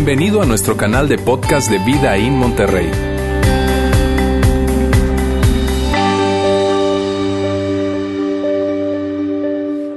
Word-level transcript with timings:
Bienvenido 0.00 0.40
a 0.40 0.46
nuestro 0.46 0.76
canal 0.76 1.08
de 1.08 1.18
podcast 1.18 1.68
de 1.68 1.78
Vida 1.80 2.16
en 2.16 2.36
Monterrey. 2.36 2.88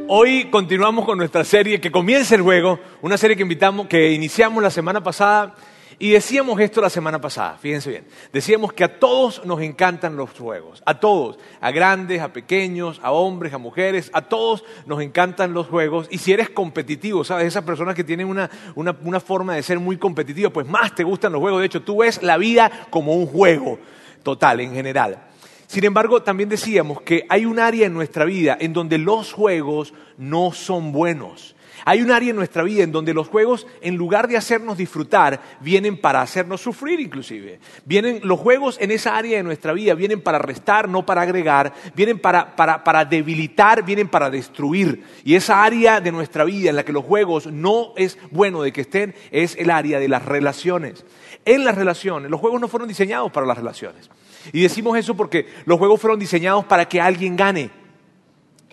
Hoy 0.07 0.49
continuamos 0.49 1.05
con 1.05 1.19
nuestra 1.19 1.43
serie 1.43 1.79
que 1.79 1.91
comienza 1.91 2.33
el 2.33 2.41
juego, 2.41 2.79
una 3.03 3.15
serie 3.15 3.37
que 3.37 3.43
invitamos, 3.43 3.85
que 3.85 4.11
iniciamos 4.11 4.63
la 4.63 4.71
semana 4.71 5.03
pasada 5.03 5.53
y 6.01 6.09
decíamos 6.09 6.59
esto 6.59 6.81
la 6.81 6.89
semana 6.89 7.21
pasada, 7.21 7.59
fíjense 7.61 7.91
bien. 7.91 8.05
Decíamos 8.33 8.73
que 8.73 8.83
a 8.83 8.97
todos 8.97 9.45
nos 9.45 9.61
encantan 9.61 10.15
los 10.15 10.31
juegos, 10.31 10.81
a 10.83 10.99
todos, 10.99 11.37
a 11.59 11.69
grandes, 11.69 12.21
a 12.21 12.33
pequeños, 12.33 12.99
a 13.03 13.11
hombres, 13.11 13.53
a 13.53 13.59
mujeres, 13.59 14.09
a 14.11 14.23
todos 14.23 14.63
nos 14.87 14.99
encantan 15.03 15.53
los 15.53 15.67
juegos. 15.67 16.07
Y 16.09 16.17
si 16.17 16.33
eres 16.33 16.49
competitivo, 16.49 17.23
¿sabes? 17.23 17.45
Esas 17.45 17.63
personas 17.63 17.93
que 17.93 18.03
tienen 18.03 18.27
una, 18.27 18.49
una 18.75 19.19
forma 19.19 19.53
de 19.53 19.61
ser 19.61 19.79
muy 19.79 19.97
competitiva, 19.97 20.49
pues 20.49 20.65
más 20.65 20.95
te 20.95 21.03
gustan 21.03 21.33
los 21.33 21.39
juegos. 21.39 21.59
De 21.59 21.67
hecho, 21.67 21.83
tú 21.83 21.97
ves 21.97 22.23
la 22.23 22.37
vida 22.37 22.71
como 22.89 23.13
un 23.13 23.27
juego 23.27 23.77
total, 24.23 24.59
en 24.61 24.73
general. 24.73 25.27
Sin 25.67 25.83
embargo, 25.83 26.23
también 26.23 26.49
decíamos 26.49 27.03
que 27.03 27.27
hay 27.29 27.45
un 27.45 27.59
área 27.59 27.85
en 27.85 27.93
nuestra 27.93 28.25
vida 28.25 28.57
en 28.59 28.73
donde 28.73 28.97
los 28.97 29.33
juegos 29.33 29.93
no 30.17 30.51
son 30.51 30.93
buenos. 30.93 31.55
Hay 31.85 32.01
un 32.01 32.11
área 32.11 32.29
en 32.29 32.35
nuestra 32.35 32.63
vida 32.63 32.83
en 32.83 32.91
donde 32.91 33.13
los 33.13 33.27
juegos, 33.27 33.67
en 33.81 33.95
lugar 33.95 34.27
de 34.27 34.37
hacernos 34.37 34.77
disfrutar, 34.77 35.41
vienen 35.59 35.99
para 35.99 36.21
hacernos 36.21 36.61
sufrir 36.61 36.99
inclusive. 36.99 37.59
Vienen, 37.85 38.21
los 38.23 38.39
juegos 38.39 38.77
en 38.79 38.91
esa 38.91 39.17
área 39.17 39.37
de 39.37 39.43
nuestra 39.43 39.73
vida 39.73 39.93
vienen 39.93 40.21
para 40.21 40.39
restar, 40.39 40.87
no 40.89 41.05
para 41.05 41.21
agregar, 41.21 41.73
vienen 41.95 42.19
para, 42.19 42.55
para 42.55 43.05
debilitar, 43.05 43.83
vienen 43.83 44.07
para 44.07 44.29
destruir. 44.29 45.03
Y 45.23 45.35
esa 45.35 45.63
área 45.63 46.01
de 46.01 46.11
nuestra 46.11 46.43
vida 46.43 46.69
en 46.69 46.75
la 46.75 46.85
que 46.85 46.93
los 46.93 47.05
juegos 47.05 47.47
no 47.47 47.93
es 47.97 48.17
bueno 48.31 48.61
de 48.61 48.71
que 48.71 48.81
estén 48.81 49.15
es 49.31 49.55
el 49.57 49.69
área 49.69 49.99
de 49.99 50.07
las 50.07 50.25
relaciones. 50.25 51.05
En 51.45 51.65
las 51.65 51.75
relaciones, 51.75 52.29
los 52.29 52.39
juegos 52.39 52.61
no 52.61 52.67
fueron 52.67 52.87
diseñados 52.87 53.31
para 53.31 53.47
las 53.47 53.57
relaciones. 53.57 54.09
Y 54.53 54.61
decimos 54.61 54.97
eso 54.97 55.15
porque 55.15 55.47
los 55.65 55.77
juegos 55.79 55.99
fueron 55.99 56.19
diseñados 56.19 56.65
para 56.65 56.87
que 56.87 57.01
alguien 57.01 57.35
gane. 57.35 57.80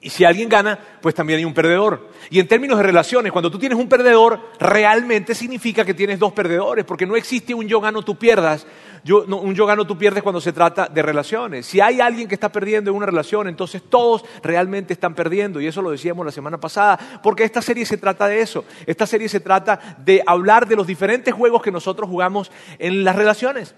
Y 0.01 0.11
si 0.11 0.25
alguien 0.25 0.49
gana, 0.49 0.79
pues 1.01 1.15
también 1.15 1.39
hay 1.39 1.45
un 1.45 1.55
perdedor. 1.55 2.11
Y 2.31 2.39
en 2.39 2.47
términos 2.47 2.77
de 2.77 2.85
relaciones, 2.85 3.33
cuando 3.33 3.51
tú 3.51 3.59
tienes 3.59 3.77
un 3.79 3.89
perdedor, 3.89 4.39
realmente 4.61 5.35
significa 5.35 5.85
que 5.85 5.95
tienes 5.95 6.21
dos 6.21 6.33
perdedores, 6.33 6.85
porque 6.85 7.07
no 7.07 7.17
existe 7.17 7.53
un 7.53 7.67
yo 7.67 7.81
gano, 7.81 8.03
tú 8.03 8.17
pierdas. 8.17 8.65
un 9.05 9.55
yo 9.55 9.67
gano, 9.67 9.87
tú 9.87 9.99
pierdes 9.99 10.23
cuando 10.23 10.41
se 10.41 10.53
trata 10.53 10.87
de 10.87 11.03
relaciones. 11.03 11.67
Si 11.67 11.81
hay 11.81 12.01
alguien 12.01 12.29
que 12.29 12.35
está 12.35 12.53
perdiendo 12.53 12.91
en 12.91 12.97
una 12.97 13.07
relación, 13.07 13.49
entonces 13.49 13.83
todos 13.89 14.25
realmente 14.43 14.93
están 14.93 15.17
perdiendo. 15.17 15.61
Y 15.61 15.67
eso 15.67 15.83
lo 15.83 15.91
decíamos 15.91 16.25
la 16.25 16.33
semana 16.33 16.61
pasada, 16.61 17.21
porque 17.21 17.43
esta 17.43 17.61
serie 17.61 17.85
se 17.85 17.97
trata 17.97 18.29
de 18.29 18.41
eso. 18.41 18.65
Esta 18.87 19.05
serie 19.05 19.29
se 19.29 19.41
trata 19.41 19.97
de 19.99 20.23
hablar 20.25 20.69
de 20.69 20.77
los 20.77 20.87
diferentes 20.87 21.35
juegos 21.35 21.61
que 21.61 21.73
nosotros 21.73 22.09
jugamos 22.09 22.53
en 22.79 23.03
las 23.03 23.17
relaciones. 23.17 23.75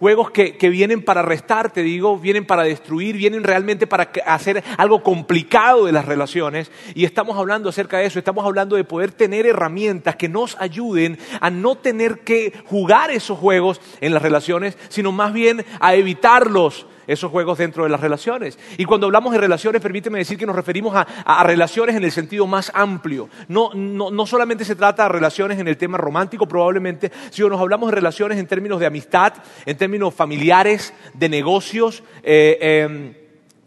Juegos 0.00 0.30
que, 0.30 0.56
vienen 0.70 1.04
para 1.04 1.20
restar, 1.20 1.70
te 1.70 1.82
digo, 1.82 2.18
vienen 2.18 2.46
para 2.46 2.62
destruir, 2.62 3.18
vienen 3.18 3.44
realmente 3.44 3.86
para 3.86 4.10
hacer 4.24 4.64
algo 4.78 5.02
complicado 5.02 5.84
de 5.84 5.92
las 5.92 6.06
relaciones. 6.06 6.70
Y 6.94 7.04
estamos 7.04 7.36
hablando 7.36 7.68
acerca 7.68 7.98
de 7.98 8.06
eso, 8.06 8.18
estamos 8.18 8.46
hablando 8.46 8.76
de 8.76 8.84
poder 8.84 9.12
tener 9.12 9.44
herramientas 9.44 10.16
que 10.16 10.30
nos 10.30 10.58
ayuden 10.58 11.18
a 11.42 11.50
no 11.50 11.76
tener 11.76 12.20
que 12.20 12.54
jugar 12.64 13.10
esos 13.10 13.38
juegos 13.38 13.78
en 14.00 14.14
las 14.14 14.22
relaciones, 14.22 14.78
sino 14.88 15.12
más 15.12 15.34
bien 15.34 15.66
a 15.80 15.94
evitarlos 15.94 16.86
esos 17.12 17.30
juegos 17.30 17.58
dentro 17.58 17.84
de 17.84 17.90
las 17.90 18.00
relaciones. 18.00 18.58
Y 18.78 18.84
cuando 18.84 19.06
hablamos 19.06 19.32
de 19.32 19.38
relaciones, 19.38 19.82
permíteme 19.82 20.18
decir 20.18 20.38
que 20.38 20.46
nos 20.46 20.54
referimos 20.54 20.94
a, 20.94 21.42
relaciones 21.44 21.96
en 21.96 22.04
el 22.04 22.12
sentido 22.12 22.46
más 22.46 22.70
amplio. 22.74 23.28
No, 23.48 23.74
no, 23.74 24.26
solamente 24.26 24.64
se 24.64 24.76
trata 24.76 25.04
de 25.04 25.08
relaciones 25.08 25.58
en 25.58 25.66
el 25.66 25.76
tema 25.76 25.98
romántico, 25.98 26.46
probablemente, 26.46 27.10
sino 27.30 27.48
nos 27.48 27.60
hablamos 27.60 27.90
de 27.90 27.96
relaciones 27.96 28.38
en 28.38 28.46
términos 28.46 28.78
de 28.78 28.86
amistad, 28.86 29.32
en 29.66 29.76
términos 29.76 30.14
familiares, 30.14 30.94
de 31.14 31.28
negocios. 31.28 32.02
Eh, 32.22 32.58
em, 32.60 33.14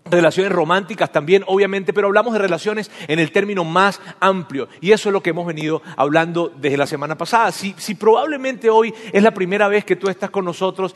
relaciones 0.05 0.51
románticas 0.51 1.11
también, 1.11 1.43
obviamente, 1.47 1.93
pero 1.93 2.07
hablamos 2.07 2.33
de 2.33 2.39
relaciones 2.39 2.91
en 3.07 3.19
el 3.19 3.31
término 3.31 3.63
más 3.63 4.01
amplio. 4.19 4.67
Y 4.81 4.91
eso 4.91 5.09
es 5.09 5.13
lo 5.13 5.23
que 5.23 5.31
hemos 5.31 5.45
venido 5.45 5.81
hablando 5.95 6.51
desde 6.55 6.77
la 6.77 6.87
semana 6.87 7.17
pasada. 7.17 7.51
Si, 7.51 7.73
si 7.77 7.95
probablemente 7.95 8.69
hoy 8.69 8.93
es 9.11 9.23
la 9.23 9.33
primera 9.33 9.67
vez 9.67 9.85
que 9.85 9.95
tú 9.95 10.09
estás 10.09 10.29
con 10.29 10.45
nosotros, 10.45 10.95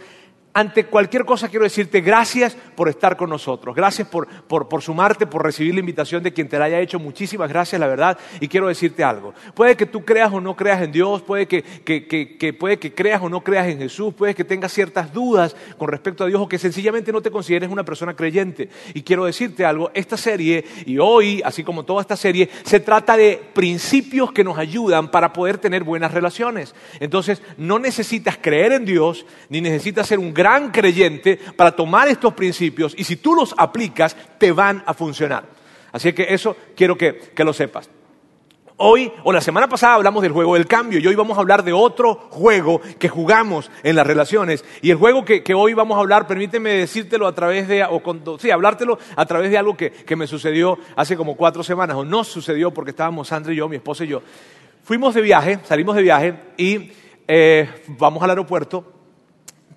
ante 0.57 0.85
cualquier 0.85 1.23
cosa 1.23 1.49
quiero 1.49 1.65
decirte 1.65 2.01
gracias 2.01 2.57
por 2.75 2.89
estar 2.89 3.15
con 3.15 3.29
nosotros, 3.29 3.75
gracias 3.75 4.07
por, 4.07 4.27
sumarte, 4.81 5.27
por 5.27 5.43
recibir 5.43 5.75
la 5.75 5.81
invitación 5.81 6.23
de 6.23 6.33
quien 6.33 6.49
te 6.49 6.57
la 6.57 6.65
haya 6.65 6.79
hecho, 6.79 6.97
muchísimas 6.97 7.47
gracias, 7.47 7.79
la 7.79 7.85
verdad, 7.85 8.17
y 8.39 8.47
quiero 8.47 8.67
decirte 8.67 9.03
algo. 9.03 9.35
Puede 9.53 9.77
que 9.77 9.85
tú 9.85 10.03
creas 10.03 10.33
o 10.33 10.41
no 10.41 10.55
creas 10.55 10.81
en 10.81 10.91
Dios, 10.91 11.21
puede 11.21 11.47
que, 11.47 11.63
puede 12.57 12.79
que 12.79 12.91
creas 12.91 13.21
o 13.21 13.29
no 13.29 13.43
creas 13.43 13.67
en 13.67 13.77
Jesús, 13.77 14.15
puede 14.15 14.33
que 14.33 14.43
tengas 14.43 14.73
ciertas 14.73 15.13
dudas 15.13 15.55
con 15.77 15.89
respecto 15.89 16.23
a 16.23 16.27
Dios 16.27 16.41
o 16.41 16.49
que 16.49 16.57
sencillamente 16.57 17.11
no 17.11 17.21
te 17.21 17.29
consideres 17.29 17.69
una 17.69 17.85
persona 17.85 18.15
creyente. 18.15 18.67
Y 18.95 19.03
quiero 19.03 19.25
decirte 19.25 19.63
algo, 19.63 19.91
esta 19.93 20.17
serie, 20.17 20.65
y 20.87 20.97
hoy, 20.97 21.39
así 21.45 21.63
como 21.63 21.85
toda 21.85 22.01
esta 22.01 22.15
serie, 22.15 22.49
se 22.63 22.79
trata 22.79 23.15
de 23.15 23.39
principios 23.53 24.31
que 24.31 24.43
nos 24.43 24.57
ayudan 24.57 25.11
para 25.11 25.33
poder 25.33 25.59
tener 25.59 25.83
buenas 25.83 26.11
relaciones. 26.11 26.73
Entonces, 26.99 27.43
no 27.57 27.77
necesitas 27.77 28.39
creer 28.41 28.71
en 28.71 28.85
Dios, 28.85 29.27
ni 29.49 29.61
necesitas 29.61 30.07
ser 30.07 30.17
un 30.17 30.33
gran 30.33 30.46
gran 30.47 30.71
creyente 30.71 31.37
para 31.57 31.75
tomar 31.75 32.07
estos 32.07 32.33
principios 32.33 32.95
y 32.97 33.03
si 33.03 33.17
tú 33.17 33.35
los 33.35 33.53
aplicas, 33.57 34.15
te 34.37 34.53
van 34.53 34.81
a 34.85 34.93
funcionar. 34.93 35.43
Así 35.91 36.13
que 36.13 36.27
eso 36.29 36.55
quiero 36.73 36.97
que, 36.97 37.33
lo 37.39 37.51
sepas. 37.51 37.89
Hoy 38.77 39.11
o 39.25 39.33
la 39.33 39.41
semana 39.41 39.67
pasada 39.67 39.95
hablamos 39.95 40.23
del 40.23 40.31
juego 40.31 40.53
del 40.53 40.65
cambio 40.65 40.99
y 40.99 41.07
hoy 41.07 41.15
vamos 41.15 41.37
a 41.37 41.41
hablar 41.41 41.63
de 41.63 41.73
otro 41.73 42.15
juego 42.29 42.79
que 42.97 43.09
jugamos 43.09 43.69
en 43.83 43.97
las 43.97 44.07
relaciones. 44.07 44.63
Y 44.81 44.89
el 44.89 44.95
juego 44.95 45.25
que, 45.25 45.53
hoy 45.53 45.73
vamos 45.73 45.97
a 45.97 45.99
hablar, 45.99 46.27
permíteme 46.27 46.69
decírtelo 46.69 47.27
a 47.27 47.35
través 47.35 47.67
de, 47.67 47.83
o 47.83 48.01
sí, 48.39 48.49
hablártelo 48.49 48.99
a 49.17 49.25
través 49.25 49.51
de 49.51 49.57
algo 49.57 49.75
que, 49.75 50.15
me 50.15 50.27
sucedió 50.27 50.77
hace 50.95 51.17
como 51.17 51.35
cuatro 51.35 51.61
semanas, 51.61 51.97
o 51.97 52.05
no 52.05 52.23
sucedió 52.23 52.71
porque 52.71 52.91
estábamos 52.91 53.27
Sandra 53.27 53.51
y 53.51 53.57
yo, 53.57 53.67
mi 53.67 53.75
esposa 53.75 54.05
y 54.05 54.07
yo. 54.07 54.21
Fuimos 54.83 55.13
de 55.13 55.21
viaje, 55.21 55.59
salimos 55.65 55.93
de 55.97 56.03
viaje 56.03 56.35
y 56.55 56.91
eh, 57.27 57.83
vamos 57.87 58.23
al 58.23 58.29
aeropuerto 58.29 58.96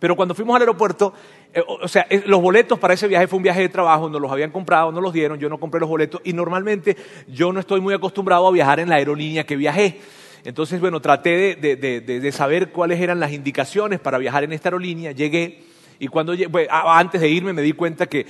pero 0.00 0.16
cuando 0.16 0.34
fuimos 0.34 0.56
al 0.56 0.62
aeropuerto, 0.62 1.12
eh, 1.52 1.62
o 1.66 1.86
sea, 1.86 2.06
eh, 2.10 2.24
los 2.26 2.40
boletos 2.40 2.78
para 2.78 2.94
ese 2.94 3.06
viaje 3.06 3.28
fue 3.28 3.36
un 3.36 3.44
viaje 3.44 3.60
de 3.60 3.68
trabajo, 3.68 4.08
no 4.08 4.18
los 4.18 4.32
habían 4.32 4.50
comprado, 4.50 4.90
no 4.90 5.00
los 5.00 5.12
dieron, 5.12 5.38
yo 5.38 5.48
no 5.48 5.60
compré 5.60 5.78
los 5.78 5.88
boletos 5.88 6.20
y 6.24 6.32
normalmente 6.32 6.96
yo 7.28 7.52
no 7.52 7.60
estoy 7.60 7.80
muy 7.80 7.94
acostumbrado 7.94 8.48
a 8.48 8.50
viajar 8.50 8.80
en 8.80 8.88
la 8.88 8.96
aerolínea 8.96 9.44
que 9.44 9.56
viajé. 9.56 10.00
Entonces, 10.42 10.80
bueno, 10.80 11.00
traté 11.00 11.54
de 11.54 12.32
saber 12.32 12.72
cuáles 12.72 12.98
eran 12.98 13.20
las 13.20 13.30
indicaciones 13.30 14.00
para 14.00 14.16
viajar 14.16 14.42
en 14.42 14.54
esta 14.54 14.70
aerolínea, 14.70 15.12
llegué 15.12 15.69
y 16.00 16.08
cuando 16.08 16.34
antes 16.70 17.20
de 17.20 17.28
irme 17.28 17.52
me 17.52 17.60
di 17.60 17.74
cuenta 17.74 18.06
que, 18.06 18.24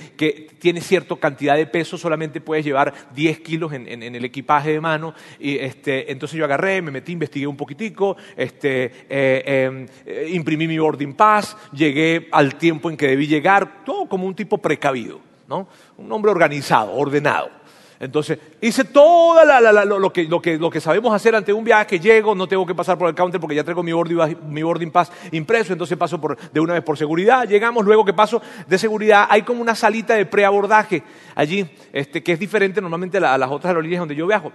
tiene 0.59 0.81
cierta 0.81 1.15
cantidad 1.15 1.55
de 1.55 1.65
peso, 1.65 1.97
solamente 1.97 2.41
puedes 2.41 2.65
llevar 2.65 2.93
10 3.15 3.39
kilos 3.39 3.71
en, 3.71 3.87
el 3.87 4.25
equipaje 4.25 4.71
de 4.71 4.81
mano. 4.81 5.13
Y 5.39 5.57
este, 5.57 6.11
entonces 6.11 6.37
yo 6.37 6.43
agarré, 6.43 6.81
me 6.81 6.91
metí, 6.91 7.13
investigué 7.13 7.47
un 7.47 7.55
poquitico, 7.55 8.17
este, 8.35 8.91
eh, 9.09 9.43
em, 9.45 9.87
eh, 10.05 10.29
imprimí 10.33 10.67
mi 10.67 10.77
boarding 10.77 11.13
pass, 11.13 11.55
llegué 11.71 12.27
al 12.33 12.55
tiempo 12.55 12.89
en 12.89 12.97
que 12.97 13.07
debí 13.07 13.25
llegar, 13.25 13.85
todo 13.85 14.05
como 14.05 14.27
un 14.27 14.35
tipo 14.35 14.57
precavido, 14.57 15.21
¿no? 15.47 15.69
un 15.97 16.11
hombre 16.11 16.29
organizado, 16.29 16.91
ordenado. 16.91 17.60
Entonces, 18.01 18.39
hice 18.59 18.83
todo 18.83 19.45
lo, 19.45 20.11
que, 20.11 20.81
sabemos 20.81 21.13
hacer 21.13 21.35
ante 21.35 21.53
un 21.53 21.63
viaje, 21.63 21.99
llego, 21.99 22.33
no 22.33 22.47
tengo 22.47 22.65
que 22.65 22.73
pasar 22.73 22.97
por 22.97 23.07
el 23.07 23.13
counter 23.13 23.39
porque 23.39 23.55
ya 23.55 23.63
traigo 23.63 23.83
mi 23.83 23.93
boarding, 23.93 24.89
pass 24.89 25.11
impreso, 25.31 25.71
entonces 25.71 25.95
paso 25.99 26.19
de 26.51 26.59
una 26.59 26.73
vez 26.73 26.81
por 26.81 26.97
seguridad, 26.97 27.47
llegamos, 27.47 27.85
luego 27.85 28.03
que 28.03 28.11
paso 28.11 28.41
de 28.67 28.79
seguridad, 28.79 29.27
hay 29.29 29.43
como 29.43 29.61
una 29.61 29.75
salita 29.75 30.15
de 30.15 30.25
preabordaje 30.25 31.03
allí, 31.35 31.69
este, 31.93 32.23
que 32.23 32.31
es 32.31 32.39
diferente 32.39 32.81
normalmente 32.81 33.19
a, 33.19 33.37
las 33.37 33.51
otras 33.51 33.69
aerolíneas 33.69 33.99
donde 33.99 34.15
yo 34.15 34.25
viajo 34.25 34.51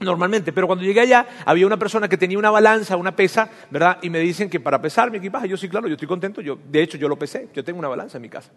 normalmente, 0.00 0.52
pero 0.52 0.66
cuando 0.66 0.84
llegué 0.84 1.02
allá 1.02 1.24
había 1.44 1.68
una 1.68 1.76
persona 1.76 2.08
que 2.08 2.16
tenía 2.16 2.36
una 2.36 2.50
balanza, 2.50 2.96
una 2.96 3.14
pesa, 3.14 3.48
¿verdad? 3.70 3.98
Y 4.02 4.10
me 4.10 4.18
dicen 4.18 4.50
que 4.50 4.58
para 4.58 4.82
pesar 4.82 5.08
mi 5.12 5.18
equipaje, 5.18 5.48
yo 5.48 5.56
sí, 5.56 5.68
claro, 5.68 5.86
yo 5.86 5.94
estoy 5.94 6.08
contento, 6.08 6.40
yo, 6.40 6.58
de 6.68 6.82
hecho 6.82 6.98
yo 6.98 7.08
lo 7.08 7.16
pesé, 7.16 7.48
yo 7.54 7.62
tengo 7.62 7.78
una 7.78 7.88
balanza 7.88 8.18
en 8.18 8.22
mi 8.22 8.28
casa. 8.28 8.50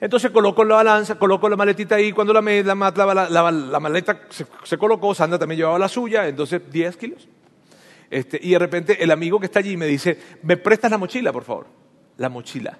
Entonces 0.00 0.30
coloco 0.30 0.62
la 0.64 0.76
balanza, 0.76 1.18
coloco 1.18 1.48
la 1.48 1.56
maletita 1.56 1.94
ahí, 1.94 2.12
cuando 2.12 2.34
la, 2.34 2.42
maleta 2.42 4.20
se, 4.64 4.76
colocó, 4.76 5.14
Sandra 5.14 5.38
también 5.38 5.58
llevaba 5.58 5.78
la 5.78 5.88
suya, 5.88 6.28
entonces 6.28 6.60
10 6.70 6.96
kilos. 6.96 7.28
Este, 8.10 8.38
y 8.40 8.50
de 8.50 8.58
repente 8.58 9.02
el 9.02 9.10
amigo 9.10 9.40
que 9.40 9.46
está 9.46 9.60
allí 9.60 9.76
me 9.76 9.86
dice, 9.86 10.18
¿me 10.42 10.58
prestas 10.58 10.90
la 10.90 10.98
mochila, 10.98 11.32
por 11.32 11.44
favor? 11.44 11.66
La 12.18 12.28
mochila. 12.28 12.78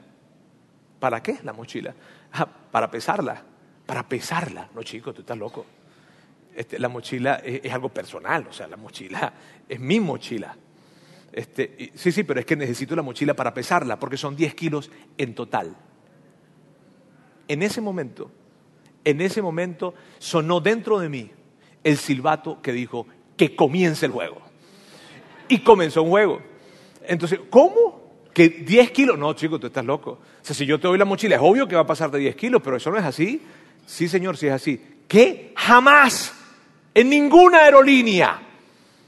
¿Para 1.00 1.22
qué 1.22 1.38
la 1.42 1.52
mochila? 1.52 1.94
Ah, 2.32 2.46
para 2.70 2.90
pesarla. 2.90 3.42
Para 3.86 4.06
pesarla. 4.06 4.68
No, 4.74 4.82
chico, 4.82 5.14
tú 5.14 5.22
estás 5.22 5.38
loco. 5.38 5.64
Este, 6.54 6.78
la 6.78 6.88
mochila 6.88 7.36
es, 7.36 7.72
algo 7.72 7.88
personal, 7.88 8.46
o 8.48 8.52
sea, 8.52 8.66
la 8.66 8.76
mochila 8.76 9.32
es 9.68 9.80
mi 9.80 10.00
mochila. 10.00 10.54
Este, 11.32 11.92
sí, 11.94 12.12
sí, 12.12 12.24
pero 12.24 12.40
es 12.40 12.46
que 12.46 12.56
necesito 12.56 12.94
la 12.94 13.02
mochila 13.02 13.34
para 13.34 13.52
pesarla, 13.52 13.98
porque 13.98 14.16
son 14.16 14.36
10 14.36 14.54
kilos 14.54 14.90
en 15.18 15.34
total 15.34 15.76
en 17.48 17.62
ese 17.62 17.80
momento, 17.80 18.30
en 19.04 19.20
ese 19.20 19.42
momento 19.42 19.94
sonó 20.18 20.60
dentro 20.60 20.98
de 20.98 21.08
mí 21.08 21.30
el 21.84 21.96
silbato 21.96 22.60
que 22.60 22.72
dijo 22.72 23.06
que 23.36 23.54
comience 23.54 24.06
el 24.06 24.12
juego. 24.12 24.40
Y 25.48 25.58
comenzó 25.58 26.02
un 26.02 26.10
juego. 26.10 26.40
Entonces, 27.06 27.38
¿cómo? 27.50 28.06
¿Que 28.34 28.48
10 28.48 28.90
kilos? 28.90 29.18
No, 29.18 29.32
chico, 29.34 29.60
tú 29.60 29.68
estás 29.68 29.84
loco. 29.84 30.10
O 30.10 30.18
sea, 30.42 30.54
si 30.54 30.66
yo 30.66 30.80
te 30.80 30.88
doy 30.88 30.98
la 30.98 31.04
mochila, 31.04 31.36
es 31.36 31.42
obvio 31.42 31.68
que 31.68 31.76
va 31.76 31.82
a 31.82 31.86
pasar 31.86 32.10
de 32.10 32.18
10 32.18 32.36
kilos, 32.36 32.60
pero 32.62 32.76
eso 32.76 32.90
no 32.90 32.98
es 32.98 33.04
así. 33.04 33.40
Sí, 33.86 34.08
señor, 34.08 34.36
sí 34.36 34.48
es 34.48 34.52
así. 34.52 34.80
¿Qué? 35.06 35.52
Jamás, 35.56 36.34
en 36.92 37.08
ninguna 37.08 37.58
aerolínea, 37.60 38.42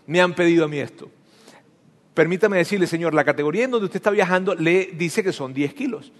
me 0.06 0.20
han 0.20 0.35
pedido 0.35 0.64
a 0.64 0.69
mí 0.69 0.79
esto. 0.79 1.11
Permítame 2.14 2.56
decirle, 2.56 2.87
señor, 2.87 3.14
la 3.14 3.25
categoría 3.25 3.64
en 3.64 3.70
donde 3.70 3.87
usted 3.87 3.99
está 3.99 4.11
viajando 4.11 4.55
le 4.55 4.87
dice 4.94 5.23
que 5.23 5.32
son 5.32 5.52
10 5.52 5.75
kilos. 5.75 6.12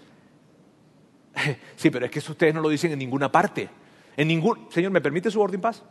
Sí, 1.75 1.89
pero 1.89 2.05
es 2.05 2.11
que 2.11 2.19
eso 2.19 2.31
ustedes 2.31 2.53
no 2.53 2.61
lo 2.61 2.69
dicen 2.69 2.91
en 2.91 2.99
ninguna 2.99 3.31
parte. 3.31 3.69
En 4.17 4.27
ningún... 4.27 4.67
Señor, 4.69 4.91
¿me 4.91 5.01
permite 5.01 5.31
su 5.31 5.39
boarding 5.39 5.61
pass? 5.61 5.83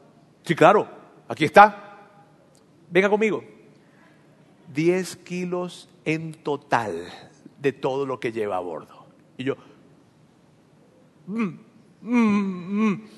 Sí, 0.42 0.54
claro. 0.54 0.88
Aquí 1.28 1.44
está. 1.44 2.10
Venga 2.90 3.08
conmigo. 3.08 3.42
10 4.74 5.16
kilos 5.16 5.88
en 6.04 6.34
total 6.34 7.06
de 7.58 7.72
todo 7.72 8.06
lo 8.06 8.20
que 8.20 8.32
lleva 8.32 8.56
a 8.56 8.60
bordo. 8.60 9.06
Y 9.36 9.44
yo... 9.44 9.56
Mm, 11.26 11.58
mm, 12.02 12.90
mm. 12.90 13.08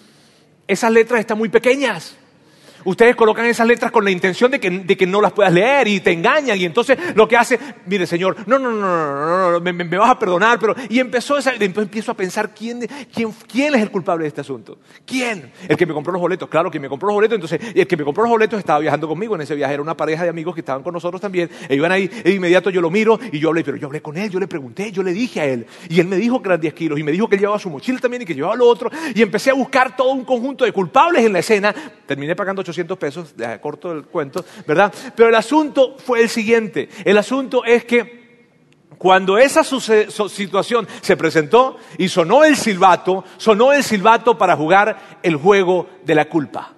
Esas 0.67 0.93
letras 0.93 1.21
están 1.21 1.38
muy 1.38 1.49
pequeñas. 1.49 2.17
Ustedes 2.85 3.17
colocan 3.17 3.47
esas 3.47 3.67
letras 3.67 3.91
con 3.91 4.05
la 4.05 4.11
intención 4.11 4.50
de 4.50 4.61
que, 4.61 5.06
no 5.06 5.21
las 5.21 5.32
puedas 5.32 5.53
leer 5.53 5.88
y 5.88 6.00
te 6.00 6.12
engañan. 6.12 6.59
Y 6.59 6.65
entonces 6.65 6.97
lo 7.15 7.27
que 7.27 7.37
hace, 7.37 7.59
mire 7.87 8.06
Señor, 8.06 8.37
no, 8.47 8.59
no, 8.59 8.71
no, 8.71 8.81
no, 8.81 9.61
no, 9.61 9.61
me, 9.61 9.85
vas 9.85 10.11
a 10.11 10.19
perdonar. 10.19 10.59
Pero, 10.59 10.75
y 10.88 10.99
empezó 11.00 11.38
esa, 11.38 11.53
empiezo 11.55 12.12
a 12.12 12.15
pensar 12.15 12.55
¿quién, 12.55 12.87
quién, 13.12 13.32
quién 13.50 13.75
es 13.75 13.82
el 13.82 13.91
culpable 13.91 14.25
de 14.25 14.29
este 14.29 14.41
asunto. 14.41 14.79
¿Quién? 15.05 15.53
El 15.69 15.77
que 15.77 15.87
me 15.87 15.94
compró 15.94 16.12
los 16.12 16.21
boletos. 16.21 16.49
Claro, 16.49 16.71
que 16.71 16.81
me 16.81 16.88
compró 16.88 17.09
los 17.09 17.15
boletos. 17.15 17.35
Entonces, 17.37 17.61
el 17.75 17.87
que 17.87 17.97
me 17.97 18.05
compró 18.05 18.23
los 18.25 18.31
boletos 18.31 18.59
estaba 18.59 18.79
viajando 18.79 19.09
conmigo 19.09 19.35
en 19.35 19.43
ese 19.43 19.55
viaje. 19.55 19.75
Era 19.75 19.83
una 19.83 19.97
pareja 19.97 20.25
de 20.25 20.31
amigos 20.31 20.55
que 20.55 20.61
estaban 20.61 20.83
con 20.83 20.94
nosotros 20.94 21.21
también. 21.21 21.50
E 21.69 21.75
iban 21.75 21.93
ahí, 21.93 22.11
e 22.25 22.31
de 22.31 22.35
inmediato 22.35 22.71
yo 22.71 22.81
lo 22.81 22.91
miro 22.91 23.19
y 23.33 23.38
yo 23.38 23.49
hablé, 23.49 23.65
pero 23.65 23.76
yo 23.76 23.87
hablé 23.87 24.00
con 24.00 24.17
él, 24.17 24.31
yo 24.31 24.41
le 24.41 24.47
pregunté, 24.47 24.93
yo 24.93 25.03
le 25.03 25.12
dije 25.12 25.41
a 25.41 25.47
él. 25.47 25.67
Y 25.88 26.00
él 26.00 26.06
me 26.06 26.17
dijo 26.17 26.41
que 26.41 26.49
eran 26.49 26.61
10 26.61 26.75
kilos. 26.75 26.99
Y 26.99 27.03
me 27.03 27.12
dijo 27.12 27.29
que 27.29 27.37
él 27.37 27.41
llevaba 27.41 27.59
su 27.59 27.71
mochila 27.71 27.99
también 27.99 28.23
y 28.23 28.25
que 28.25 28.35
llevaba 28.35 28.56
lo 28.56 28.67
otro. 28.67 28.91
Y 29.15 29.23
empecé 29.23 29.50
a 29.50 29.55
buscar 29.55 29.97
todo 29.97 30.11
un 30.11 30.25
conjunto 30.25 30.65
de 30.65 30.73
culpables 30.73 31.25
en 31.25 31.33
la 31.33 31.41
escena. 31.41 31.75
Terminé 32.06 32.35
pagando 32.37 32.62
800 32.70 32.99
pesos 32.99 33.34
corto 33.61 33.93
el 33.93 34.05
cuento, 34.05 34.44
¿verdad? 34.67 34.93
Pero 35.14 35.28
el 35.28 35.34
asunto 35.34 35.96
fue 35.99 36.22
el 36.22 36.28
siguiente. 36.28 36.88
El 37.05 37.19
asunto 37.19 37.64
es 37.64 37.84
que 37.84 38.20
cuando 38.99 39.38
esa 39.38 39.64
situación 39.64 40.87
se 41.00 41.17
presentó 41.17 41.78
y 41.96 42.08
sonó 42.08 42.44
el 42.44 42.55
silbato, 42.56 43.25
sonó 43.38 43.72
el 43.72 43.82
silbato 43.82 44.37
para 44.37 44.56
jugar 44.56 45.19
el 45.22 45.37
juego 45.37 45.88
de 46.05 46.14
la 46.14 46.28
culpa. 46.28 46.75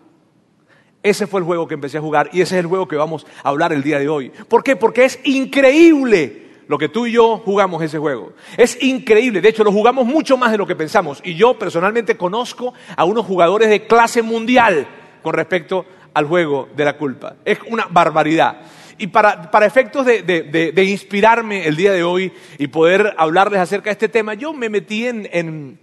Ese 1.03 1.27
fue 1.27 1.41
el 1.41 1.45
juego 1.47 1.67
que 1.67 1.75
empecé 1.75 1.99
a 1.99 2.01
jugar 2.01 2.31
y 2.33 2.41
ese 2.41 2.55
es 2.55 2.61
el 2.61 2.69
juego 2.69 2.87
que 2.87 2.95
vamos 2.95 3.27
a 3.43 3.49
hablar 3.49 3.73
el 3.73 3.83
día 3.83 3.99
de 3.99 4.09
hoy. 4.09 4.31
¿Por 4.31 4.63
qué? 4.63 4.77
Porque 4.77 5.05
es 5.05 5.19
increíble 5.25 6.43
lo 6.69 6.79
que 6.79 6.89
tú 6.89 7.07
y 7.07 7.13
yo 7.13 7.39
jugamos 7.39 7.83
ese 7.83 7.99
juego. 7.99 8.35
Es 8.57 8.81
increíble, 8.81 9.41
de 9.41 9.49
hecho 9.49 9.65
lo 9.65 9.73
jugamos 9.73 10.07
mucho 10.07 10.37
más 10.37 10.53
de 10.53 10.59
lo 10.59 10.67
que 10.67 10.77
pensamos. 10.77 11.21
Y 11.25 11.35
yo 11.35 11.59
personalmente 11.59 12.17
conozco 12.17 12.73
a 12.95 13.05
unos 13.05 13.27
jugadores 13.27 13.69
de 13.69 13.89
clase 13.89 14.23
mundial 14.23 14.87
con 15.23 15.35
respecto 15.35 15.87
al 16.15 16.27
juego 16.27 16.69
de 16.77 16.85
la 16.85 16.97
culpa. 16.97 17.37
Es 17.45 17.59
una 17.69 17.87
barbaridad. 17.89 18.61
Y 18.99 19.09
para, 19.09 19.51
efectos 19.65 20.07
de, 20.07 20.85
inspirarme 20.87 21.67
el 21.67 21.77
día 21.77 21.93
de 21.93 22.05
hoy 22.05 22.33
y 22.59 22.69
poder 22.69 23.15
hablarles 23.17 23.61
acerca 23.61 23.91
de 23.91 23.93
este 23.93 24.09
tema, 24.09 24.35
yo 24.35 24.53
me 24.53 24.69
metí 24.69 25.07
en, 25.07 25.79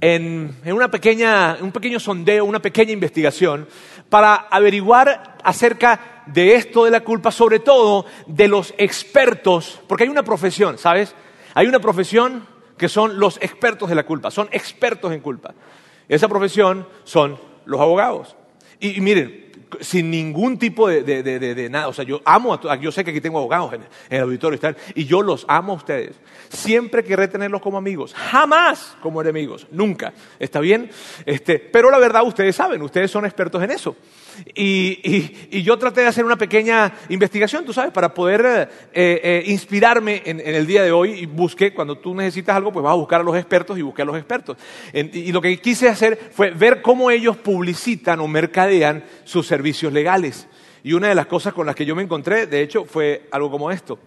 en, 0.00 0.54
una 0.64 0.90
pequeña, 0.90 1.58
un 1.60 1.72
pequeño 1.72 1.98
sondeo, 1.98 2.44
una 2.44 2.60
pequeña 2.60 2.92
investigación 2.92 3.66
para 4.08 4.34
averiguar 4.34 5.38
acerca 5.42 6.22
de 6.26 6.54
esto 6.54 6.84
de 6.84 6.90
la 6.90 7.00
culpa, 7.00 7.30
sobre 7.30 7.58
todo 7.58 8.06
de 8.26 8.48
los 8.48 8.74
expertos, 8.78 9.80
porque 9.88 10.04
hay 10.04 10.10
una 10.10 10.22
profesión, 10.22 10.78
¿sabes? 10.78 11.14
Hay 11.54 11.66
una 11.66 11.80
profesión 11.80 12.46
que 12.76 12.88
son 12.88 13.18
los 13.18 13.38
expertos 13.38 13.88
de 13.88 13.94
la 13.94 14.04
culpa, 14.04 14.30
son 14.30 14.48
expertos 14.52 15.12
en 15.12 15.20
culpa. 15.20 15.54
Esa 16.08 16.28
profesión 16.28 16.86
son 17.04 17.38
los 17.64 17.80
abogados. 17.80 18.36
Y, 18.80 19.00
miren, 19.00 19.44
sin 19.80 20.10
ningún 20.10 20.58
tipo 20.58 20.88
de, 20.88 21.68
nada. 21.70 21.88
O 21.88 21.92
sea, 21.92 22.04
yo 22.04 22.20
amo 22.24 22.54
a 22.54 22.76
yo 22.76 22.92
sé 22.92 23.04
que 23.04 23.10
aquí 23.10 23.20
tengo 23.20 23.38
abogados 23.38 23.72
en, 23.74 23.82
el 24.10 24.22
auditorio 24.22 24.58
y, 24.94 25.02
y 25.02 25.04
yo 25.04 25.22
los 25.22 25.44
amo 25.48 25.72
a 25.72 25.76
ustedes. 25.76 26.16
Siempre 26.48 27.04
querré 27.04 27.28
tenerlos 27.28 27.60
como 27.60 27.78
amigos, 27.78 28.14
jamás 28.14 28.96
como 29.00 29.20
enemigos, 29.20 29.66
nunca. 29.70 30.12
¿Está 30.38 30.60
bien? 30.60 30.90
Este, 31.26 31.58
pero 31.58 31.90
la 31.90 31.98
verdad, 31.98 32.24
ustedes 32.24 32.54
saben, 32.54 32.82
ustedes 32.82 33.10
son 33.10 33.24
expertos 33.24 33.62
en 33.62 33.70
eso. 33.70 33.96
Y, 34.54 35.62
yo 35.62 35.78
traté 35.78 36.02
de 36.02 36.08
hacer 36.08 36.24
una 36.24 36.36
pequeña 36.36 36.92
investigación, 37.08 37.64
tú 37.64 37.72
sabes, 37.72 37.92
para 37.92 38.12
poder 38.12 38.68
eh, 38.92 39.20
eh, 39.22 39.42
inspirarme 39.46 40.22
en, 40.24 40.40
el 40.40 40.66
día 40.66 40.82
de 40.82 40.92
hoy 40.92 41.12
y 41.12 41.26
busqué, 41.26 41.72
cuando 41.72 41.96
tú 41.98 42.14
necesitas 42.14 42.56
algo, 42.56 42.72
pues 42.72 42.82
vas 42.82 42.92
a 42.92 42.96
buscar 42.96 43.20
a 43.20 43.24
los 43.24 43.36
expertos 43.36 43.78
y 43.78 43.82
busqué 43.82 44.02
a 44.02 44.04
los 44.04 44.16
expertos. 44.16 44.56
y 44.92 45.32
lo 45.32 45.40
que 45.40 45.58
quise 45.58 45.88
hacer 45.88 46.30
fue 46.32 46.50
ver 46.50 46.82
cómo 46.82 47.10
ellos 47.10 47.36
publicitan 47.36 48.20
o 48.20 48.28
mercadean 48.28 49.04
sus 49.24 49.46
servicios 49.46 49.92
legales. 49.92 50.46
Y 50.84 50.92
una 50.92 51.08
de 51.08 51.14
las 51.14 51.26
cosas 51.26 51.54
con 51.54 51.66
las 51.66 51.74
que 51.74 51.86
yo 51.86 51.96
me 51.96 52.02
encontré, 52.02 52.46
de 52.46 52.60
hecho, 52.60 52.84
fue 52.84 53.26
algo 53.30 53.50
como 53.50 53.70
esto. 53.70 53.98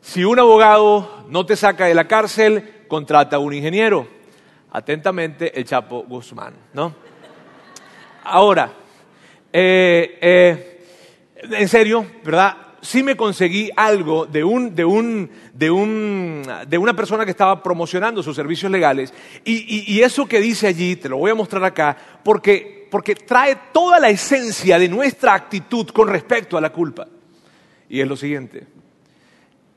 Si 0.00 0.24
un 0.24 0.38
abogado 0.38 1.24
no 1.28 1.46
te 1.46 1.54
saca 1.54 1.86
de 1.86 1.94
la 1.94 2.08
cárcel, 2.08 2.84
contrata 2.88 3.36
a 3.36 3.38
un 3.38 3.54
ingeniero. 3.54 4.08
Atentamente, 4.72 5.56
el 5.58 5.64
Chapo 5.64 6.02
Guzmán, 6.02 6.54
¿no? 6.74 6.94
Ahora, 8.24 8.72
eh, 9.58 10.18
eh, 10.20 10.80
en 11.50 11.66
serio, 11.66 12.04
¿verdad? 12.22 12.58
Sí 12.82 13.02
me 13.02 13.16
conseguí 13.16 13.70
algo 13.74 14.26
de, 14.26 14.44
un, 14.44 14.74
de, 14.74 14.84
un, 14.84 15.30
de, 15.54 15.70
un, 15.70 16.42
de 16.68 16.76
una 16.76 16.94
persona 16.94 17.24
que 17.24 17.30
estaba 17.30 17.62
promocionando 17.62 18.22
sus 18.22 18.36
servicios 18.36 18.70
legales 18.70 19.14
y, 19.46 19.94
y, 19.94 20.02
eso 20.02 20.26
que 20.26 20.42
dice 20.42 20.66
allí, 20.66 20.96
te 20.96 21.08
lo 21.08 21.16
voy 21.16 21.30
a 21.30 21.34
mostrar 21.34 21.64
acá, 21.64 21.96
porque, 22.22 22.86
porque 22.90 23.14
trae 23.14 23.56
toda 23.72 23.98
la 23.98 24.10
esencia 24.10 24.78
de 24.78 24.90
nuestra 24.90 25.32
actitud 25.32 25.88
con 25.88 26.08
respecto 26.08 26.58
a 26.58 26.60
la 26.60 26.68
culpa. 26.70 27.08
Y 27.88 28.02
es 28.02 28.06
lo 28.06 28.16
siguiente, 28.16 28.66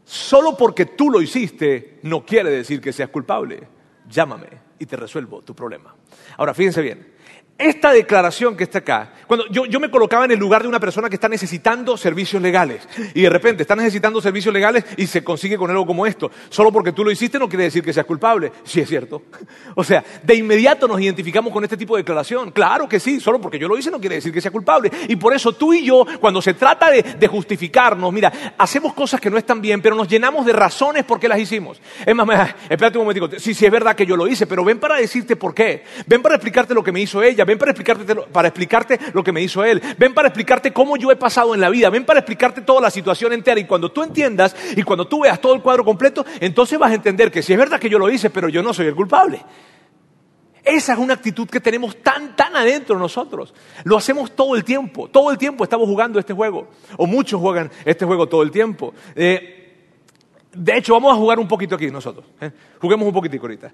solo 0.03 0.57
porque 0.57 0.87
tú 0.87 1.09
lo 1.09 1.21
hiciste 1.21 1.99
no 2.03 2.25
quiere 2.25 2.49
decir 2.49 2.81
que 2.81 2.91
seas 2.91 3.09
culpable. 3.09 3.61
Llámame 4.09 4.49
y 4.77 4.85
te 4.85 4.97
resuelvo 4.97 5.41
tu 5.41 5.55
problema. 5.55 5.95
Ahora, 6.35 6.53
fíjense 6.53 6.81
bien, 6.81 7.13
esta 7.59 7.91
declaración 7.91 8.55
que 8.55 8.63
está 8.63 8.79
acá, 8.79 9.11
cuando 9.27 9.45
yo, 9.49 9.79
me 9.79 9.91
colocaba 9.91 10.25
en 10.25 10.31
el 10.31 10.39
lugar 10.39 10.61
de 10.61 10.69
una 10.69 10.79
persona 10.79 11.09
que 11.09 11.15
está 11.15 11.27
necesitando 11.27 11.97
servicios 11.97 12.41
legales 12.41 12.87
y 13.13 13.21
de 13.21 13.29
repente 13.29 13.63
está 13.63 13.75
necesitando 13.75 14.21
servicios 14.21 14.53
legales 14.53 14.85
y 14.95 15.05
se 15.07 15.23
consigue 15.23 15.57
con 15.57 15.69
algo 15.69 15.85
como 15.85 16.07
esto, 16.07 16.31
solo 16.49 16.71
porque 16.71 16.93
tú 16.93 17.03
lo 17.03 17.11
hiciste 17.11 17.37
no 17.37 17.49
quiere 17.49 17.65
decir 17.65 17.83
que 17.83 17.91
seas 17.91 18.05
culpable. 18.05 18.51
Sí 18.63 18.79
es 18.79 18.89
cierto. 18.89 19.23
O 19.75 19.83
sea, 19.83 20.03
de 20.23 20.35
inmediato 20.35 20.87
nos 20.87 20.99
identificamos 20.99 21.53
con 21.53 21.63
este 21.63 21.77
tipo 21.77 21.95
de 21.95 22.01
declaración. 22.01 22.51
Claro 22.51 22.87
que 22.89 22.99
sí, 22.99 23.19
solo 23.19 23.39
porque 23.39 23.57
yo 23.57 23.67
lo 23.67 23.77
hice 23.77 23.89
no 23.91 23.99
quiere 23.99 24.15
decir 24.15 24.33
que 24.33 24.41
sea 24.41 24.51
culpable. 24.51 24.91
Y 25.07 25.15
por 25.15 25.33
eso 25.33 25.53
tú 25.53 25.73
y 25.73 25.83
yo, 25.85 26.05
cuando 26.19 26.41
se 26.41 26.53
trata 26.53 26.89
de, 26.89 27.27
justificarnos, 27.27 28.11
mira, 28.11 28.53
hacemos 28.57 28.93
cosas 28.93 29.21
que 29.21 29.29
no 29.29 29.37
están 29.37 29.61
bien, 29.61 29.81
pero 29.81 29.95
nos 29.95 30.07
llenamos 30.07 30.45
de 30.45 30.53
razones 30.53 31.03
por 31.05 31.19
qué 31.19 31.27
las 31.27 31.39
hicimos. 31.39 31.79
Es 32.05 32.15
más, 32.15 32.55
espérate 32.69 32.97
un 32.97 33.05
momentico, 33.05 33.29
sí, 33.37 33.53
sí 33.53 33.65
es 33.65 33.71
verdad 33.71 33.95
que 33.95 34.05
yo 34.05 34.15
lo 34.15 34.27
hice, 34.27 34.47
pero 34.47 34.63
ven 34.65 34.79
para 34.79 34.95
decirte 34.95 35.35
por 35.35 35.53
qué. 35.53 35.83
Ven 36.07 36.21
para 36.21 36.35
explicarte 36.35 36.73
lo 36.73 36.83
que 36.83 36.91
me 36.91 37.01
hizo 37.01 37.21
ella 37.21 37.45
ven 37.49 37.57
para 37.57 37.71
explicarte, 37.71 38.15
para 38.31 38.47
explicarte 38.47 38.99
lo 39.11 39.23
que 39.23 39.31
me 39.31 39.41
hizo 39.41 39.63
Él, 39.63 39.81
ven 39.97 40.13
para 40.13 40.27
explicarte 40.27 40.71
cómo 40.71 40.97
yo 40.97 41.11
he 41.11 41.15
pasado 41.15 41.55
en 41.55 41.61
la 41.61 41.69
vida, 41.69 41.89
ven 41.89 42.05
para 42.05 42.19
explicarte 42.19 42.61
toda 42.61 42.79
la 42.79 42.91
situación 42.91 43.33
entera 43.33 43.59
y 43.59 43.65
cuando 43.65 43.91
tú 43.91 44.03
entiendas 44.03 44.55
y 44.75 44.83
cuando 44.83 45.07
tú 45.07 45.21
veas 45.21 45.41
todo 45.41 45.55
el 45.55 45.61
cuadro 45.61 45.83
completo, 45.83 46.23
entonces 46.39 46.77
vas 46.77 46.91
a 46.91 46.93
entender 46.93 47.31
que 47.31 47.41
si 47.41 47.53
es 47.53 47.59
verdad 47.59 47.79
que 47.79 47.89
yo 47.89 47.97
lo 47.97 48.07
hice, 48.07 48.29
pero 48.29 48.49
yo 48.49 48.61
no 48.61 48.71
soy 48.71 48.85
el 48.85 48.95
culpable. 48.95 49.43
Esa 50.63 50.93
es 50.93 50.99
una 50.99 51.15
actitud 51.15 51.47
que 51.47 51.59
tenemos 51.59 51.97
tan, 52.03 52.35
tan 52.35 52.55
adentro 52.55 52.99
nosotros. 52.99 53.55
Lo 53.85 53.97
hacemos 53.97 54.35
todo 54.35 54.55
el 54.55 54.63
tiempo. 54.63 55.07
Todo 55.07 55.31
el 55.31 55.37
tiempo 55.39 55.63
estamos 55.63 55.87
jugando 55.87 56.19
este 56.19 56.33
juego. 56.33 56.67
O 56.97 57.07
muchos 57.07 57.41
juegan 57.41 57.71
este 57.85 58.05
juego 58.05 58.27
todo 58.27 58.43
el 58.43 58.51
tiempo. 58.51 58.93
Eh, 59.15 59.87
de 60.53 60.77
hecho, 60.77 60.93
vamos 60.93 61.13
a 61.13 61.15
jugar 61.15 61.39
un 61.39 61.47
poquito 61.47 61.75
aquí 61.75 61.89
nosotros. 61.89 62.25
¿eh? 62.41 62.51
Juguemos 62.79 63.07
un 63.07 63.13
poquitico 63.13 63.45
ahorita. 63.45 63.71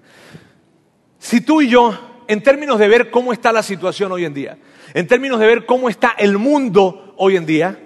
Si 1.18 1.42
tú 1.42 1.60
y 1.60 1.68
yo 1.68 2.15
en 2.28 2.42
términos 2.42 2.78
de 2.78 2.88
ver 2.88 3.10
cómo 3.10 3.32
está 3.32 3.52
la 3.52 3.62
situación 3.62 4.12
hoy 4.12 4.24
en 4.24 4.34
día, 4.34 4.58
en 4.94 5.06
términos 5.06 5.38
de 5.40 5.46
ver 5.46 5.66
cómo 5.66 5.88
está 5.88 6.14
el 6.18 6.38
mundo 6.38 7.14
hoy 7.16 7.36
en 7.36 7.46
día, 7.46 7.78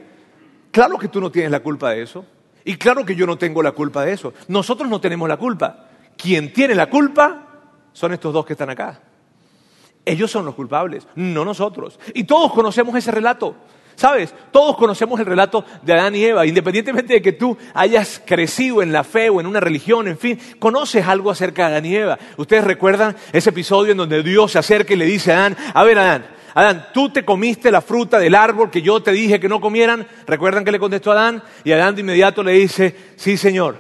claro 0.71 0.99
que 0.99 1.09
tú 1.09 1.21
no 1.21 1.31
tienes 1.31 1.51
la 1.51 1.61
culpa 1.61 1.91
de 1.91 2.03
eso. 2.03 2.25
Y 2.65 2.77
claro 2.77 3.05
que 3.05 3.17
yo 3.17 3.27
no 3.27 3.39
tengo 3.39 3.63
la 3.63 3.73
culpa 3.73 4.05
de 4.05 4.13
eso. 4.13 4.35
Nosotros 4.49 4.89
no 4.89 5.01
tenemos 5.01 5.29
la 5.29 5.39
culpa. 5.39 5.89
Quien 6.17 6.53
tiene 6.53 6.75
la 6.75 6.91
culpa 6.91 7.47
son 7.93 8.13
estos 8.13 8.33
dos 8.33 8.45
que 8.45 8.53
están 8.53 8.71
acá. 8.71 9.01
Ellos 10.05 10.31
son 10.31 10.45
los 10.45 10.55
culpables, 10.55 11.07
no 11.15 11.45
nosotros. 11.45 11.99
Y 12.15 12.25
todos 12.25 12.53
conocemos 12.53 12.95
ese 12.97 13.11
relato. 13.11 13.57
¿Sabes? 14.01 14.35
Todos 14.51 14.79
conocemos 14.79 15.21
el 15.21 15.27
relato 15.27 15.63
de 15.83 15.93
Adán 15.93 16.17
y 16.17 16.25
Eva, 16.25 16.47
independientemente 16.47 17.13
de 17.13 17.21
que 17.21 17.33
tú 17.33 17.55
hayas 17.75 18.23
crecido 18.25 18.81
en 18.81 18.95
la 18.95 19.05
fe 19.05 19.29
o 19.29 19.43
en 19.43 19.47
una 19.47 19.61
religión, 19.61 20.09
en 20.09 20.17
fin, 20.17 20.41
conoces 20.59 21.07
algo 21.07 21.31
acerca 21.31 21.65
de 21.65 21.73
Adán 21.73 21.85
y 21.85 21.97
Eva. 21.97 22.19
Ustedes 22.39 22.65
recuerdan 22.65 23.15
ese 23.31 23.51
episodio 23.51 23.93
en 23.93 23.99
donde 23.99 24.23
Dios 24.23 24.53
se 24.53 24.59
acerca 24.59 24.95
y 24.95 24.97
le 24.97 25.05
dice 25.05 25.35
a 25.35 25.41
Adán, 25.41 25.57
a 25.75 25.85
ver 25.85 25.99
Adán, 25.99 26.25
Adán, 26.55 26.87
tú 26.95 27.11
te 27.11 27.27
comiste 27.27 27.71
la 27.71 27.83
fruta 27.83 28.19
del 28.19 28.35
árbol 28.35 28.71
que 28.71 28.81
yo 28.81 29.03
te 29.03 29.13
dije 29.13 29.39
que 29.39 29.51
no 29.51 29.61
comieran. 29.61 30.07
¿Recuerdan 30.27 30.65
que 30.65 30.73
le 30.73 30.79
contestó 30.79 31.13
Adán? 31.13 31.43
Y 31.63 31.73
Adán 31.73 31.95
de 31.95 32.01
inmediato 32.01 32.43
le 32.43 32.53
dice, 32.53 32.97
sí, 33.17 33.37
Señor, 33.37 33.77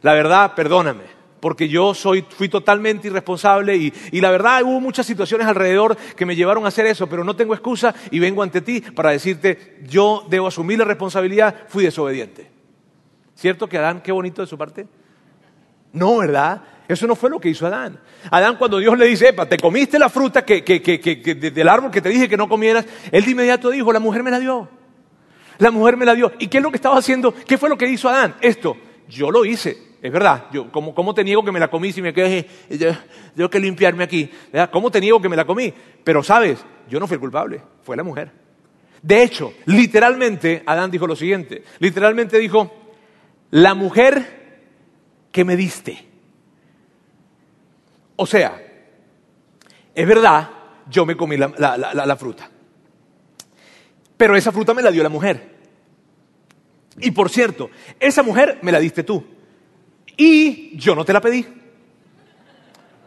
la 0.00 0.12
verdad, 0.12 0.56
perdóname 0.56 1.11
porque 1.42 1.68
yo 1.68 1.92
soy, 1.92 2.22
fui 2.22 2.48
totalmente 2.48 3.08
irresponsable 3.08 3.76
y, 3.76 3.92
y, 4.12 4.20
la 4.20 4.30
verdad 4.30 4.62
hubo 4.62 4.78
muchas 4.78 5.04
situaciones 5.04 5.44
alrededor 5.44 5.96
que 6.14 6.24
me 6.24 6.36
llevaron 6.36 6.64
a 6.64 6.68
hacer 6.68 6.86
eso, 6.86 7.08
pero 7.08 7.24
no 7.24 7.34
tengo 7.34 7.52
excusa 7.52 7.92
y 8.12 8.20
vengo 8.20 8.44
ante 8.44 8.60
ti 8.60 8.80
para 8.80 9.10
decirte, 9.10 9.80
yo 9.82 10.24
debo 10.30 10.46
asumir 10.46 10.78
la 10.78 10.84
responsabilidad, 10.84 11.64
fui 11.66 11.82
desobediente. 11.82 12.48
¿Cierto 13.34 13.68
que 13.68 13.76
Adán, 13.76 14.02
qué 14.02 14.12
bonito 14.12 14.40
de 14.40 14.46
su 14.46 14.56
parte? 14.56 14.86
No, 15.92 16.18
¿verdad? 16.18 16.62
Eso 16.86 17.08
no 17.08 17.16
fue 17.16 17.28
lo 17.28 17.40
que 17.40 17.48
hizo 17.48 17.66
Adán. 17.66 17.98
Adán 18.30 18.54
cuando 18.56 18.78
Dios 18.78 18.96
le 18.96 19.06
dice, 19.06 19.30
Epa, 19.30 19.48
te 19.48 19.56
comiste 19.56 19.98
la 19.98 20.08
fruta 20.08 20.44
que, 20.44 20.62
que, 20.62 20.80
que, 20.80 21.34
del 21.34 21.68
árbol 21.68 21.90
que 21.90 22.00
te 22.00 22.08
dije 22.08 22.28
que 22.28 22.36
no 22.36 22.48
comieras, 22.48 22.86
él 23.10 23.24
de 23.24 23.30
inmediato 23.32 23.68
dijo, 23.70 23.92
la 23.92 23.98
mujer 23.98 24.22
me 24.22 24.30
la 24.30 24.38
dio. 24.38 24.68
La 25.58 25.72
mujer 25.72 25.96
me 25.96 26.06
la 26.06 26.14
dio. 26.14 26.30
¿Y 26.38 26.46
qué 26.46 26.58
es 26.58 26.62
lo 26.62 26.70
que 26.70 26.76
estaba 26.76 26.98
haciendo? 26.98 27.34
¿Qué 27.34 27.58
fue 27.58 27.68
lo 27.68 27.76
que 27.76 27.88
hizo 27.88 28.08
Adán? 28.08 28.36
Esto, 28.40 28.76
yo 29.08 29.30
lo 29.30 29.44
hice. 29.44 29.92
Es 30.02 30.10
verdad, 30.10 30.46
yo, 30.52 30.70
¿cómo, 30.72 30.94
¿cómo, 30.94 31.14
te 31.14 31.22
niego 31.22 31.44
que 31.44 31.52
me 31.52 31.60
la 31.60 31.68
comí 31.68 31.92
si 31.92 32.02
me 32.02 32.12
quedé, 32.12 32.46
yo, 32.70 32.90
tengo 33.36 33.48
que 33.48 33.60
limpiarme 33.60 34.02
aquí? 34.02 34.28
¿Cómo 34.72 34.90
te 34.90 35.00
niego 35.00 35.20
que 35.22 35.28
me 35.28 35.36
la 35.36 35.44
comí? 35.44 35.72
Pero 36.02 36.24
sabes, 36.24 36.64
yo 36.88 36.98
no 36.98 37.06
fui 37.06 37.14
el 37.14 37.20
culpable, 37.20 37.62
fue 37.84 37.96
la 37.96 38.02
mujer. 38.02 38.32
De 39.00 39.22
hecho, 39.22 39.54
literalmente, 39.66 40.64
Adán 40.66 40.90
dijo 40.90 41.06
lo 41.06 41.14
siguiente, 41.14 41.62
literalmente 41.78 42.38
dijo, 42.38 42.72
la 43.50 43.74
mujer 43.74 44.60
que 45.30 45.44
me 45.44 45.56
diste. 45.56 46.04
O 48.16 48.26
sea, 48.26 48.60
es 49.94 50.06
verdad, 50.08 50.50
yo 50.88 51.06
me 51.06 51.16
comí 51.16 51.36
la, 51.36 51.48
la 51.56 52.16
fruta, 52.16 52.50
pero 54.16 54.36
esa 54.36 54.50
fruta 54.50 54.74
me 54.74 54.82
la 54.82 54.90
dio 54.90 55.02
la 55.02 55.08
mujer. 55.08 55.51
Y 57.00 57.10
por 57.10 57.30
cierto, 57.30 57.70
esa 57.98 58.22
mujer 58.22 58.58
me 58.62 58.72
la 58.72 58.78
diste 58.78 59.02
tú 59.02 59.24
y 60.16 60.76
yo 60.76 60.94
no 60.94 61.04
te 61.04 61.12
la 61.12 61.20
pedí. 61.20 61.46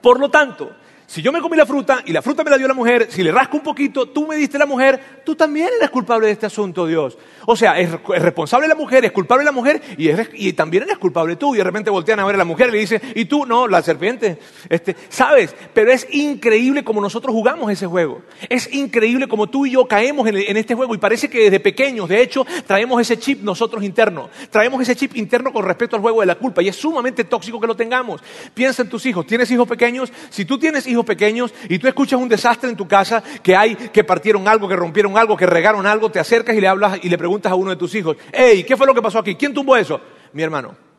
Por 0.01 0.19
lo 0.19 0.29
tanto, 0.29 0.75
si 1.07 1.21
yo 1.21 1.31
me 1.31 1.41
comí 1.41 1.55
la 1.55 1.65
fruta 1.65 2.01
y 2.05 2.11
la 2.11 2.21
fruta 2.21 2.43
me 2.43 2.49
la 2.49 2.57
dio 2.57 2.67
la 2.67 2.73
mujer, 2.73 3.07
si 3.09 3.23
le 3.23 3.31
rasco 3.31 3.57
un 3.57 3.63
poquito, 3.63 4.07
tú 4.07 4.27
me 4.27 4.35
diste 4.35 4.57
la 4.57 4.65
mujer, 4.65 5.21
tú 5.23 5.35
también 5.35 5.69
eres 5.77 5.89
culpable 5.89 6.27
de 6.27 6.33
este 6.33 6.47
asunto, 6.47 6.87
Dios. 6.87 7.17
O 7.45 7.55
sea, 7.55 7.79
es, 7.79 7.91
responsable 7.91 8.67
la 8.67 8.75
mujer, 8.75 9.05
es 9.05 9.11
culpable 9.11 9.45
la 9.45 9.51
mujer 9.51 9.81
y, 9.97 10.53
también 10.53 10.83
eres 10.83 10.97
culpable 10.97 11.35
tú. 11.35 11.53
Y 11.53 11.59
de 11.59 11.63
repente 11.63 11.89
voltean 11.89 12.19
a 12.19 12.25
ver 12.25 12.35
a 12.35 12.39
la 12.39 12.45
mujer 12.45 12.69
y 12.69 12.71
le 12.71 12.77
dicen, 12.79 13.01
¿y 13.13 13.25
tú? 13.25 13.45
No, 13.45 13.67
la 13.67 13.81
serpiente. 13.83 14.39
Este, 14.67 14.95
¿Sabes? 15.09 15.55
Pero 15.73 15.91
es 15.91 16.07
increíble 16.11 16.83
como 16.83 17.01
nosotros 17.01 17.33
jugamos 17.33 17.71
ese 17.71 17.85
juego. 17.85 18.23
Es 18.49 18.73
increíble 18.73 19.27
como 19.27 19.47
tú 19.47 19.65
y 19.65 19.71
yo 19.71 19.87
caemos 19.87 20.27
en, 20.27 20.37
en 20.37 20.57
este 20.57 20.73
juego 20.73 20.95
y 20.95 20.97
parece 20.97 21.29
que 21.29 21.43
desde 21.43 21.59
pequeños, 21.59 22.09
de 22.09 22.21
hecho, 22.21 22.45
traemos 22.65 22.99
ese 22.99 23.17
chip 23.19 23.43
nosotros 23.43 23.83
interno. 23.83 24.29
Traemos 24.49 24.81
ese 24.81 24.95
chip 24.95 25.15
interno 25.15 25.53
con 25.53 25.65
respecto 25.65 25.95
al 25.95 26.01
juego 26.01 26.21
de 26.21 26.27
la 26.27 26.35
culpa 26.35 26.63
y 26.63 26.69
es 26.69 26.75
sumamente 26.75 27.25
tóxico 27.25 27.59
que 27.59 27.67
lo 27.67 27.75
tengamos. 27.75 28.21
Piensa 28.53 28.81
en 28.81 28.89
tus 28.89 29.05
hijos. 29.05 29.27
¿Tienes 29.27 29.51
hijos 29.51 29.67
pequeños? 29.67 30.11
Si 30.29 30.45
tú 30.45 30.57
tienes 30.57 30.87
hijos 30.87 30.94
pequeños 31.03 31.53
y 31.67 31.79
tú 31.79 31.87
escuchas 31.87 32.19
un 32.19 32.29
desastre 32.29 32.69
en 32.69 32.75
tu 32.75 32.87
casa, 32.87 33.23
que 33.41 33.55
hay, 33.55 33.75
que 33.75 34.03
partieron 34.03 34.47
algo, 34.47 34.67
que 34.67 34.75
rompieron 34.75 35.17
algo, 35.17 35.35
que 35.35 35.45
regaron 35.45 35.85
algo, 35.85 36.09
te 36.09 36.19
acercas 36.19 36.55
y 36.55 36.61
le 36.61 36.67
hablas 36.67 36.99
y 37.01 37.09
le 37.09 37.17
preguntas 37.17 37.51
a 37.51 37.55
uno 37.55 37.71
de 37.71 37.75
tus 37.75 37.93
hijos, 37.95 38.17
hey, 38.31 38.63
¿qué 38.63 38.77
fue 38.77 38.87
lo 38.87 38.93
que 38.93 39.01
pasó 39.01 39.19
aquí? 39.19 39.35
¿Quién 39.35 39.53
tumbó 39.53 39.75
eso? 39.75 39.99
Mi 40.33 40.43
hermano. 40.43 40.94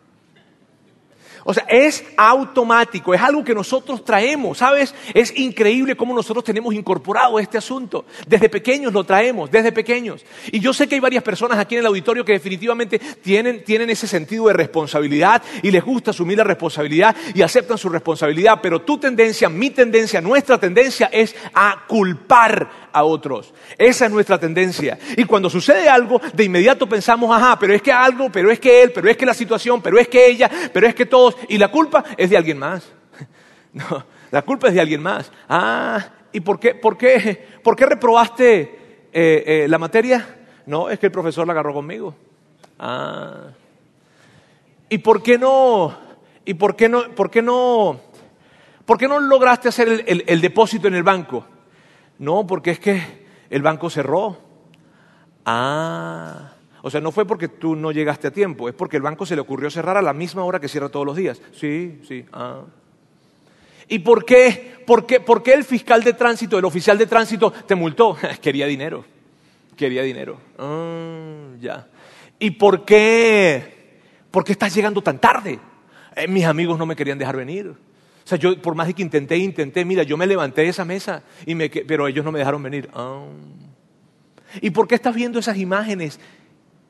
O 1.49 1.55
sea, 1.55 1.65
es 1.69 2.05
automático, 2.17 3.15
es 3.15 3.21
algo 3.21 3.45
que 3.45 3.55
nosotros 3.55 4.05
traemos, 4.05 4.59
¿sabes? 4.59 4.93
Es 5.15 5.33
increíble 5.39 5.97
cómo 5.97 6.13
nosotros 6.13 6.45
tenemos 6.45 6.75
incorporado 6.75 7.39
este 7.39 7.57
asunto. 7.57 8.05
Desde 8.27 8.49
pequeños 8.49 8.93
lo 8.93 9.05
traemos, 9.05 9.49
desde 9.49 9.71
pequeños. 9.71 10.25
Y 10.51 10.59
yo 10.59 10.75
sé 10.75 10.89
que 10.89 10.97
hay 10.97 11.01
varias 11.01 11.23
personas 11.23 11.57
aquí 11.61 11.77
en 11.77 11.83
el 11.83 11.87
auditorio 11.87 12.25
que 12.25 12.33
definitivamente 12.33 12.99
tienen, 12.99 13.63
tienen 13.63 13.89
ese 13.91 14.09
sentido 14.09 14.49
de 14.49 14.55
responsabilidad 14.55 15.41
y 15.63 15.71
les 15.71 15.85
gusta 15.85 16.11
asumir 16.11 16.37
la 16.37 16.43
responsabilidad 16.43 17.15
y 17.33 17.43
aceptan 17.43 17.79
su 17.79 17.89
responsabilidad, 17.91 18.59
pero 18.61 18.83
tu 18.83 18.99
tendencia, 18.99 19.49
mi 19.49 19.71
tendencia, 19.71 20.21
nuestra 20.21 20.59
tendencia 20.59 21.09
es 21.13 21.37
a 21.55 21.85
culpar 21.87 22.86
a 22.97 23.05
otros. 23.05 23.53
Esa 23.77 24.07
es 24.07 24.11
nuestra 24.11 24.39
tendencia. 24.39 24.99
Y 25.19 25.25
cuando 25.25 25.51
sucede 25.51 25.87
algo, 25.87 26.19
de 26.33 26.45
inmediato 26.45 26.89
pensamos, 26.89 27.31
ajá, 27.31 27.59
pero 27.59 27.75
es 27.75 27.83
que 27.83 27.93
algo, 27.93 28.31
pero 28.33 28.51
es 28.51 28.59
que 28.59 28.83
él, 28.83 28.91
pero 28.91 29.11
es 29.11 29.19
que 29.19 29.27
la 29.27 29.35
situación, 29.35 29.83
pero 29.83 29.99
es 29.99 30.09
que 30.09 30.27
ella, 30.27 30.51
pero 30.73 30.87
es 30.87 30.95
que 30.95 31.05
todos, 31.05 31.37
y 31.51 31.59
la 31.59 31.71
culpa 31.71 32.03
es 32.17 32.31
de 32.31 32.37
alguien 32.37 32.59
más. 32.59 32.91
No, 33.77 34.07
la 34.31 34.41
culpa 34.41 34.69
es 34.69 34.75
de 34.75 34.81
alguien 34.81 35.03
más. 35.03 35.31
Ah, 35.51 36.03
¿y 36.33 36.41
por 36.41 36.59
qué, 36.59 36.75
por 36.75 36.97
qué, 36.97 37.47
por 37.63 37.77
qué 37.77 37.85
reprobaste 37.85 38.61
eh, 39.13 39.45
eh, 39.47 39.67
la 39.69 39.77
materia? 39.77 40.27
No, 40.65 40.89
es 40.89 40.99
que 40.99 41.07
el 41.07 41.13
profesor 41.13 41.47
la 41.47 41.53
agarró 41.53 41.75
conmigo. 41.75 42.15
Ah. 42.79 43.49
¿Y 44.89 44.97
por 44.97 45.23
qué 45.23 45.37
no, 45.37 45.95
y 46.47 46.55
por 46.55 46.75
qué 46.75 46.89
no, 46.89 47.15
por 47.15 47.31
qué 47.31 47.43
no, 47.43 48.01
por 48.87 48.97
qué 48.97 49.07
no 49.07 49.21
lograste 49.21 49.69
hacer 49.69 50.07
el 50.07 50.41
depósito 50.41 50.89
en 50.89 50.95
el 50.95 51.03
banco? 51.03 51.45
No, 52.19 52.47
porque 52.47 52.71
es 52.71 52.81
que 52.81 53.03
el 53.51 53.63
banco 53.63 53.91
cerró. 53.91 54.39
Ah, 55.45 56.53
o 56.83 56.91
sea, 56.91 57.01
no 57.01 57.13
fue 57.13 57.27
porque 57.27 57.49
tú 57.49 57.77
no 57.77 57.93
llegaste 57.93 58.29
a 58.29 58.31
tiempo, 58.31 58.69
es 58.69 58.75
porque 58.75 58.97
el 58.97 59.03
banco 59.03 59.27
se 59.27 59.35
le 59.35 59.41
ocurrió 59.41 59.71
cerrar 59.71 59.97
a 59.97 60.03
la 60.03 60.13
misma 60.13 60.45
hora 60.45 60.61
que 60.61 60.69
cierra 60.69 60.89
todos 60.89 61.07
los 61.07 61.17
días. 61.17 61.41
Sí, 61.53 62.01
sí, 62.07 62.25
ah. 62.33 62.63
¿Y 63.89 64.01
por 64.01 64.25
qué, 64.25 64.75
por 64.87 65.07
qué, 65.07 65.21
por 65.21 65.43
qué 65.43 65.55
el 65.55 65.65
fiscal 65.65 66.03
de 66.03 66.13
tránsito, 66.13 66.59
el 66.59 66.65
oficial 66.65 66.99
de 66.99 67.07
tránsito 67.07 67.53
te 67.53 67.75
multó? 67.75 68.17
Quería 68.41 68.67
dinero, 68.67 69.05
quería 69.77 70.03
dinero. 70.03 70.39
Ah, 70.59 71.51
ya. 71.61 71.87
¿Y 72.39 72.53
por 72.53 72.85
qué, 72.85 74.01
por 74.31 74.45
qué 74.45 74.53
estás 74.53 74.75
llegando 74.75 75.03
tan 75.03 75.19
tarde? 75.19 75.59
Eh, 76.15 76.29
mis 76.29 76.45
amigos 76.45 76.79
no 76.79 76.87
me 76.87 76.97
querían 76.97 77.19
dejar 77.19 77.37
venir. 77.37 77.75
O 78.27 78.29
sea, 78.29 78.39
yo 78.39 78.61
por 78.61 78.75
más 78.75 78.89
de 78.89 78.95
que 78.95 79.03
intenté, 79.03 79.37
intenté, 79.37 79.85
mira, 79.85 80.03
yo 80.03 80.17
me 80.17 80.27
levanté 80.27 80.63
de 80.63 80.69
esa 80.71 80.85
mesa, 80.85 81.23
y 81.47 81.55
me, 81.55 81.71
pero 81.71 82.09
ellos 82.09 82.25
no 82.25 82.33
me 82.33 82.41
dejaron 82.41 82.61
venir. 82.61 82.91
Ah. 82.93 83.25
¿Y 84.61 84.71
por 84.71 84.89
qué 84.89 84.97
estás 84.97 85.15
viendo 85.15 85.39
esas 85.39 85.57
imágenes 85.59 86.19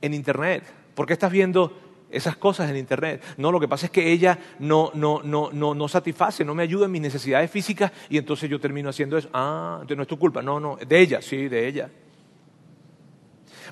en 0.00 0.14
Internet? 0.14 0.64
¿Por 0.94 1.06
qué 1.06 1.12
estás 1.12 1.30
viendo 1.30 1.78
esas 2.10 2.38
cosas 2.38 2.70
en 2.70 2.78
Internet? 2.78 3.22
No, 3.36 3.52
lo 3.52 3.60
que 3.60 3.68
pasa 3.68 3.84
es 3.84 3.92
que 3.92 4.10
ella 4.10 4.38
no, 4.60 4.90
no, 4.94 5.20
no, 5.22 5.50
no, 5.52 5.74
no 5.74 5.88
satisface, 5.88 6.42
no 6.42 6.54
me 6.54 6.62
ayuda 6.62 6.86
en 6.86 6.92
mis 6.92 7.02
necesidades 7.02 7.50
físicas 7.50 7.92
y 8.08 8.16
entonces 8.16 8.48
yo 8.48 8.58
termino 8.58 8.88
haciendo 8.88 9.18
eso. 9.18 9.28
Ah, 9.34 9.80
entonces 9.82 9.96
no 9.98 10.02
es 10.04 10.08
tu 10.08 10.18
culpa. 10.18 10.40
No, 10.40 10.58
no, 10.58 10.76
de 10.76 10.98
ella, 10.98 11.20
sí, 11.20 11.48
de 11.48 11.68
ella. 11.68 11.90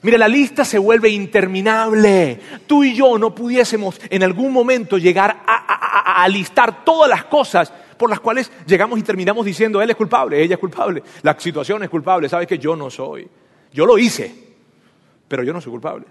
Mira, 0.05 0.19
la 0.19 0.29
lista 0.29 0.67
se 0.67 0.77
vuelve 0.77 1.09
interminable. 1.09 2.39
Tú 2.67 2.85
y 2.85 2.95
yo 2.95 3.17
no 3.17 3.35
pudiésemos 3.35 3.99
en 4.11 4.23
algún 4.23 4.53
momento 4.53 4.99
llegar 4.99 5.43
a, 5.47 6.29
listar 6.29 6.85
todas 6.85 7.09
las 7.09 7.25
cosas 7.25 7.73
por 7.97 8.11
las 8.11 8.21
cuales 8.21 8.53
llegamos 8.67 8.99
y 8.99 9.03
terminamos 9.03 9.47
diciendo, 9.47 9.81
él 9.81 9.89
es 9.89 9.97
culpable, 9.97 10.43
ella 10.43 10.57
es 10.57 10.61
culpable, 10.61 11.03
la 11.23 11.41
situación 11.41 11.85
es 11.85 11.89
culpable. 11.89 12.29
Sabes 12.29 12.47
que 12.47 12.59
yo 12.59 12.77
no 12.77 12.91
soy. 12.91 13.27
Yo 13.73 13.87
lo 13.87 13.97
hice, 13.97 14.31
pero 15.27 15.43
yo 15.43 15.55
no 15.55 15.61
soy 15.63 15.71
culpable. 15.71 16.05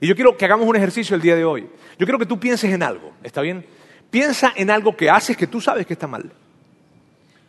Y 0.00 0.06
yo 0.06 0.14
quiero 0.14 0.36
que 0.36 0.44
hagamos 0.44 0.68
un 0.68 0.76
ejercicio 0.76 1.16
el 1.16 1.22
día 1.22 1.34
de 1.34 1.44
hoy. 1.44 1.62
Yo 1.98 2.06
quiero 2.06 2.20
que 2.20 2.26
tú 2.26 2.38
pienses 2.38 2.72
en 2.72 2.84
algo, 2.84 3.10
¿está 3.24 3.40
bien? 3.40 3.66
Piensa 4.08 4.52
en 4.54 4.70
algo 4.70 4.96
que 4.96 5.10
haces 5.10 5.36
que 5.36 5.48
tú 5.48 5.60
sabes 5.60 5.84
que 5.84 5.94
está 5.94 6.06
mal. 6.06 6.30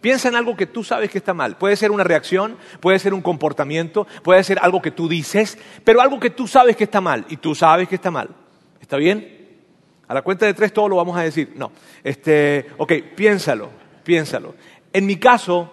Piensa 0.05 0.29
en 0.29 0.35
algo 0.35 0.55
que 0.55 0.67
tú 0.67 0.83
sabes 0.83 1.09
que 1.09 1.17
está 1.17 1.33
mal. 1.33 1.57
Puede 1.57 1.75
ser 1.75 1.89
una 1.89 2.03
reacción, 2.03 2.57
puede 2.79 2.99
ser 2.99 3.11
un 3.15 3.23
comportamiento, 3.23 4.05
puede 4.21 4.43
ser 4.43 4.59
algo 4.61 4.79
que 4.79 4.91
tú 4.91 5.09
dices, 5.09 5.57
pero 5.83 5.99
algo 5.99 6.19
que 6.19 6.29
tú 6.29 6.47
sabes 6.47 6.75
que 6.75 6.83
está 6.83 7.01
mal 7.01 7.25
y 7.27 7.37
tú 7.37 7.55
sabes 7.55 7.89
que 7.89 7.95
está 7.95 8.11
mal. 8.11 8.29
¿Está 8.79 8.97
bien? 8.97 9.57
A 10.07 10.13
la 10.13 10.21
cuenta 10.21 10.45
de 10.45 10.53
tres 10.53 10.71
todo 10.71 10.89
lo 10.89 10.97
vamos 10.97 11.17
a 11.17 11.23
decir. 11.23 11.53
No. 11.55 11.71
Este, 12.03 12.67
ok, 12.77 12.93
piénsalo, 13.15 13.71
piénsalo. 14.03 14.53
En 14.93 15.07
mi 15.07 15.15
caso, 15.15 15.71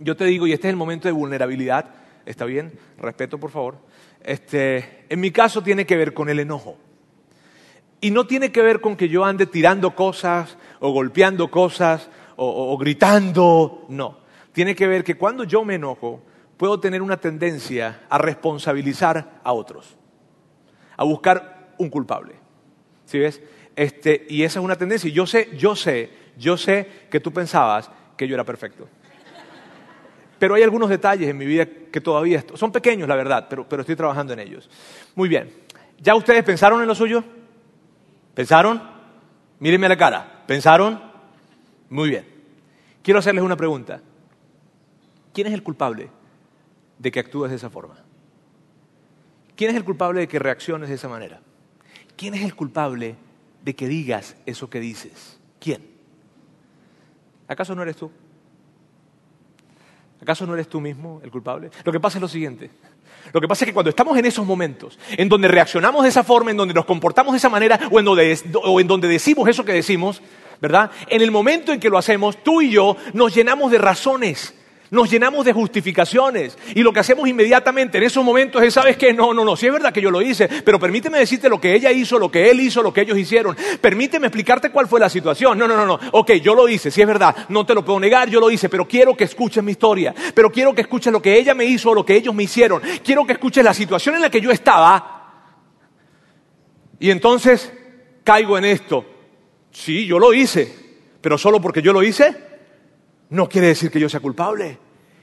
yo 0.00 0.16
te 0.16 0.24
digo, 0.24 0.48
y 0.48 0.52
este 0.52 0.66
es 0.66 0.72
el 0.72 0.76
momento 0.76 1.06
de 1.06 1.12
vulnerabilidad, 1.12 1.94
¿está 2.26 2.44
bien? 2.44 2.72
Respeto, 2.98 3.38
por 3.38 3.52
favor. 3.52 3.76
Este, 4.24 5.04
en 5.08 5.20
mi 5.20 5.30
caso 5.30 5.62
tiene 5.62 5.86
que 5.86 5.96
ver 5.96 6.12
con 6.12 6.28
el 6.28 6.40
enojo. 6.40 6.76
Y 8.00 8.10
no 8.10 8.26
tiene 8.26 8.50
que 8.50 8.62
ver 8.62 8.80
con 8.80 8.96
que 8.96 9.08
yo 9.08 9.24
ande 9.24 9.46
tirando 9.46 9.94
cosas 9.94 10.56
o 10.80 10.90
golpeando 10.90 11.52
cosas 11.52 12.10
o, 12.40 12.78
gritando, 12.78 13.84
no. 13.88 14.18
Tiene 14.52 14.74
que 14.74 14.86
ver 14.86 15.02
que 15.02 15.16
cuando 15.16 15.44
yo 15.44 15.64
me 15.64 15.74
enojo, 15.74 16.22
puedo 16.56 16.78
tener 16.78 17.02
una 17.02 17.16
tendencia 17.16 18.02
a 18.08 18.18
responsabilizar 18.18 19.40
a 19.42 19.52
otros, 19.52 19.96
a 20.96 21.04
buscar 21.04 21.74
un 21.78 21.90
culpable. 21.90 22.36
¿Sí 23.06 23.18
ves? 23.18 23.42
Este, 23.74 24.26
y 24.28 24.42
esa 24.42 24.60
es 24.60 24.64
una 24.64 24.76
tendencia. 24.76 25.10
Yo 25.10 25.26
sé, 25.26 25.50
yo 25.56 25.74
sé, 25.74 26.10
yo 26.36 26.56
sé 26.56 26.88
que 27.10 27.20
tú 27.20 27.32
pensabas 27.32 27.90
que 28.16 28.28
yo 28.28 28.34
era 28.34 28.44
perfecto. 28.44 28.88
Pero 30.38 30.54
hay 30.54 30.62
algunos 30.62 30.88
detalles 30.88 31.28
en 31.28 31.36
mi 31.36 31.46
vida 31.46 31.66
que 31.66 32.00
todavía 32.00 32.44
son 32.54 32.70
pequeños, 32.70 33.08
la 33.08 33.16
verdad, 33.16 33.46
pero, 33.50 33.68
pero 33.68 33.82
estoy 33.82 33.96
trabajando 33.96 34.32
en 34.32 34.38
ellos. 34.38 34.70
Muy 35.16 35.28
bien. 35.28 35.52
¿Ya 36.00 36.14
ustedes 36.14 36.44
pensaron 36.44 36.80
en 36.80 36.86
lo 36.86 36.94
suyo? 36.94 37.24
¿Pensaron? 38.34 38.80
Mírenme 39.58 39.86
a 39.86 39.88
la 39.88 39.96
cara. 39.96 40.44
¿Pensaron? 40.46 41.07
Muy 41.90 42.10
bien. 42.10 42.26
Quiero 43.02 43.20
hacerles 43.20 43.44
una 43.44 43.56
pregunta. 43.56 44.02
¿quién 45.38 45.46
es 45.46 45.54
el 45.54 45.62
culpable 45.62 46.10
de 46.98 47.12
que 47.12 47.20
actúes 47.20 47.50
de 47.50 47.56
esa 47.56 47.70
forma? 47.70 47.94
¿Quién 49.54 49.70
es 49.70 49.76
el 49.76 49.84
culpable 49.84 50.18
de 50.18 50.26
que 50.26 50.40
reacciones 50.40 50.88
de 50.88 50.96
esa 50.96 51.08
manera? 51.08 51.40
¿Quién 52.16 52.34
es 52.34 52.42
el 52.42 52.56
culpable 52.56 53.14
de 53.62 53.76
que 53.76 53.86
digas 53.86 54.34
eso 54.46 54.68
que 54.68 54.80
dices? 54.80 55.38
¿Quién? 55.60 55.86
¿Acaso 57.46 57.72
no 57.76 57.82
eres 57.82 57.94
tú? 57.94 58.10
¿Acaso 60.20 60.44
no 60.44 60.54
eres 60.54 60.68
tú 60.68 60.80
mismo 60.80 61.20
el 61.22 61.30
culpable? 61.30 61.70
Lo 61.84 61.92
que 61.92 62.00
pasa 62.00 62.18
es 62.18 62.22
lo 62.22 62.26
siguiente. 62.26 62.68
Lo 63.32 63.40
que 63.40 63.46
pasa 63.46 63.64
es 63.64 63.66
que 63.68 63.74
cuando 63.74 63.90
estamos 63.90 64.18
en 64.18 64.24
esos 64.26 64.44
momentos, 64.44 64.98
en 65.16 65.28
donde 65.28 65.46
reaccionamos 65.46 66.02
de 66.02 66.08
esa 66.08 66.24
forma, 66.24 66.50
en 66.50 66.56
donde 66.56 66.74
nos 66.74 66.84
comportamos 66.84 67.32
de 67.32 67.38
esa 67.38 67.48
manera, 67.48 67.78
o 67.92 68.00
en 68.00 68.04
donde, 68.04 68.40
o 68.64 68.80
en 68.80 68.88
donde 68.88 69.06
decimos 69.06 69.48
eso 69.48 69.64
que 69.64 69.72
decimos, 69.72 70.20
¿verdad? 70.60 70.90
En 71.08 71.22
el 71.22 71.30
momento 71.30 71.72
en 71.72 71.80
que 71.80 71.90
lo 71.90 71.98
hacemos, 71.98 72.42
tú 72.42 72.60
y 72.60 72.70
yo 72.70 72.96
nos 73.12 73.34
llenamos 73.34 73.70
de 73.70 73.78
razones 73.78 74.54
nos 74.90 75.10
llenamos 75.10 75.44
de 75.44 75.52
justificaciones 75.52 76.56
y 76.74 76.82
lo 76.82 76.92
que 76.92 77.00
hacemos 77.00 77.28
inmediatamente 77.28 77.98
en 77.98 78.04
esos 78.04 78.24
momentos 78.24 78.62
es, 78.62 78.72
¿sabes 78.72 78.96
qué? 78.96 79.12
No, 79.12 79.34
no, 79.34 79.44
no, 79.44 79.56
sí 79.56 79.66
es 79.66 79.72
verdad 79.72 79.92
que 79.92 80.00
yo 80.00 80.10
lo 80.10 80.22
hice, 80.22 80.48
pero 80.64 80.78
permíteme 80.78 81.18
decirte 81.18 81.48
lo 81.48 81.60
que 81.60 81.74
ella 81.74 81.90
hizo, 81.92 82.18
lo 82.18 82.30
que 82.30 82.50
él 82.50 82.60
hizo, 82.60 82.82
lo 82.82 82.92
que 82.92 83.02
ellos 83.02 83.18
hicieron. 83.18 83.56
Permíteme 83.80 84.26
explicarte 84.26 84.70
cuál 84.70 84.88
fue 84.88 85.00
la 85.00 85.08
situación. 85.08 85.58
No, 85.58 85.68
no, 85.68 85.76
no, 85.76 85.86
no. 85.86 85.98
Ok, 86.12 86.32
yo 86.34 86.54
lo 86.54 86.68
hice, 86.68 86.90
sí 86.90 87.00
es 87.00 87.06
verdad, 87.06 87.34
no 87.48 87.66
te 87.66 87.74
lo 87.74 87.84
puedo 87.84 88.00
negar, 88.00 88.28
yo 88.28 88.40
lo 88.40 88.50
hice, 88.50 88.68
pero 88.68 88.86
quiero 88.86 89.16
que 89.16 89.24
escuches 89.24 89.62
mi 89.62 89.72
historia, 89.72 90.14
pero 90.34 90.50
quiero 90.50 90.74
que 90.74 90.82
escuches 90.82 91.12
lo 91.12 91.20
que 91.20 91.38
ella 91.38 91.54
me 91.54 91.64
hizo 91.64 91.94
lo 91.94 92.04
que 92.04 92.16
ellos 92.16 92.34
me 92.34 92.44
hicieron. 92.44 92.82
Quiero 93.04 93.26
que 93.26 93.32
escuches 93.32 93.64
la 93.64 93.74
situación 93.74 94.14
en 94.14 94.22
la 94.22 94.30
que 94.30 94.40
yo 94.40 94.50
estaba. 94.50 95.14
Y 97.00 97.10
entonces 97.10 97.72
caigo 98.24 98.58
en 98.58 98.64
esto. 98.64 99.04
Sí, 99.78 100.06
yo 100.06 100.18
lo 100.18 100.34
hice, 100.34 100.74
pero 101.20 101.38
solo 101.38 101.60
porque 101.60 101.80
yo 101.80 101.92
lo 101.92 102.02
hice, 102.02 102.36
no 103.30 103.48
quiere 103.48 103.68
decir 103.68 103.92
que 103.92 104.00
yo 104.00 104.08
sea 104.08 104.18
culpable. 104.18 104.76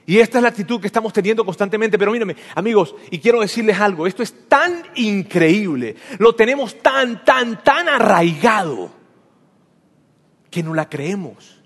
Y 0.06 0.18
esta 0.18 0.38
es 0.38 0.42
la 0.42 0.48
actitud 0.48 0.80
que 0.80 0.86
estamos 0.86 1.12
teniendo 1.12 1.44
constantemente. 1.44 1.98
Pero 1.98 2.10
mírame, 2.10 2.36
amigos, 2.54 2.94
y 3.10 3.18
quiero 3.18 3.42
decirles 3.42 3.78
algo, 3.78 4.06
esto 4.06 4.22
es 4.22 4.48
tan 4.48 4.82
increíble, 4.94 5.96
lo 6.18 6.34
tenemos 6.34 6.78
tan, 6.78 7.22
tan, 7.22 7.62
tan 7.62 7.86
arraigado, 7.86 8.90
que 10.50 10.62
no 10.62 10.72
la 10.72 10.88
creemos. 10.88 11.62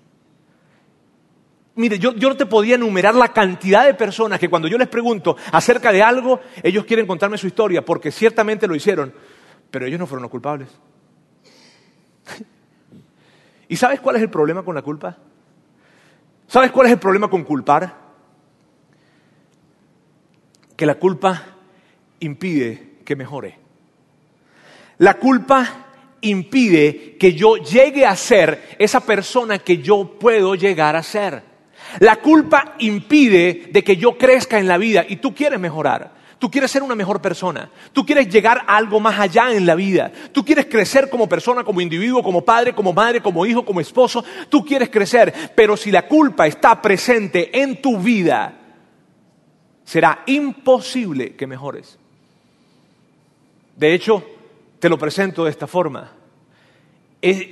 Mire, 1.75 1.97
yo, 1.97 2.13
yo, 2.15 2.27
no 2.27 2.35
te 2.35 2.45
podía 2.45 2.75
enumerar 2.75 3.15
la 3.15 3.31
cantidad 3.31 3.85
de 3.85 3.93
personas 3.93 4.37
que 4.37 4.49
cuando 4.49 4.67
yo 4.67 4.77
les 4.77 4.89
pregunto 4.89 5.37
acerca 5.53 5.93
de 5.93 6.03
algo, 6.03 6.41
ellos 6.61 6.83
quieren 6.83 7.07
contarme 7.07 7.37
su 7.37 7.47
historia, 7.47 7.85
porque 7.85 8.11
ciertamente 8.11 8.67
lo 8.67 8.75
hicieron, 8.75 9.13
pero 9.71 9.85
ellos 9.85 9.97
no 9.97 10.07
fueron 10.07 10.23
los 10.23 10.31
culpables. 10.31 10.67
¿Y 13.71 13.77
sabes 13.77 14.01
cuál 14.01 14.17
es 14.17 14.21
el 14.21 14.29
problema 14.29 14.63
con 14.63 14.75
la 14.75 14.81
culpa? 14.81 15.17
¿Sabes 16.45 16.71
cuál 16.71 16.87
es 16.87 16.91
el 16.91 16.99
problema 16.99 17.29
con 17.29 17.45
culpar? 17.45 17.95
Que 20.75 20.85
la 20.85 20.95
culpa 20.95 21.41
impide 22.19 22.97
que 23.05 23.15
mejore. 23.15 23.57
La 24.97 25.13
culpa 25.13 25.85
impide 26.19 27.15
que 27.17 27.31
yo 27.31 27.55
llegue 27.55 28.05
a 28.05 28.13
ser 28.17 28.75
esa 28.77 28.99
persona 29.05 29.59
que 29.59 29.77
yo 29.77 30.19
puedo 30.19 30.53
llegar 30.55 30.97
a 30.97 31.01
ser. 31.01 31.41
La 31.99 32.17
culpa 32.17 32.75
impide 32.79 33.69
de 33.71 33.83
que 33.85 33.95
yo 33.95 34.17
crezca 34.17 34.59
en 34.59 34.67
la 34.67 34.77
vida 34.77 35.05
y 35.07 35.15
tú 35.15 35.33
quieres 35.33 35.61
mejorar. 35.61 36.11
Tú 36.41 36.49
quieres 36.49 36.71
ser 36.71 36.81
una 36.81 36.95
mejor 36.95 37.21
persona. 37.21 37.69
Tú 37.93 38.03
quieres 38.03 38.27
llegar 38.27 38.63
a 38.65 38.75
algo 38.75 38.99
más 38.99 39.19
allá 39.19 39.53
en 39.53 39.63
la 39.63 39.75
vida. 39.75 40.11
Tú 40.31 40.43
quieres 40.43 40.65
crecer 40.65 41.07
como 41.07 41.29
persona, 41.29 41.63
como 41.63 41.81
individuo, 41.81 42.23
como 42.23 42.43
padre, 42.43 42.73
como 42.73 42.93
madre, 42.93 43.21
como 43.21 43.45
hijo, 43.45 43.63
como 43.63 43.79
esposo. 43.79 44.25
Tú 44.49 44.65
quieres 44.65 44.89
crecer. 44.89 45.51
Pero 45.53 45.77
si 45.77 45.91
la 45.91 46.07
culpa 46.07 46.47
está 46.47 46.81
presente 46.81 47.61
en 47.61 47.79
tu 47.79 47.99
vida, 47.99 48.57
será 49.83 50.23
imposible 50.25 51.35
que 51.35 51.45
mejores. 51.45 51.99
De 53.75 53.93
hecho, 53.93 54.23
te 54.79 54.89
lo 54.89 54.97
presento 54.97 55.43
de 55.43 55.51
esta 55.51 55.67
forma. 55.67 56.11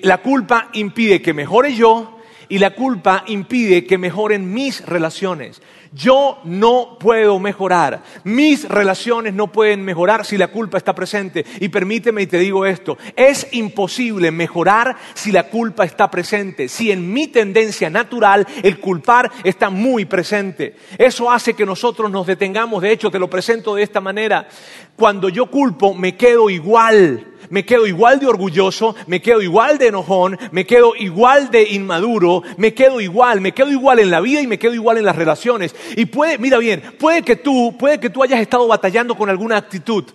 La 0.01 0.17
culpa 0.17 0.69
impide 0.73 1.21
que 1.21 1.35
mejore 1.35 1.75
yo 1.75 2.17
y 2.49 2.57
la 2.57 2.71
culpa 2.71 3.23
impide 3.27 3.85
que 3.85 3.99
mejoren 3.99 4.51
mis 4.51 4.83
relaciones. 4.83 5.61
Yo 5.91 6.39
no 6.43 6.97
puedo 6.99 7.39
mejorar. 7.39 8.03
Mis 8.23 8.67
relaciones 8.67 9.33
no 9.33 9.51
pueden 9.51 9.83
mejorar 9.83 10.25
si 10.25 10.37
la 10.37 10.49
culpa 10.49 10.77
está 10.77 10.93
presente. 10.93 11.45
Y 11.59 11.69
permíteme 11.69 12.21
y 12.21 12.27
te 12.27 12.37
digo 12.37 12.65
esto, 12.65 12.97
es 13.15 13.47
imposible 13.51 14.31
mejorar 14.31 14.95
si 15.13 15.31
la 15.31 15.49
culpa 15.49 15.85
está 15.85 16.11
presente. 16.11 16.67
Si 16.67 16.91
en 16.91 17.11
mi 17.11 17.27
tendencia 17.27 17.89
natural 17.89 18.47
el 18.61 18.79
culpar 18.79 19.31
está 19.43 19.69
muy 19.69 20.05
presente. 20.05 20.75
Eso 20.97 21.31
hace 21.31 21.55
que 21.55 21.65
nosotros 21.65 22.11
nos 22.11 22.27
detengamos. 22.27 22.81
De 22.81 22.91
hecho, 22.91 23.09
te 23.09 23.19
lo 23.19 23.29
presento 23.29 23.75
de 23.75 23.83
esta 23.83 23.99
manera. 23.99 24.47
Cuando 24.95 25.29
yo 25.29 25.47
culpo, 25.47 25.93
me 25.95 26.15
quedo 26.15 26.49
igual 26.49 27.25
me 27.49 27.65
quedo 27.65 27.87
igual 27.87 28.19
de 28.19 28.27
orgulloso, 28.27 28.95
me 29.07 29.21
quedo 29.21 29.41
igual 29.41 29.77
de 29.77 29.87
enojón, 29.87 30.37
me 30.51 30.65
quedo 30.65 30.95
igual 30.95 31.49
de 31.51 31.63
inmaduro, 31.63 32.43
me 32.57 32.73
quedo 32.73 33.01
igual, 33.01 33.41
me 33.41 33.53
quedo 33.53 33.71
igual 33.71 33.99
en 33.99 34.11
la 34.11 34.21
vida 34.21 34.41
y 34.41 34.47
me 34.47 34.59
quedo 34.59 34.73
igual 34.73 34.97
en 34.97 35.05
las 35.05 35.15
relaciones. 35.15 35.75
Y 35.95 36.05
puede, 36.05 36.37
mira 36.37 36.57
bien, 36.57 36.95
puede 36.99 37.21
que 37.21 37.35
tú, 37.35 37.75
puede 37.77 37.99
que 37.99 38.09
tú 38.09 38.23
hayas 38.23 38.39
estado 38.39 38.67
batallando 38.67 39.15
con 39.15 39.29
alguna 39.29 39.57
actitud. 39.57 40.05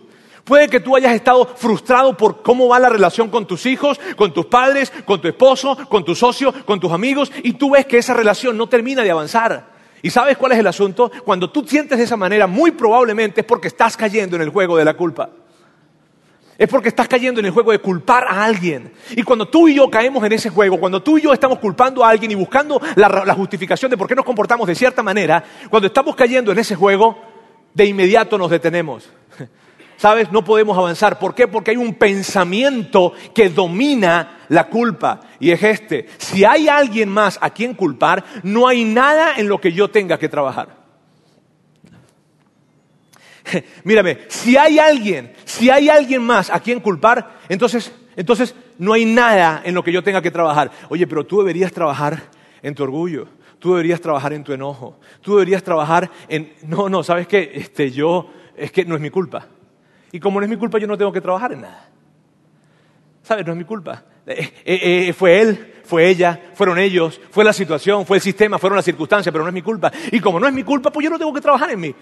Puede 0.45 0.69
que 0.69 0.81
tú 0.81 0.95
hayas 0.95 1.15
estado 1.15 1.47
frustrado 1.57 2.17
por 2.17 2.43
cómo 2.43 2.69
va 2.69 2.79
la 2.79 2.91
relación 2.91 3.31
con 3.31 3.47
tus 3.47 3.65
hijos, 3.65 3.99
con 4.17 4.35
tus 4.35 4.47
padres, 4.47 4.93
con 5.07 5.21
tu 5.21 5.29
esposo, 5.29 5.77
con 5.89 6.05
tu 6.05 6.15
socio, 6.15 6.53
con 6.67 6.79
tus 6.79 6.93
amigos, 6.93 7.33
y 7.43 7.55
tú 7.55 7.71
ves 7.71 7.87
que 7.87 7.99
esa 7.99 8.13
relación 8.13 8.57
no 8.57 8.69
termina 8.69 9.03
de 9.03 9.11
avanzar. 9.11 9.73
¿Y 10.03 10.11
sabes 10.11 10.37
cuál 10.37 10.53
es 10.53 10.59
el 10.59 10.67
asunto? 10.67 11.11
Cuando 11.25 11.51
tú 11.51 11.67
sientes 11.67 11.97
de 11.97 12.05
esa 12.05 12.19
manera, 12.19 12.47
muy 12.47 12.73
probablemente 12.73 13.41
es 13.41 13.47
porque 13.47 13.69
estás 13.69 13.97
cayendo 13.97 14.37
en 14.37 14.43
el 14.43 14.51
juego 14.51 14.77
de 14.77 14.85
la 14.85 14.95
culpa. 14.95 15.31
Es 16.57 16.69
porque 16.69 16.89
estás 16.89 17.09
cayendo 17.09 17.41
en 17.41 17.47
el 17.47 17.53
juego 17.53 17.73
de 17.73 17.81
culpar 17.81 18.25
a 18.29 18.45
alguien. 18.45 18.93
Y 19.17 19.23
cuando 19.23 19.49
tú 19.49 19.67
y 19.67 19.75
yo 19.75 19.91
caemos 19.91 20.23
en 20.25 20.33
ese 20.33 20.51
juego, 20.51 20.79
cuando 20.79 21.03
tú 21.03 21.19
y 21.19 21.23
yo 21.23 21.33
estamos 21.33 21.59
culpando 21.59 22.05
a 22.05 22.11
alguien 22.11 22.31
y 22.31 22.35
buscando 22.37 22.81
la, 22.95 23.35
justificación 23.35 23.91
de 23.91 23.97
por 23.97 24.07
qué 24.07 24.15
nos 24.15 24.25
comportamos 24.25 24.69
de 24.69 24.75
cierta 24.75 25.03
manera, 25.03 25.43
cuando 25.69 25.89
estamos 25.89 26.15
cayendo 26.15 26.53
en 26.53 26.59
ese 26.59 26.77
juego, 26.77 27.19
de 27.73 27.87
inmediato 27.87 28.39
nos 28.39 28.51
detenemos. 28.51 29.11
¿Sabes? 29.97 30.31
No 30.31 30.45
podemos 30.45 30.79
avanzar. 30.79 31.19
¿Por 31.19 31.35
qué? 31.35 31.49
Porque 31.49 31.73
hay 31.73 31.77
un 31.77 31.95
pensamiento 31.95 33.13
que 33.35 33.49
domina 33.49 34.39
la 34.49 34.69
culpa. 34.69 35.23
Y 35.41 35.51
es 35.51 35.63
este. 35.63 36.09
Si 36.19 36.45
hay 36.45 36.69
alguien 36.69 37.09
más 37.09 37.37
a 37.41 37.51
quien 37.51 37.75
culpar, 37.75 38.25
no 38.45 38.69
hay 38.69 38.85
nada 38.85 39.35
en 39.37 39.49
lo 39.49 39.61
que 39.61 39.73
yo 39.73 39.91
tenga 39.91 40.19
que 40.19 40.29
trabajar. 40.29 40.84
Mírame, 43.85 44.19
si 44.29 44.57
hay 44.57 44.79
alguien, 44.79 45.33
si 45.45 45.71
hay 45.71 45.89
alguien 45.89 46.23
más 46.23 46.51
a 46.51 46.61
quien 46.61 46.81
culpar, 46.81 47.39
entonces, 47.49 47.93
entonces 48.17 48.55
no 48.79 48.93
hay 48.93 49.05
nada 49.05 49.63
en 49.65 49.75
lo 49.75 49.83
que 49.85 49.93
yo 49.93 50.03
tenga 50.03 50.23
que 50.23 50.31
trabajar. 50.31 50.71
Oye, 50.89 51.07
pero 51.07 51.25
tú 51.25 51.39
deberías 51.39 51.73
trabajar 51.73 52.23
en 52.63 52.75
tu 52.75 52.83
orgullo, 52.83 53.29
tú 53.59 53.71
deberías 53.71 54.01
trabajar 54.01 54.33
en 54.33 54.45
tu 54.45 54.53
enojo, 54.53 54.99
tú 55.21 55.35
deberías 55.35 55.63
trabajar 55.63 56.11
en... 56.29 56.53
No, 56.67 56.89
no, 56.89 57.03
¿sabes 57.03 57.27
qué? 57.27 57.53
Este, 57.55 57.91
yo, 57.91 58.31
es 58.57 58.73
que 58.73 58.85
no 58.85 58.95
es 58.95 59.01
mi 59.01 59.11
culpa. 59.11 59.47
Y 60.13 60.21
como 60.21 60.41
no 60.41 60.45
es 60.45 60.51
mi 60.51 60.57
culpa, 60.57 60.79
yo 60.79 60.87
no 60.87 60.97
tengo 60.97 61.13
que 61.13 61.21
trabajar 61.21 61.53
en 61.53 61.63
nada. 61.63 61.89
¿Sabes? 63.23 63.45
No 63.45 63.53
es 63.53 63.59
mi 63.59 63.65
culpa. 63.65 64.05
Eh, 64.27 64.53
eh, 64.65 65.09
eh, 65.09 65.13
fue 65.13 65.41
él, 65.41 65.75
fue 65.85 66.09
ella, 66.09 66.41
fueron 66.55 66.79
ellos, 66.79 67.21
fue 67.31 67.45
la 67.45 67.53
situación, 67.53 68.07
fue 68.07 68.19
el 68.19 68.23
sistema, 68.23 68.59
fueron 68.59 68.77
las 68.77 68.85
circunstancias, 68.85 69.33
pero 69.33 69.45
no 69.45 69.49
es 69.49 69.55
mi 69.55 69.63
culpa. 69.63 69.91
Y 70.13 70.21
como 70.21 70.39
no 70.41 70.47
es 70.47 70.55
mi 70.55 70.63
culpa, 70.63 70.91
pues 70.91 71.05
yo 71.05 71.11
no 71.11 71.19
tengo 71.19 71.33
que 71.33 71.41
trabajar 71.41 71.71
en 71.71 71.81
mí. 71.81 71.95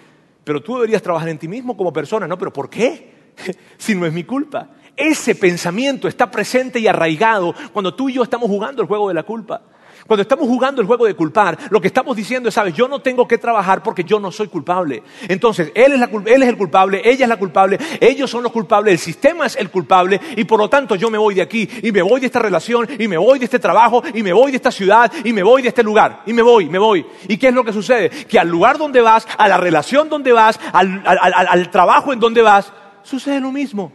Pero 0.45 0.63
tú 0.63 0.75
deberías 0.75 1.03
trabajar 1.03 1.29
en 1.29 1.39
ti 1.39 1.49
mismo 1.49 1.77
como 1.77 1.93
persona, 1.93 2.27
¿no? 2.27 2.39
¿Pero 2.39 2.53
por 2.53 2.69
qué? 2.69 3.13
si 3.79 3.95
no 3.95 4.07
es 4.07 4.13
mi 4.13 4.25
culpa. 4.25 4.69
Ese 4.97 5.35
pensamiento 5.35 6.07
está 6.07 6.31
presente 6.31 6.79
y 6.79 6.87
arraigado 6.87 7.55
cuando 7.73 7.95
tú 7.95 8.09
y 8.09 8.15
yo 8.15 8.23
estamos 8.23 8.49
jugando 8.49 8.83
el 8.83 8.89
juego 8.89 9.09
de 9.09 9.15
la 9.15 9.23
culpa. 9.23 9.63
Cuando 10.13 10.25
estamos 10.25 10.47
jugando 10.47 10.83
el 10.83 10.87
juego 10.87 11.07
de 11.07 11.15
culpar, 11.15 11.57
lo 11.71 11.81
que 11.81 11.87
estamos 11.87 12.15
diciendo 12.15 12.51
es, 12.51 12.55
sabes, 12.55 12.75
yo 12.75 12.87
no 12.87 12.99
tengo 12.99 13.27
que 13.27 13.39
trabajar 13.39 13.83
porque 13.83 14.05
yo 14.05 14.21
no 14.21 14.31
soy 14.31 14.49
culpable. 14.49 15.03
Entonces, 15.27 15.73
él 15.75 15.95
es, 15.95 16.03
el 16.03 16.59
culpable, 16.59 17.01
ella 17.03 17.25
es 17.25 17.29
la 17.31 17.39
culpable, 17.39 17.79
ellos 17.99 18.29
son 18.29 18.43
los 18.43 18.53
culpables, 18.53 18.93
el 18.93 18.99
sistema 18.99 19.47
es 19.47 19.57
el 19.57 19.71
culpable 19.71 20.21
y 20.37 20.45
por 20.45 20.59
lo 20.59 20.69
tanto 20.69 20.97
yo 20.97 21.09
me 21.09 21.17
voy 21.17 21.37
de 21.37 21.41
aquí 21.41 21.67
y 21.83 21.91
me 21.93 22.03
voy 22.03 22.21
de 22.21 22.27
esta 22.27 22.41
relación 22.41 22.87
y 22.99 23.09
me 23.09 23.17
voy 23.17 23.39
de 23.39 23.47
este 23.47 23.59
trabajo 23.59 24.03
y 24.13 24.23
me 24.23 24.35
voy 24.35 24.51
de 24.51 24.59
esta 24.59 24.71
ciudad 24.71 25.11
y 25.25 25.33
me 25.33 25.43
voy 25.43 25.63
de 25.63 25.69
este 25.69 25.83
lugar 25.83 26.25
y 26.27 26.35
me 26.35 26.43
voy, 26.43 26.69
me 26.69 26.79
voy. 26.79 27.07
¿Y 27.27 27.39
qué 27.39 27.49
es 27.49 27.55
lo 27.55 27.65
que 27.65 27.73
sucede? 27.73 28.11
Que 28.11 28.39
al 28.39 28.49
lugar 28.49 28.77
donde 28.77 29.01
vas, 29.01 29.27
a 29.39 29.49
la 29.49 29.57
relación 29.57 30.11
donde 30.11 30.33
vas, 30.33 30.61
al, 30.75 31.03
al 31.07 31.71
trabajo 31.71 32.13
en 32.13 32.21
donde 32.21 32.43
vas, 32.43 32.71
sucede 33.03 33.41
lo 33.41 33.51
mismo. 33.51 33.91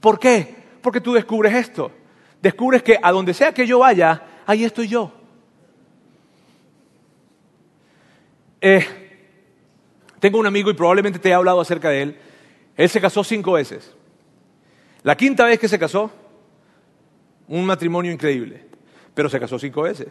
¿Por 0.00 0.18
qué? 0.18 0.54
Porque 0.80 1.02
tú 1.02 1.12
descubres 1.12 1.52
esto. 1.52 1.92
Descubres 2.40 2.82
que 2.82 2.98
a 3.02 3.12
donde 3.12 3.34
sea 3.34 3.52
que 3.52 3.66
yo 3.66 3.80
vaya, 3.80 4.22
ahí 4.46 4.64
estoy 4.64 4.88
yo. 4.88 5.12
Eh, 8.60 8.86
tengo 10.20 10.38
un 10.38 10.46
amigo 10.46 10.70
y 10.70 10.74
probablemente 10.74 11.18
te 11.18 11.28
he 11.28 11.34
hablado 11.34 11.60
acerca 11.60 11.90
de 11.90 12.02
él. 12.02 12.18
Él 12.76 12.88
se 12.88 13.00
casó 13.00 13.22
cinco 13.22 13.52
veces. 13.52 13.94
La 15.02 15.16
quinta 15.16 15.44
vez 15.44 15.58
que 15.58 15.68
se 15.68 15.78
casó, 15.78 16.10
un 17.46 17.66
matrimonio 17.66 18.10
increíble, 18.10 18.64
pero 19.12 19.28
se 19.28 19.38
casó 19.38 19.58
cinco 19.58 19.82
veces. 19.82 20.08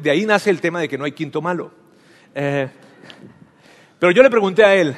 de 0.00 0.10
ahí 0.10 0.26
nace 0.26 0.50
el 0.50 0.60
tema 0.60 0.80
de 0.80 0.88
que 0.88 0.98
no 0.98 1.04
hay 1.04 1.12
quinto 1.12 1.40
malo. 1.40 1.70
Eh, 2.34 2.68
pero 3.98 4.10
yo 4.10 4.22
le 4.22 4.30
pregunté 4.30 4.64
a 4.64 4.74
él, 4.74 4.96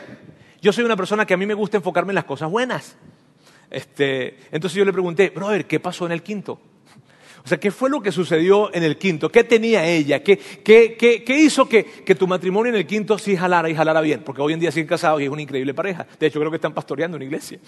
yo 0.61 0.73
soy 0.73 0.85
una 0.85 0.97
persona 0.97 1.27
que 1.27 1.35
a 1.35 1.37
mí 1.37 1.47
me 1.47 1.55
gusta 1.55 1.77
enfocarme 1.77 2.13
en 2.13 2.17
las 2.17 2.25
cosas 2.25 2.51
buenas. 2.51 2.97
Este, 3.71 4.39
entonces 4.51 4.73
yo 4.77 4.85
le 4.85 4.93
pregunté, 4.93 5.31
brother, 5.31 5.67
¿qué 5.67 5.79
pasó 5.79 6.07
en 6.07 6.13
el 6.13 6.23
quinto? 6.23 6.61
O 7.45 7.49
sea, 7.49 7.59
¿qué 7.59 7.71
fue 7.71 7.89
lo 7.89 8.01
que 8.01 8.13
sucedió 8.13 8.73
en 8.75 8.83
el 8.83 8.99
quinto? 8.99 9.31
¿Qué 9.31 9.45
tenía 9.45 9.87
ella? 9.87 10.23
¿Qué, 10.23 11.25
hizo 11.29 11.69
que, 11.69 12.15
tu 12.19 12.27
matrimonio 12.27 12.73
en 12.73 12.79
el 12.79 12.87
quinto 12.87 13.19
sí 13.19 13.37
jalara 13.37 13.71
y 13.71 13.75
jalara 13.75 14.01
bien? 14.01 14.23
Porque 14.25 14.43
hoy 14.43 14.53
en 14.53 14.61
día 14.61 14.71
siguen 14.71 14.89
casados 14.89 15.21
y 15.21 15.25
es 15.25 15.31
una 15.31 15.43
increíble 15.43 15.75
pareja. 15.75 16.07
De 16.19 16.27
hecho, 16.27 16.39
creo 16.39 16.51
que 16.51 16.57
están 16.57 16.75
pastoreando 16.75 17.17
una 17.17 17.25
iglesia. 17.25 17.59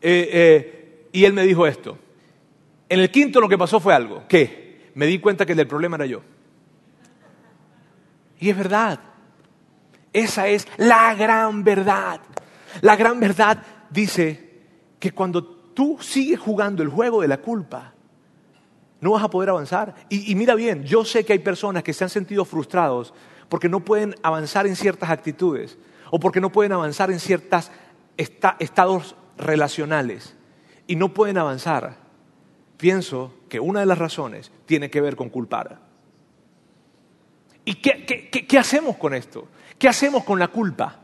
Eh, 0.00 0.30
eh, 0.32 1.08
y 1.12 1.24
él 1.24 1.32
me 1.32 1.44
dijo 1.44 1.66
esto. 1.66 1.98
En 2.88 3.00
el 3.00 3.10
quinto 3.10 3.40
lo 3.40 3.48
que 3.48 3.58
pasó 3.58 3.80
fue 3.80 3.94
algo. 3.94 4.24
¿Qué? 4.28 4.90
Me 4.94 5.06
di 5.06 5.18
cuenta 5.18 5.46
que 5.46 5.52
el 5.52 5.58
del 5.58 5.66
problema 5.66 5.96
era 5.96 6.06
yo. 6.06 6.22
Y 8.38 8.50
es 8.50 8.56
verdad. 8.56 9.00
Esa 10.12 10.48
es 10.48 10.66
la 10.76 11.14
gran 11.14 11.64
verdad. 11.64 12.20
La 12.80 12.96
gran 12.96 13.20
verdad 13.20 13.62
dice 13.90 14.62
que 14.98 15.12
cuando 15.12 15.44
tú 15.44 15.98
sigues 16.00 16.38
jugando 16.38 16.82
el 16.82 16.88
juego 16.88 17.22
de 17.22 17.28
la 17.28 17.38
culpa, 17.38 17.95
no 19.06 19.12
vas 19.12 19.22
a 19.22 19.30
poder 19.30 19.50
avanzar. 19.50 19.94
Y, 20.08 20.34
mira 20.34 20.56
bien, 20.56 20.82
yo 20.82 21.04
sé 21.04 21.24
que 21.24 21.32
hay 21.32 21.38
personas 21.38 21.84
que 21.84 21.92
se 21.92 22.02
han 22.02 22.10
sentido 22.10 22.44
frustrados 22.44 23.14
porque 23.48 23.68
no 23.68 23.84
pueden 23.84 24.16
avanzar 24.20 24.66
en 24.66 24.74
ciertas 24.74 25.10
actitudes 25.10 25.78
o 26.10 26.18
porque 26.18 26.40
no 26.40 26.50
pueden 26.50 26.72
avanzar 26.72 27.12
en 27.12 27.20
ciertos 27.20 27.70
estados 28.16 29.14
relacionales 29.38 30.34
y 30.88 30.96
no 30.96 31.14
pueden 31.14 31.38
avanzar. 31.38 31.98
Pienso 32.78 33.32
que 33.48 33.60
una 33.60 33.78
de 33.78 33.86
las 33.86 33.98
razones 33.98 34.50
tiene 34.66 34.90
que 34.90 35.00
ver 35.00 35.14
con 35.14 35.30
culpar. 35.30 35.78
¿Y 37.64 37.76
qué 37.76 38.58
hacemos 38.58 38.96
con 38.96 39.14
esto? 39.14 39.46
¿Qué 39.78 39.86
hacemos 39.88 40.24
con 40.24 40.40
la 40.40 40.48
culpa? 40.48 40.98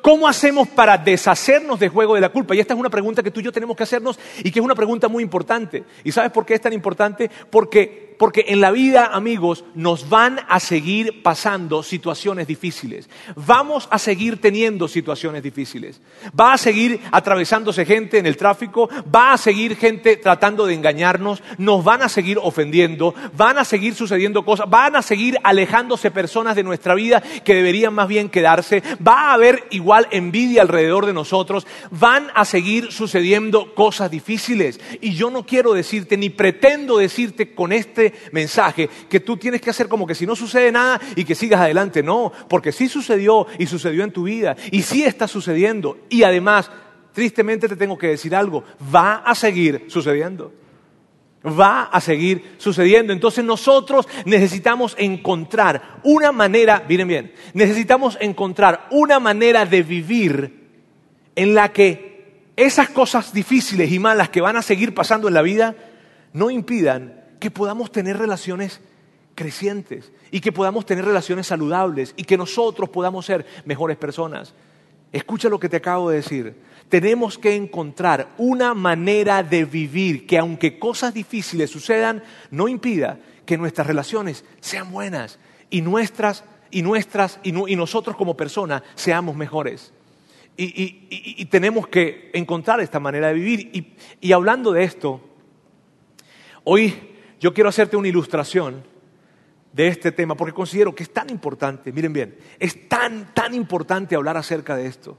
¿Cómo 0.00 0.26
hacemos 0.26 0.68
para 0.68 0.96
deshacernos 0.96 1.78
del 1.78 1.90
juego 1.90 2.14
de 2.14 2.22
la 2.22 2.30
culpa? 2.30 2.54
Y 2.54 2.60
esta 2.60 2.72
es 2.72 2.80
una 2.80 2.88
pregunta 2.88 3.22
que 3.22 3.30
tú 3.30 3.40
y 3.40 3.42
yo 3.42 3.52
tenemos 3.52 3.76
que 3.76 3.82
hacernos 3.82 4.18
y 4.38 4.50
que 4.50 4.58
es 4.58 4.64
una 4.64 4.74
pregunta 4.74 5.06
muy 5.08 5.22
importante. 5.22 5.84
¿Y 6.02 6.12
sabes 6.12 6.32
por 6.32 6.46
qué 6.46 6.54
es 6.54 6.62
tan 6.62 6.72
importante? 6.72 7.30
Porque 7.50 8.15
porque 8.18 8.46
en 8.48 8.60
la 8.60 8.70
vida, 8.70 9.10
amigos, 9.12 9.64
nos 9.74 10.08
van 10.08 10.40
a 10.48 10.60
seguir 10.60 11.22
pasando 11.22 11.82
situaciones 11.82 12.46
difíciles. 12.46 13.08
Vamos 13.34 13.88
a 13.90 13.98
seguir 13.98 14.40
teniendo 14.40 14.88
situaciones 14.88 15.42
difíciles. 15.42 16.00
Va 16.38 16.54
a 16.54 16.58
seguir 16.58 17.00
atravesándose 17.10 17.84
gente 17.84 18.18
en 18.18 18.26
el 18.26 18.36
tráfico, 18.36 18.88
va 19.14 19.32
a 19.32 19.38
seguir 19.38 19.76
gente 19.76 20.16
tratando 20.16 20.66
de 20.66 20.74
engañarnos, 20.74 21.42
nos 21.58 21.84
van 21.84 22.02
a 22.02 22.08
seguir 22.08 22.38
ofendiendo, 22.42 23.14
van 23.36 23.58
a 23.58 23.64
seguir 23.64 23.94
sucediendo 23.94 24.44
cosas, 24.44 24.68
van 24.68 24.96
a 24.96 25.02
seguir 25.02 25.38
alejándose 25.42 26.10
personas 26.10 26.56
de 26.56 26.62
nuestra 26.62 26.94
vida 26.94 27.22
que 27.44 27.54
deberían 27.54 27.94
más 27.94 28.08
bien 28.08 28.28
quedarse, 28.28 28.82
va 29.06 29.30
a 29.30 29.34
haber 29.34 29.64
igual 29.70 30.08
envidia 30.10 30.62
alrededor 30.62 31.06
de 31.06 31.12
nosotros, 31.12 31.66
van 31.90 32.28
a 32.34 32.44
seguir 32.44 32.92
sucediendo 32.92 33.74
cosas 33.74 34.10
difíciles. 34.10 34.80
Y 35.00 35.14
yo 35.14 35.30
no 35.30 35.44
quiero 35.44 35.72
decirte, 35.72 36.16
ni 36.16 36.30
pretendo 36.30 36.98
decirte 36.98 37.54
con 37.54 37.72
este 37.72 38.05
mensaje 38.32 38.88
que 39.08 39.20
tú 39.20 39.36
tienes 39.36 39.60
que 39.60 39.70
hacer 39.70 39.88
como 39.88 40.06
que 40.06 40.14
si 40.14 40.26
no 40.26 40.36
sucede 40.36 40.72
nada 40.72 41.00
y 41.14 41.24
que 41.24 41.34
sigas 41.34 41.60
adelante. 41.60 42.02
No, 42.02 42.32
porque 42.48 42.72
sí 42.72 42.88
sucedió 42.88 43.46
y 43.58 43.66
sucedió 43.66 44.04
en 44.04 44.12
tu 44.12 44.24
vida 44.24 44.56
y 44.70 44.82
sí 44.82 45.04
está 45.04 45.28
sucediendo. 45.28 45.98
Y 46.08 46.22
además, 46.22 46.70
tristemente 47.12 47.68
te 47.68 47.76
tengo 47.76 47.96
que 47.96 48.08
decir 48.08 48.34
algo, 48.34 48.62
va 48.94 49.16
a 49.16 49.34
seguir 49.34 49.86
sucediendo. 49.88 50.52
Va 51.46 51.84
a 51.84 52.00
seguir 52.00 52.56
sucediendo. 52.58 53.12
Entonces 53.12 53.44
nosotros 53.44 54.08
necesitamos 54.24 54.94
encontrar 54.98 56.00
una 56.02 56.32
manera, 56.32 56.84
miren 56.88 57.08
bien, 57.08 57.32
necesitamos 57.54 58.18
encontrar 58.20 58.88
una 58.90 59.20
manera 59.20 59.64
de 59.64 59.82
vivir 59.82 60.66
en 61.36 61.54
la 61.54 61.72
que 61.72 62.50
esas 62.56 62.88
cosas 62.88 63.32
difíciles 63.32 63.92
y 63.92 63.98
malas 63.98 64.30
que 64.30 64.40
van 64.40 64.56
a 64.56 64.62
seguir 64.62 64.94
pasando 64.94 65.28
en 65.28 65.34
la 65.34 65.42
vida 65.42 65.76
no 66.32 66.50
impidan 66.50 67.25
que 67.46 67.50
podamos 67.52 67.92
tener 67.92 68.18
relaciones 68.18 68.80
crecientes 69.36 70.10
y 70.32 70.40
que 70.40 70.50
podamos 70.50 70.84
tener 70.84 71.04
relaciones 71.04 71.46
saludables 71.46 72.12
y 72.16 72.24
que 72.24 72.36
nosotros 72.36 72.88
podamos 72.88 73.24
ser 73.24 73.46
mejores 73.64 73.96
personas. 73.96 74.52
Escucha 75.12 75.48
lo 75.48 75.60
que 75.60 75.68
te 75.68 75.76
acabo 75.76 76.10
de 76.10 76.16
decir. 76.16 76.56
Tenemos 76.88 77.38
que 77.38 77.54
encontrar 77.54 78.34
una 78.36 78.74
manera 78.74 79.44
de 79.44 79.64
vivir 79.64 80.26
que 80.26 80.38
aunque 80.38 80.80
cosas 80.80 81.14
difíciles 81.14 81.70
sucedan, 81.70 82.20
no 82.50 82.66
impida 82.66 83.20
que 83.44 83.56
nuestras 83.56 83.86
relaciones 83.86 84.44
sean 84.58 84.90
buenas 84.90 85.38
y 85.70 85.82
nuestras 85.82 86.42
y 86.72 86.82
nuestras 86.82 87.38
y, 87.44 87.52
nosotros 87.52 88.16
como 88.16 88.36
personas 88.36 88.82
seamos 88.96 89.36
mejores. 89.36 89.92
Y, 90.56 91.44
tenemos 91.44 91.86
que 91.86 92.32
encontrar 92.34 92.80
esta 92.80 92.98
manera 92.98 93.28
de 93.28 93.34
vivir. 93.34 93.94
y 94.20 94.32
hablando 94.32 94.72
de 94.72 94.82
esto, 94.82 95.20
hoy 96.64 97.14
yo 97.40 97.52
quiero 97.52 97.68
hacerte 97.68 97.96
una 97.96 98.08
ilustración 98.08 98.82
de 99.72 99.88
este 99.88 100.10
tema 100.10 100.34
porque 100.34 100.54
considero 100.54 100.94
que 100.94 101.02
es 101.02 101.12
tan 101.12 101.28
importante, 101.30 101.92
miren 101.92 102.12
bien, 102.12 102.38
es 102.58 102.88
tan, 102.88 103.34
tan 103.34 103.54
importante 103.54 104.16
hablar 104.16 104.36
acerca 104.36 104.76
de 104.76 104.86
esto. 104.86 105.18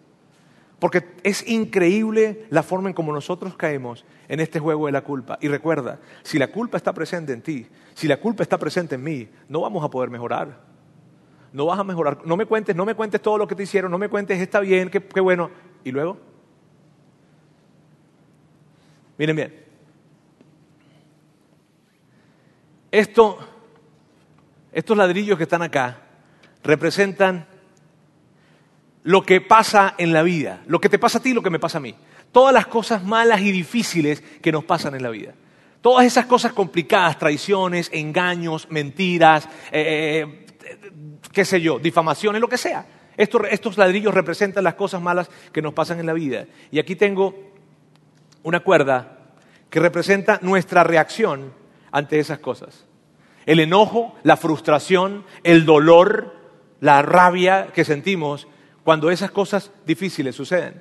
Porque 0.79 1.03
es 1.23 1.47
increíble 1.47 2.45
la 2.49 2.61
forma 2.61 2.89
en 2.89 2.93
cómo 2.93 3.11
nosotros 3.11 3.55
caemos 3.55 4.05
en 4.27 4.39
este 4.39 4.59
juego 4.59 4.85
de 4.85 4.91
la 4.91 5.03
culpa. 5.03 5.39
Y 5.41 5.47
recuerda, 5.47 5.99
si 6.21 6.37
la 6.37 6.51
culpa 6.51 6.77
está 6.77 6.93
presente 6.93 7.33
en 7.33 7.41
ti, 7.41 7.65
si 7.95 8.07
la 8.07 8.17
culpa 8.17 8.43
está 8.43 8.59
presente 8.59 8.95
en 8.95 9.03
mí, 9.03 9.27
no 9.49 9.61
vamos 9.61 9.83
a 9.83 9.89
poder 9.89 10.11
mejorar. 10.11 10.59
No 11.51 11.65
vas 11.65 11.79
a 11.79 11.83
mejorar. 11.83 12.19
No 12.25 12.37
me 12.37 12.45
cuentes, 12.45 12.75
no 12.75 12.85
me 12.85 12.93
cuentes 12.93 13.21
todo 13.21 13.39
lo 13.39 13.47
que 13.47 13.55
te 13.55 13.63
hicieron, 13.63 13.89
no 13.89 13.97
me 13.97 14.09
cuentes, 14.09 14.39
está 14.39 14.59
bien, 14.59 14.91
qué, 14.91 15.01
qué 15.03 15.19
bueno. 15.19 15.49
¿Y 15.83 15.91
luego? 15.91 16.17
Miren 19.17 19.35
bien, 19.35 19.66
estos 22.91 23.37
ladrillos 24.95 25.37
que 25.37 25.43
están 25.43 25.61
acá 25.61 26.01
representan 26.63 27.47
lo 29.03 29.23
que 29.23 29.39
pasa 29.39 29.95
en 29.97 30.11
la 30.11 30.21
vida, 30.21 30.61
lo 30.67 30.79
que 30.81 30.89
te 30.89 30.99
pasa 30.99 31.19
a 31.19 31.21
ti 31.21 31.29
y 31.29 31.33
lo 31.33 31.41
que 31.41 31.49
me 31.49 31.59
pasa 31.59 31.77
a 31.77 31.81
mí. 31.81 31.95
Todas 32.31 32.53
las 32.53 32.67
cosas 32.67 33.03
malas 33.03 33.41
y 33.41 33.51
difíciles 33.51 34.21
que 34.41 34.51
nos 34.51 34.65
pasan 34.65 34.95
en 34.95 35.03
la 35.03 35.09
vida. 35.09 35.33
Todas 35.81 36.05
esas 36.05 36.25
cosas 36.25 36.51
complicadas, 36.51 37.17
traiciones, 37.17 37.89
engaños, 37.93 38.67
mentiras, 38.69 39.47
eh, 39.71 40.45
qué 41.31 41.45
sé 41.45 41.61
yo, 41.61 41.79
difamaciones, 41.79 42.41
lo 42.41 42.49
que 42.49 42.57
sea. 42.57 42.85
Estos 43.15 43.77
ladrillos 43.77 44.13
representan 44.13 44.63
las 44.63 44.75
cosas 44.75 45.01
malas 45.01 45.29
que 45.51 45.61
nos 45.61 45.73
pasan 45.73 45.99
en 45.99 46.05
la 46.05 46.13
vida. 46.13 46.45
Y 46.69 46.79
aquí 46.79 46.95
tengo 46.95 47.53
una 48.43 48.59
cuerda 48.59 49.19
que 49.69 49.79
representa 49.79 50.39
nuestra 50.41 50.83
reacción 50.83 51.53
ante 51.97 52.19
esas 52.19 52.37
cosas. 52.37 52.85
El 53.47 53.59
enojo, 53.59 54.15
la 54.21 54.37
frustración, 54.37 55.25
el 55.43 55.65
dolor, 55.65 56.35
la 56.79 57.01
rabia 57.01 57.69
que 57.73 57.83
sentimos 57.83 58.47
cuando 58.83 59.09
esas 59.09 59.31
cosas 59.31 59.71
difíciles 59.83 60.35
suceden. 60.35 60.79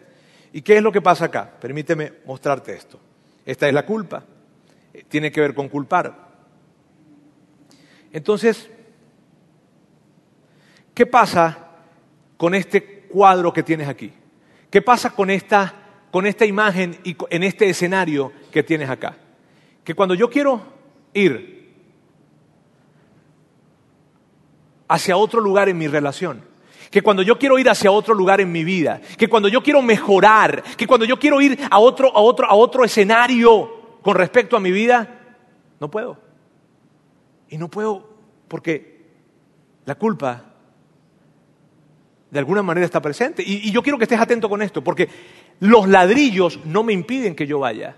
¿Y 0.53 0.61
qué 0.61 0.77
es 0.77 0.83
lo 0.83 0.93
que 0.93 1.01
pasa 1.01 1.25
acá? 1.25 1.51
Permíteme 1.59 2.13
mostrarte 2.27 2.75
esto. 2.75 3.01
Esta 3.47 3.67
es 3.67 3.73
la 3.73 3.87
culpa. 3.87 4.25
Eh, 4.93 5.05
tiene 5.09 5.33
que 5.33 5.41
ver 5.41 5.55
con 5.55 5.71
culpar. 5.71 6.35
Entonces, 8.13 8.69
¿qué 10.93 11.07
pasa 11.07 11.71
con 12.37 12.55
este 12.55 13.07
cuadro 13.09 13.55
que 13.55 13.63
tienes 13.63 13.89
aquí? 13.89 14.13
¿Qué 14.71 14.83
pasa 14.83 15.15
con 15.15 15.31
esta, 15.31 15.75
con 16.11 16.27
esta 16.27 16.45
imagen 16.45 16.99
y 17.05 17.17
en 17.31 17.43
este 17.43 17.71
escenario 17.71 18.33
que 18.53 18.63
tienes 18.63 18.91
acá? 18.91 19.17
Que 19.83 19.95
cuando 19.95 20.15
yo 20.15 20.29
quiero 20.29 20.76
ir 21.17 21.57
hacia 24.89 25.17
otro 25.17 25.41
lugar 25.41 25.69
en 25.69 25.79
mi 25.79 25.89
relación. 25.89 26.43
Que 26.91 27.03
cuando 27.03 27.23
yo 27.23 27.39
quiero 27.39 27.59
ir 27.59 27.69
hacia 27.69 27.91
otro 27.91 28.15
lugar 28.15 28.41
en 28.41 28.53
mi 28.53 28.63
vida, 28.63 29.01
que 29.19 29.29
cuando 29.29 29.49
yo 29.49 29.63
quiero 29.63 29.83
mejorar, 29.83 30.63
que 30.77 30.87
cuando 30.87 31.05
yo 31.05 31.19
quiero 31.19 31.41
ir 31.41 31.59
a 31.69 31.79
otro, 31.79 32.17
a 32.17 32.21
otro, 32.21 32.47
a 32.47 32.55
otro 32.55 32.85
escenario 32.85 33.99
con 34.03 34.15
respecto 34.15 34.57
a 34.57 34.61
mi 34.61 34.71
vida, 34.71 35.21
no 35.81 35.91
puedo. 35.91 36.17
Y 37.49 37.59
no 37.59 37.69
puedo 37.69 38.09
porque 38.49 39.05
la 39.85 39.97
culpa 39.97 40.45
de 42.31 42.39
alguna 42.39 42.63
manera 42.63 42.85
está 42.85 43.03
presente. 43.03 43.43
Y, 43.45 43.69
y 43.69 43.73
yo 43.73 43.83
quiero 43.83 43.99
que 43.99 44.05
estés 44.05 44.21
atento 44.21 44.49
con 44.49 44.63
esto, 44.63 44.83
porque 44.83 45.09
los 45.61 45.89
ladrillos 45.89 46.61
no 46.65 46.85
me 46.85 46.93
impiden 46.93 47.35
que 47.35 47.47
yo 47.47 47.59
vaya. 47.59 47.97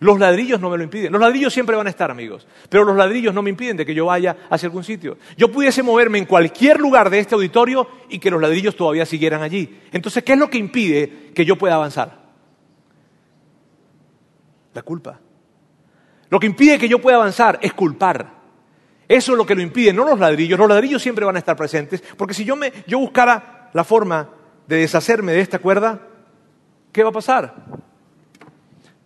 Los 0.00 0.18
ladrillos 0.18 0.60
no 0.60 0.70
me 0.70 0.76
lo 0.76 0.84
impiden. 0.84 1.12
Los 1.12 1.20
ladrillos 1.20 1.52
siempre 1.52 1.76
van 1.76 1.86
a 1.86 1.90
estar, 1.90 2.10
amigos. 2.10 2.46
Pero 2.68 2.84
los 2.84 2.96
ladrillos 2.96 3.32
no 3.32 3.42
me 3.42 3.50
impiden 3.50 3.76
de 3.76 3.86
que 3.86 3.94
yo 3.94 4.06
vaya 4.06 4.36
hacia 4.50 4.66
algún 4.66 4.84
sitio. 4.84 5.18
Yo 5.36 5.50
pudiese 5.50 5.82
moverme 5.82 6.18
en 6.18 6.26
cualquier 6.26 6.80
lugar 6.80 7.08
de 7.10 7.18
este 7.18 7.34
auditorio 7.34 7.88
y 8.08 8.18
que 8.18 8.30
los 8.30 8.40
ladrillos 8.40 8.76
todavía 8.76 9.06
siguieran 9.06 9.42
allí. 9.42 9.80
Entonces, 9.92 10.22
¿qué 10.22 10.34
es 10.34 10.38
lo 10.38 10.50
que 10.50 10.58
impide 10.58 11.32
que 11.34 11.44
yo 11.44 11.56
pueda 11.56 11.76
avanzar? 11.76 12.26
La 14.74 14.82
culpa. 14.82 15.20
Lo 16.28 16.38
que 16.40 16.46
impide 16.46 16.78
que 16.78 16.88
yo 16.88 17.00
pueda 17.00 17.16
avanzar 17.16 17.58
es 17.62 17.72
culpar. 17.72 18.36
Eso 19.08 19.32
es 19.32 19.38
lo 19.38 19.46
que 19.46 19.54
lo 19.54 19.62
impide, 19.62 19.92
no 19.92 20.04
los 20.04 20.18
ladrillos. 20.18 20.58
Los 20.58 20.68
ladrillos 20.68 21.00
siempre 21.00 21.24
van 21.24 21.36
a 21.36 21.38
estar 21.38 21.56
presentes, 21.56 22.02
porque 22.16 22.34
si 22.34 22.44
yo, 22.44 22.56
me, 22.56 22.72
yo 22.86 22.98
buscara 22.98 23.70
la 23.72 23.84
forma 23.84 24.28
de 24.66 24.76
deshacerme 24.76 25.32
de 25.32 25.40
esta 25.40 25.60
cuerda, 25.60 26.00
¿qué 26.92 27.02
va 27.02 27.10
a 27.10 27.12
pasar? 27.12 27.54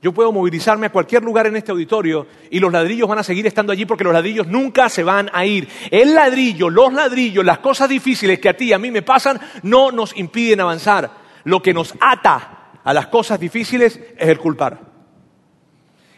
Yo 0.03 0.13
puedo 0.13 0.33
movilizarme 0.33 0.87
a 0.87 0.93
cualquier 0.93 1.23
lugar 1.23 1.47
en 1.47 1.57
este 1.57 1.73
auditorio 1.73 2.27
y 2.51 2.59
los 2.59 2.73
ladrillos 2.73 3.07
van 3.07 3.19
a 3.19 3.23
seguir 3.23 3.47
estando 3.47 3.73
allí 3.73 3.85
porque 3.85 4.05
los 4.05 4.15
ladrillos 4.15 4.47
nunca 4.47 4.89
se 4.89 5.03
van 5.03 5.31
a 5.33 5.45
ir. 5.45 5.69
El 5.91 6.15
ladrillo, 6.15 6.71
los 6.71 6.93
ladrillos, 6.93 7.45
las 7.45 7.59
cosas 7.59 7.89
difíciles 7.89 8.39
que 8.39 8.49
a 8.49 8.57
ti 8.57 8.67
y 8.67 8.73
a 8.73 8.79
mí 8.79 8.91
me 8.91 9.03
pasan 9.03 9.39
no 9.63 9.91
nos 9.91 10.17
impiden 10.17 10.61
avanzar. 10.61 11.11
Lo 11.45 11.61
que 11.61 11.75
nos 11.75 11.95
ata 12.01 12.79
a 12.83 12.95
las 12.95 13.09
cosas 13.09 13.39
difíciles 13.39 14.01
es 14.17 14.29
el 14.29 14.39
culpar. 14.39 14.81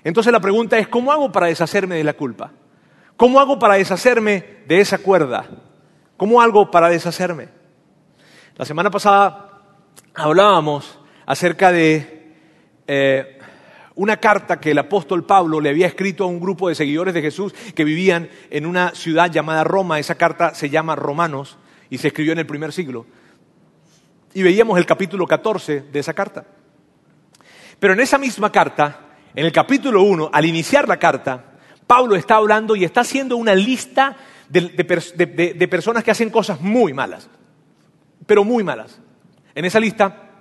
Entonces 0.05 0.33
la 0.33 0.40
pregunta 0.40 0.79
es, 0.79 0.87
¿cómo 0.87 1.11
hago 1.11 1.33
para 1.33 1.47
deshacerme 1.47 1.97
de 1.97 2.05
la 2.05 2.12
culpa? 2.12 2.53
¿Cómo 3.16 3.40
hago 3.40 3.59
para 3.59 3.75
deshacerme 3.75 4.62
de 4.66 4.81
esa 4.81 4.99
cuerda? 4.99 5.45
¿Cómo 6.16 6.40
hago 6.40 6.71
para 6.71 6.88
deshacerme? 6.88 7.49
La 8.57 8.64
semana 8.64 8.90
pasada 8.90 9.61
hablábamos 10.14 11.01
acerca 11.27 11.73
de 11.73 12.37
eh, 12.87 13.38
una 13.94 14.18
carta 14.18 14.61
que 14.61 14.70
el 14.70 14.78
apóstol 14.78 15.24
Pablo 15.24 15.61
le 15.61 15.70
había 15.70 15.87
escrito 15.87 16.24
a 16.24 16.28
un 16.28 16.40
grupo 16.40 16.68
de 16.68 16.74
seguidores 16.74 17.14
de 17.14 17.22
Jesús 17.22 17.55
que 17.74 17.85
vivían 17.85 18.28
en 18.50 18.66
una 18.66 18.94
ciudad 18.94 19.31
llamada 19.31 19.64
Roma. 19.64 19.98
Esa 19.98 20.14
carta 20.14 20.55
se 20.55 20.70
llama 20.70 20.96
Romanos 20.96 21.59
y 21.90 21.98
se 21.98 22.09
escribió 22.09 22.33
en 22.33 22.38
el 22.38 22.46
primer 22.46 22.72
siglo. 22.72 23.07
Y 24.35 24.42
veíamos 24.42 24.78
el 24.78 24.87
capítulo 24.87 25.26
14 25.26 25.83
de 25.92 25.98
esa 25.98 26.14
carta. 26.14 26.46
Pero 27.78 27.92
en 27.92 28.00
esa 28.00 28.16
misma 28.16 28.50
carta, 28.50 29.00
en 29.35 29.44
el 29.44 29.52
capítulo 29.52 30.02
1, 30.02 30.31
al 30.33 30.44
iniciar 30.46 30.88
la 30.88 30.98
carta, 30.98 31.52
Pablo 31.87 32.16
está 32.16 32.37
hablando 32.37 32.76
y 32.76 32.85
está 32.85 33.02
haciendo 33.02 33.37
una 33.37 33.55
lista 33.55 34.16
de, 34.48 35.68
personas 35.68 36.05
que 36.05 36.11
hacen 36.11 36.31
cosas 36.31 36.61
muy 36.61 36.92
malas, 36.92 37.28
pero 38.26 38.44
muy 38.44 38.62
malas. 38.62 39.00
En 39.55 39.64
esa 39.64 39.81
lista 39.81 40.32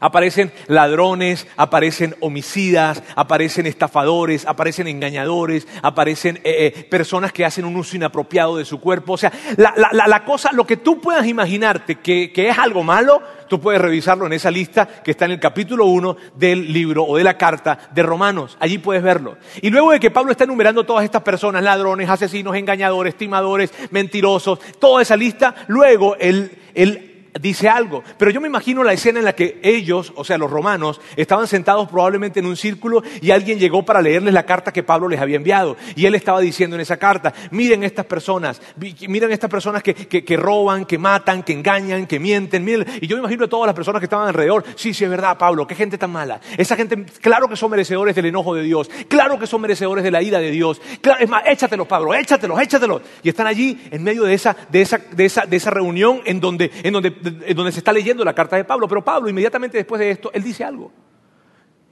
Aparecen 0.00 0.52
ladrones, 0.66 1.46
aparecen 1.56 2.14
homicidas, 2.20 3.02
aparecen 3.16 3.66
estafadores, 3.66 4.46
aparecen 4.46 4.88
engañadores, 4.88 5.66
aparecen 5.82 6.36
eh, 6.44 6.72
eh, 6.76 6.84
personas 6.84 7.32
que 7.32 7.44
hacen 7.44 7.64
un 7.64 7.76
uso 7.76 7.96
inapropiado 7.96 8.56
de 8.56 8.64
su 8.64 8.80
cuerpo. 8.80 9.14
O 9.14 9.16
sea, 9.16 9.32
la, 9.56 10.24
cosa, 10.24 10.52
lo 10.52 10.66
que 10.66 10.76
tú 10.76 11.00
puedas 11.00 11.26
imaginarte 11.26 11.96
que, 11.96 12.32
que, 12.32 12.48
es 12.48 12.58
algo 12.58 12.82
malo, 12.82 13.22
tú 13.48 13.60
puedes 13.60 13.80
revisarlo 13.80 14.26
en 14.26 14.32
esa 14.32 14.50
lista 14.50 14.86
que 14.86 15.12
está 15.12 15.24
en 15.24 15.32
el 15.32 15.40
capítulo 15.40 15.86
1 15.86 16.16
del 16.34 16.72
libro 16.72 17.04
o 17.04 17.16
de 17.16 17.24
la 17.24 17.36
carta 17.36 17.78
de 17.92 18.02
Romanos. 18.02 18.56
Allí 18.60 18.78
puedes 18.78 19.02
verlo. 19.02 19.36
Y 19.62 19.70
luego 19.70 19.92
de 19.92 20.00
que 20.00 20.10
Pablo 20.10 20.32
está 20.32 20.44
enumerando 20.44 20.84
todas 20.84 21.04
estas 21.04 21.22
personas, 21.22 21.62
ladrones, 21.62 22.08
asesinos, 22.08 22.56
engañadores, 22.56 23.16
timadores, 23.16 23.72
mentirosos, 23.90 24.58
toda 24.78 25.02
esa 25.02 25.16
lista, 25.16 25.54
luego 25.68 26.16
él, 26.16 26.50
él 26.74 27.07
dice 27.40 27.68
algo. 27.68 28.02
Pero 28.18 28.30
yo 28.30 28.40
me 28.40 28.48
imagino 28.48 28.82
la 28.82 28.92
escena 28.92 29.18
en 29.18 29.24
la 29.24 29.34
que 29.34 29.60
ellos, 29.62 30.12
o 30.16 30.24
sea, 30.24 30.38
los 30.38 30.50
romanos, 30.50 31.00
estaban 31.16 31.46
sentados 31.46 31.88
probablemente 31.88 32.40
en 32.40 32.46
un 32.46 32.56
círculo 32.56 33.02
y 33.20 33.30
alguien 33.30 33.58
llegó 33.58 33.84
para 33.84 34.02
leerles 34.02 34.34
la 34.34 34.44
carta 34.44 34.72
que 34.72 34.82
Pablo 34.82 35.08
les 35.08 35.20
había 35.20 35.36
enviado. 35.36 35.76
Y 35.96 36.06
él 36.06 36.14
estaba 36.14 36.40
diciendo 36.40 36.76
en 36.76 36.80
esa 36.80 36.96
carta, 36.96 37.32
miren 37.50 37.84
estas 37.84 38.06
personas, 38.06 38.60
miren 39.08 39.30
estas 39.32 39.50
personas 39.50 39.82
que, 39.82 39.94
que, 39.94 40.36
roban, 40.36 40.84
que 40.84 40.98
matan, 40.98 41.42
que 41.42 41.52
engañan, 41.52 42.06
que 42.06 42.18
mienten. 42.18 42.64
Miren. 42.64 42.86
Y 43.00 43.06
yo 43.06 43.16
me 43.16 43.20
imagino 43.20 43.44
a 43.44 43.48
todas 43.48 43.66
las 43.66 43.74
personas 43.74 44.00
que 44.00 44.06
estaban 44.06 44.28
alrededor, 44.28 44.64
sí, 44.76 44.94
sí, 44.94 45.04
es 45.04 45.10
verdad, 45.10 45.38
Pablo, 45.38 45.66
qué 45.66 45.74
gente 45.74 45.98
tan 45.98 46.10
mala. 46.10 46.40
Esa 46.56 46.76
gente, 46.76 47.04
claro 47.20 47.48
que 47.48 47.56
son 47.56 47.70
merecedores 47.70 48.14
del 48.14 48.26
enojo 48.26 48.54
de 48.54 48.62
Dios, 48.62 48.90
claro 49.08 49.38
que 49.38 49.46
son 49.46 49.60
merecedores 49.60 50.04
de 50.04 50.10
la 50.10 50.22
ira 50.22 50.38
de 50.38 50.50
Dios. 50.50 50.80
Claro, 51.00 51.20
es 51.20 51.28
más, 51.28 51.42
échatelos, 51.46 51.86
Pablo, 51.86 52.14
échatelos, 52.14 52.60
échatelos. 52.60 53.02
Y 53.22 53.28
están 53.28 53.46
allí 53.46 53.78
en 53.90 54.02
medio 54.02 54.24
de 54.24 54.34
esa, 54.34 54.56
de 54.70 54.82
esa, 54.82 54.98
de 54.98 55.24
esa, 55.24 55.46
de 55.46 55.56
esa 55.56 55.70
reunión 55.70 56.20
en 56.24 56.40
donde, 56.40 56.70
en 56.82 56.92
donde 56.92 57.10
donde 57.54 57.72
se 57.72 57.78
está 57.78 57.92
leyendo 57.92 58.24
la 58.24 58.34
carta 58.34 58.56
de 58.56 58.64
Pablo. 58.64 58.88
Pero 58.88 59.04
Pablo, 59.04 59.28
inmediatamente 59.28 59.76
después 59.76 59.98
de 59.98 60.10
esto, 60.10 60.30
él 60.32 60.42
dice 60.42 60.64
algo. 60.64 60.92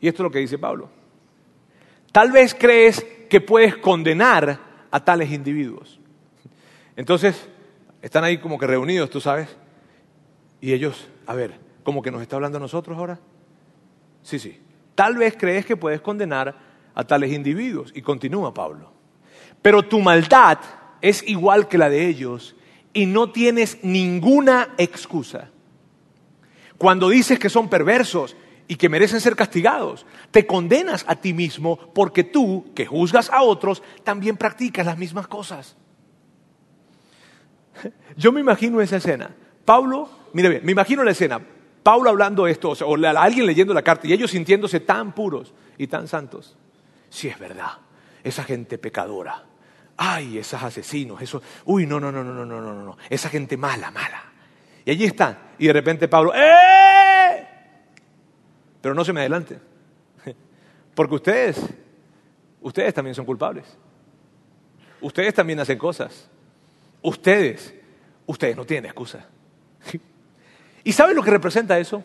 Y 0.01 0.09
esto 0.09 0.23
es 0.23 0.25
lo 0.25 0.31
que 0.31 0.39
dice 0.39 0.59
Pablo. 0.59 0.89
Tal 2.13 2.33
vez 2.33 2.55
crees 2.55 3.05
que 3.29 3.41
puedes 3.41 3.77
condenar 3.77 4.59
a 4.91 5.05
tales 5.05 5.31
individuos. 5.31 6.01
Entonces, 6.97 7.49
están 8.01 8.25
ahí 8.25 8.39
como 8.39 8.59
que 8.59 8.67
reunidos, 8.67 9.11
tú 9.11 9.21
sabes. 9.21 9.55
Y 10.61 10.73
ellos, 10.73 11.09
a 11.27 11.35
ver, 11.35 11.59
como 11.83 12.03
que 12.03 12.11
nos 12.11 12.23
está 12.23 12.37
hablando 12.37 12.59
a 12.59 12.61
nosotros 12.61 12.97
ahora. 12.97 13.19
Sí, 14.23 14.39
sí. 14.39 14.61
Tal 14.95 15.17
vez 15.17 15.37
crees 15.39 15.67
que 15.67 15.77
puedes 15.77 16.01
condenar 16.01 16.57
a 16.95 17.05
tales 17.05 17.33
individuos. 17.33 17.93
Y 17.95 18.03
continúa 18.03 18.55
Pablo. 18.55 18.93
Pero 19.61 19.83
tu 19.83 20.01
maldad 20.01 20.59
es 21.01 21.23
igual 21.29 21.69
que 21.69 21.79
la 21.79 21.91
de 21.91 22.07
ellos 22.07 22.57
y 22.97 23.05
no 23.05 23.31
tienes 23.31 23.79
ninguna 23.83 24.71
excusa. 24.79 25.51
Cuando 26.79 27.11
dices 27.11 27.39
que 27.39 27.51
son 27.51 27.69
perversos 27.69 28.35
y 28.69 28.77
que 28.77 28.89
merecen 28.89 29.21
ser 29.21 29.37
castigados, 29.37 30.07
te 30.31 30.47
condenas 30.47 31.05
a 31.07 31.17
ti 31.17 31.35
mismo 31.35 31.77
porque 31.93 32.25
tú, 32.25 32.73
que 32.75 32.87
juzgas 32.87 33.29
a 33.29 33.43
otros, 33.43 33.83
también 34.03 34.39
practicas 34.39 34.87
las 34.87 34.97
mismas 34.97 35.27
cosas. 35.29 35.77
Yo 38.17 38.33
me 38.33 38.41
imagino 38.41 38.81
esa 38.81 38.97
escena. 38.97 39.37
Pablo, 39.67 40.09
mira 40.33 40.49
bien, 40.49 40.65
me 40.65 40.73
imagino 40.73 41.05
la 41.05 41.11
escena. 41.11 41.39
Pablo 41.83 42.09
hablando 42.09 42.47
esto, 42.47 42.71
o, 42.71 42.73
o 42.73 43.07
alguien 43.07 43.45
leyendo 43.45 43.75
la 43.75 43.83
carta 43.83 44.07
y 44.09 44.15
ellos 44.15 44.31
sintiéndose 44.31 44.81
tan 44.81 45.13
puros 45.13 45.53
y 45.77 45.87
tan 45.87 46.09
santos. 46.09 46.57
Si 47.11 47.29
es 47.29 47.39
verdad, 47.39 47.73
esa 48.25 48.43
gente 48.43 48.79
pecadora 48.79 49.45
ay, 49.97 50.39
esos 50.39 50.63
asesinos, 50.63 51.21
eso, 51.23 51.43
uy, 51.65 51.87
no, 51.87 51.99
no, 51.99 52.13
no, 52.13 52.23
no, 52.23 52.33
no, 52.33 52.45
no, 52.45 52.61
no, 52.61 52.75
no, 52.85 52.99
esa 53.09 53.29
gente 53.29 53.57
mala, 53.57 53.91
mala. 53.91 54.23
Y 54.85 54.91
allí 54.91 55.05
está. 55.05 55.39
Y 55.59 55.67
de 55.67 55.73
repente 55.73 56.07
Pablo, 56.07 56.33
¡eh! 56.35 57.47
Pero 58.81 58.95
no 58.95 59.05
se 59.05 59.13
me 59.13 59.21
adelante. 59.21 59.59
Porque 60.95 61.15
ustedes, 61.17 61.61
ustedes 62.61 62.95
también 62.95 63.15
son 63.15 63.25
culpables. 63.25 63.65
Ustedes 65.01 65.35
también 65.35 65.59
hacen 65.59 65.77
cosas. 65.77 66.29
Ustedes, 67.03 67.75
ustedes 68.27 68.57
no 68.57 68.65
tienen 68.65 68.87
excusa. 68.87 69.27
¿Y 70.85 70.93
saben 70.93 71.17
lo 71.17 71.23
que 71.23 71.31
representa 71.31 71.79
eso? 71.79 72.05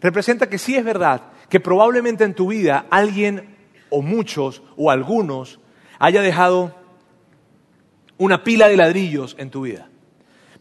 Representa 0.00 0.48
que 0.48 0.58
sí 0.58 0.76
es 0.76 0.84
verdad 0.84 1.22
que 1.48 1.60
probablemente 1.60 2.24
en 2.24 2.34
tu 2.34 2.48
vida 2.48 2.86
alguien 2.90 3.54
o 3.90 4.02
muchos 4.02 4.62
o 4.76 4.90
algunos 4.90 5.60
haya 5.98 6.22
dejado 6.22 6.74
una 8.18 8.44
pila 8.44 8.68
de 8.68 8.76
ladrillos 8.76 9.36
en 9.38 9.50
tu 9.50 9.62
vida. 9.62 9.88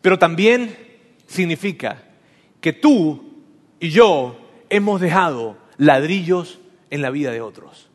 Pero 0.02 0.20
también 0.20 0.76
significa 1.28 2.04
que 2.60 2.74
tú 2.74 3.44
y 3.80 3.90
yo 3.90 4.38
hemos 4.70 5.02
dejado 5.02 5.58
ladrillos 5.78 6.60
en 6.90 7.02
la 7.02 7.10
vida 7.10 7.32
de 7.32 7.42
otros. 7.42 7.90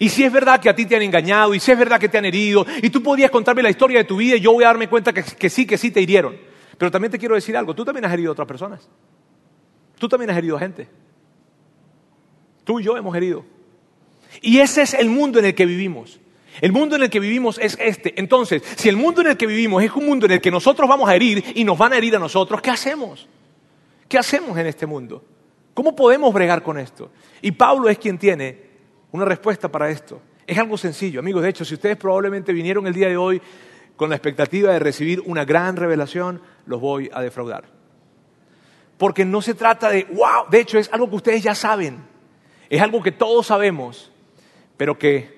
Y 0.00 0.08
si 0.08 0.24
es 0.24 0.32
verdad 0.32 0.60
que 0.60 0.68
a 0.68 0.74
ti 0.74 0.84
te 0.84 0.96
han 0.96 1.02
engañado, 1.02 1.54
y 1.54 1.60
si 1.60 1.70
es 1.70 1.78
verdad 1.78 2.00
que 2.00 2.08
te 2.08 2.18
han 2.18 2.24
herido, 2.24 2.66
y 2.82 2.90
tú 2.90 3.02
podías 3.02 3.30
contarme 3.30 3.62
la 3.62 3.70
historia 3.70 3.98
de 3.98 4.04
tu 4.04 4.16
vida 4.16 4.36
y 4.36 4.40
yo 4.40 4.52
voy 4.52 4.64
a 4.64 4.68
darme 4.68 4.88
cuenta 4.88 5.12
que, 5.12 5.48
sí, 5.48 5.66
que 5.66 5.78
sí 5.78 5.90
te 5.90 6.00
hirieron. 6.00 6.36
Pero 6.76 6.90
también 6.90 7.10
te 7.10 7.18
quiero 7.18 7.34
decir 7.34 7.56
algo, 7.56 7.74
tú 7.74 7.84
también 7.84 8.04
has 8.04 8.12
herido 8.12 8.30
a 8.30 8.32
otras 8.32 8.48
personas. 8.48 8.88
Tú 9.98 10.08
también 10.08 10.30
has 10.30 10.36
herido 10.36 10.56
a 10.56 10.60
gente. 10.60 10.88
Tú 12.64 12.80
y 12.80 12.84
yo 12.84 12.96
hemos 12.96 13.16
herido. 13.16 13.44
Y 14.42 14.58
ese 14.58 14.82
es 14.82 14.94
el 14.94 15.08
mundo 15.08 15.38
en 15.38 15.46
el 15.46 15.54
que 15.54 15.64
vivimos. 15.64 16.20
El 16.60 16.72
mundo 16.72 16.96
en 16.96 17.02
el 17.02 17.10
que 17.10 17.20
vivimos 17.20 17.58
es 17.58 17.76
este. 17.80 18.18
Entonces, 18.18 18.62
si 18.76 18.88
el 18.88 18.96
mundo 18.96 19.20
en 19.20 19.28
el 19.28 19.36
que 19.36 19.46
vivimos 19.46 19.82
es 19.82 19.92
un 19.92 20.06
mundo 20.06 20.26
en 20.26 20.32
el 20.32 20.40
que 20.40 20.50
nosotros 20.50 20.88
vamos 20.88 21.08
a 21.08 21.14
herir 21.14 21.44
y 21.54 21.64
nos 21.64 21.76
van 21.76 21.92
a 21.92 21.98
herir 21.98 22.16
a 22.16 22.18
nosotros, 22.18 22.60
¿qué 22.60 22.70
hacemos? 22.70 23.28
¿Qué 24.08 24.18
hacemos 24.18 24.56
en 24.56 24.66
este 24.66 24.86
mundo? 24.86 25.22
¿Cómo 25.74 25.94
podemos 25.94 26.32
bregar 26.32 26.62
con 26.62 26.78
esto? 26.78 27.10
Y 27.42 27.52
Pablo 27.52 27.88
es 27.88 27.98
quien 27.98 28.18
tiene 28.18 28.58
una 29.12 29.24
respuesta 29.24 29.70
para 29.70 29.90
esto. 29.90 30.20
Es 30.46 30.56
algo 30.58 30.78
sencillo, 30.78 31.20
amigos. 31.20 31.42
De 31.42 31.50
hecho, 31.50 31.64
si 31.64 31.74
ustedes 31.74 31.96
probablemente 31.96 32.52
vinieron 32.52 32.86
el 32.86 32.94
día 32.94 33.08
de 33.08 33.16
hoy 33.16 33.42
con 33.96 34.08
la 34.08 34.16
expectativa 34.16 34.72
de 34.72 34.78
recibir 34.78 35.20
una 35.26 35.44
gran 35.44 35.76
revelación, 35.76 36.40
los 36.66 36.80
voy 36.80 37.10
a 37.12 37.20
defraudar. 37.20 37.64
Porque 38.96 39.24
no 39.24 39.42
se 39.42 39.54
trata 39.54 39.90
de, 39.90 40.04
wow, 40.04 40.48
de 40.50 40.60
hecho 40.60 40.78
es 40.78 40.90
algo 40.92 41.10
que 41.10 41.16
ustedes 41.16 41.42
ya 41.42 41.54
saben. 41.54 41.98
Es 42.70 42.80
algo 42.80 43.02
que 43.02 43.12
todos 43.12 43.46
sabemos, 43.46 44.10
pero 44.76 44.98
que 44.98 45.35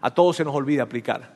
a 0.00 0.12
todos 0.12 0.36
se 0.36 0.44
nos 0.44 0.54
olvida 0.54 0.82
aplicar. 0.82 1.34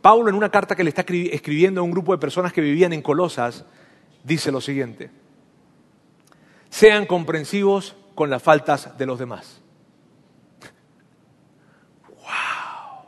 Pablo 0.00 0.28
en 0.28 0.34
una 0.34 0.50
carta 0.50 0.76
que 0.76 0.84
le 0.84 0.90
está 0.90 1.02
escribiendo 1.02 1.80
a 1.80 1.84
un 1.84 1.90
grupo 1.90 2.12
de 2.12 2.18
personas 2.18 2.52
que 2.52 2.60
vivían 2.60 2.92
en 2.92 3.02
Colosas, 3.02 3.64
dice 4.22 4.52
lo 4.52 4.60
siguiente, 4.60 5.10
sean 6.70 7.06
comprensivos 7.06 7.96
con 8.14 8.30
las 8.30 8.42
faltas 8.42 8.96
de 8.96 9.06
los 9.06 9.18
demás. 9.18 9.60
¡Wow! 12.08 13.04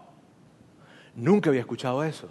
Nunca 1.15 1.51
había 1.51 1.61
escuchado 1.61 2.03
eso. 2.03 2.29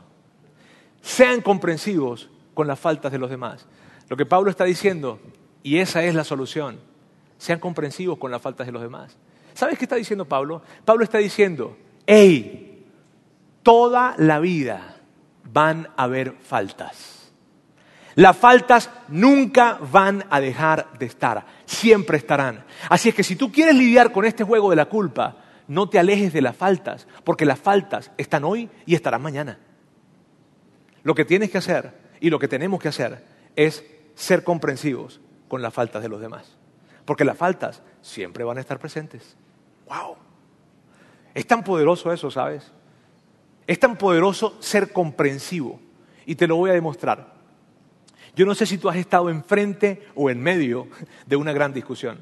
Sean 1.01 1.41
comprensivos 1.41 2.29
con 2.53 2.67
las 2.67 2.79
faltas 2.79 3.11
de 3.11 3.19
los 3.19 3.29
demás. 3.29 3.65
Lo 4.09 4.17
que 4.17 4.25
Pablo 4.25 4.49
está 4.49 4.65
diciendo, 4.65 5.19
y 5.63 5.77
esa 5.77 6.03
es 6.03 6.15
la 6.15 6.23
solución, 6.23 6.79
sean 7.37 7.59
comprensivos 7.59 8.17
con 8.17 8.31
las 8.31 8.41
faltas 8.41 8.67
de 8.67 8.73
los 8.73 8.81
demás. 8.81 9.15
¿Sabes 9.53 9.77
qué 9.77 9.85
está 9.85 9.95
diciendo 9.95 10.25
Pablo? 10.25 10.61
Pablo 10.83 11.03
está 11.03 11.19
diciendo, 11.19 11.77
hey, 12.05 12.85
toda 13.63 14.15
la 14.17 14.39
vida 14.39 14.97
van 15.51 15.87
a 15.97 16.03
haber 16.03 16.33
faltas. 16.33 17.31
Las 18.15 18.35
faltas 18.37 18.89
nunca 19.07 19.79
van 19.91 20.25
a 20.29 20.41
dejar 20.41 20.91
de 20.99 21.05
estar, 21.05 21.45
siempre 21.65 22.17
estarán. 22.17 22.65
Así 22.89 23.09
es 23.09 23.15
que 23.15 23.23
si 23.23 23.35
tú 23.35 23.51
quieres 23.51 23.75
lidiar 23.75 24.11
con 24.11 24.25
este 24.25 24.43
juego 24.43 24.69
de 24.69 24.75
la 24.75 24.87
culpa, 24.87 25.37
no 25.67 25.87
te 25.87 25.99
alejes 25.99 26.33
de 26.33 26.41
las 26.41 26.55
faltas, 26.55 27.07
porque 27.23 27.45
las 27.45 27.59
faltas 27.59 28.11
están 28.17 28.43
hoy 28.43 28.69
y 28.85 28.95
estarán 28.95 29.21
mañana. 29.21 29.59
Lo 31.03 31.15
que 31.15 31.25
tienes 31.25 31.49
que 31.49 31.59
hacer 31.59 31.93
y 32.19 32.29
lo 32.29 32.39
que 32.39 32.47
tenemos 32.47 32.81
que 32.81 32.89
hacer 32.89 33.23
es 33.55 33.85
ser 34.15 34.43
comprensivos 34.43 35.21
con 35.47 35.61
las 35.61 35.73
faltas 35.73 36.01
de 36.01 36.09
los 36.09 36.19
demás, 36.19 36.57
porque 37.05 37.23
las 37.23 37.37
faltas 37.37 37.81
siempre 38.01 38.43
van 38.43 38.57
a 38.57 38.61
estar 38.61 38.79
presentes. 38.79 39.37
¡Wow! 39.87 40.17
Es 41.39 41.47
tan 41.47 41.63
poderoso 41.63 42.11
eso, 42.11 42.29
¿sabes? 42.29 42.69
Es 43.65 43.79
tan 43.79 43.95
poderoso 43.97 44.57
ser 44.59 44.91
comprensivo. 44.91 45.79
Y 46.25 46.35
te 46.35 46.45
lo 46.45 46.57
voy 46.57 46.69
a 46.69 46.73
demostrar. 46.73 47.33
Yo 48.35 48.45
no 48.45 48.53
sé 48.53 48.65
si 48.65 48.77
tú 48.77 48.89
has 48.89 48.97
estado 48.97 49.29
enfrente 49.29 50.05
o 50.15 50.29
en 50.29 50.41
medio 50.41 50.89
de 51.25 51.37
una 51.37 51.53
gran 51.53 51.71
discusión. 51.71 52.21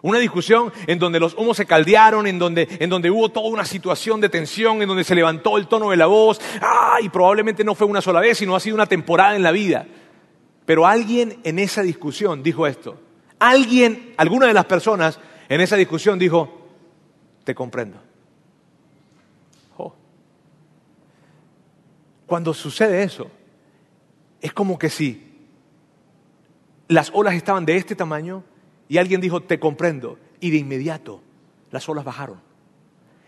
Una 0.00 0.20
discusión 0.20 0.72
en 0.86 1.00
donde 1.00 1.18
los 1.18 1.34
humos 1.34 1.56
se 1.56 1.66
caldearon, 1.66 2.28
en 2.28 2.38
donde, 2.38 2.68
en 2.78 2.88
donde 2.88 3.10
hubo 3.10 3.30
toda 3.30 3.48
una 3.48 3.64
situación 3.64 4.20
de 4.20 4.28
tensión, 4.28 4.80
en 4.80 4.86
donde 4.86 5.02
se 5.02 5.16
levantó 5.16 5.56
el 5.56 5.66
tono 5.66 5.90
de 5.90 5.96
la 5.96 6.06
voz. 6.06 6.40
¡Ah! 6.62 6.98
Y 7.02 7.08
probablemente 7.08 7.64
no 7.64 7.74
fue 7.74 7.88
una 7.88 8.00
sola 8.00 8.20
vez, 8.20 8.38
sino 8.38 8.54
ha 8.54 8.60
sido 8.60 8.76
una 8.76 8.86
temporada 8.86 9.34
en 9.34 9.42
la 9.42 9.50
vida. 9.50 9.88
Pero 10.64 10.86
alguien 10.86 11.40
en 11.42 11.58
esa 11.58 11.82
discusión 11.82 12.44
dijo 12.44 12.64
esto. 12.68 12.96
Alguien, 13.40 14.14
alguna 14.16 14.46
de 14.46 14.54
las 14.54 14.66
personas 14.66 15.18
en 15.48 15.60
esa 15.60 15.74
discusión 15.74 16.16
dijo, 16.16 16.68
te 17.42 17.52
comprendo. 17.56 18.06
Cuando 22.26 22.52
sucede 22.54 23.02
eso, 23.02 23.30
es 24.40 24.52
como 24.52 24.78
que 24.78 24.90
si 24.90 25.26
las 26.88 27.10
olas 27.14 27.34
estaban 27.34 27.64
de 27.64 27.76
este 27.76 27.94
tamaño 27.94 28.44
y 28.88 28.98
alguien 28.98 29.20
dijo, 29.20 29.42
te 29.42 29.58
comprendo, 29.58 30.18
y 30.40 30.50
de 30.50 30.58
inmediato 30.58 31.20
las 31.70 31.88
olas 31.88 32.04
bajaron. 32.04 32.40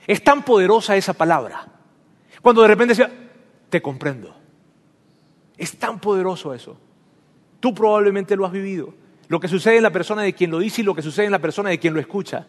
Es 0.07 0.23
tan 0.23 0.45
poderosa 0.45 0.97
esa 0.97 1.13
palabra. 1.13 1.67
Cuando 2.43 2.63
de 2.63 2.69
repente 2.69 2.95
decía, 2.95 3.13
te 3.69 3.83
comprendo. 3.83 4.35
Es 5.57 5.79
tan 5.79 6.01
poderoso 6.01 6.55
eso. 6.55 6.79
Tú 7.61 7.75
probablemente 7.75 8.37
lo 8.37 8.47
has 8.47 8.53
vivido. 8.53 8.95
Lo 9.29 9.41
que 9.41 9.49
sucede 9.49 9.77
en 9.77 9.83
la 9.83 9.91
persona 9.91 10.23
de 10.23 10.33
quien 10.33 10.51
lo 10.51 10.59
dice 10.59 10.81
y 10.81 10.85
lo 10.85 10.95
que 10.95 11.03
sucede 11.03 11.27
en 11.27 11.33
la 11.33 11.41
persona 11.41 11.71
de 11.71 11.79
quien 11.79 11.95
lo 11.95 12.01
escucha. 12.01 12.47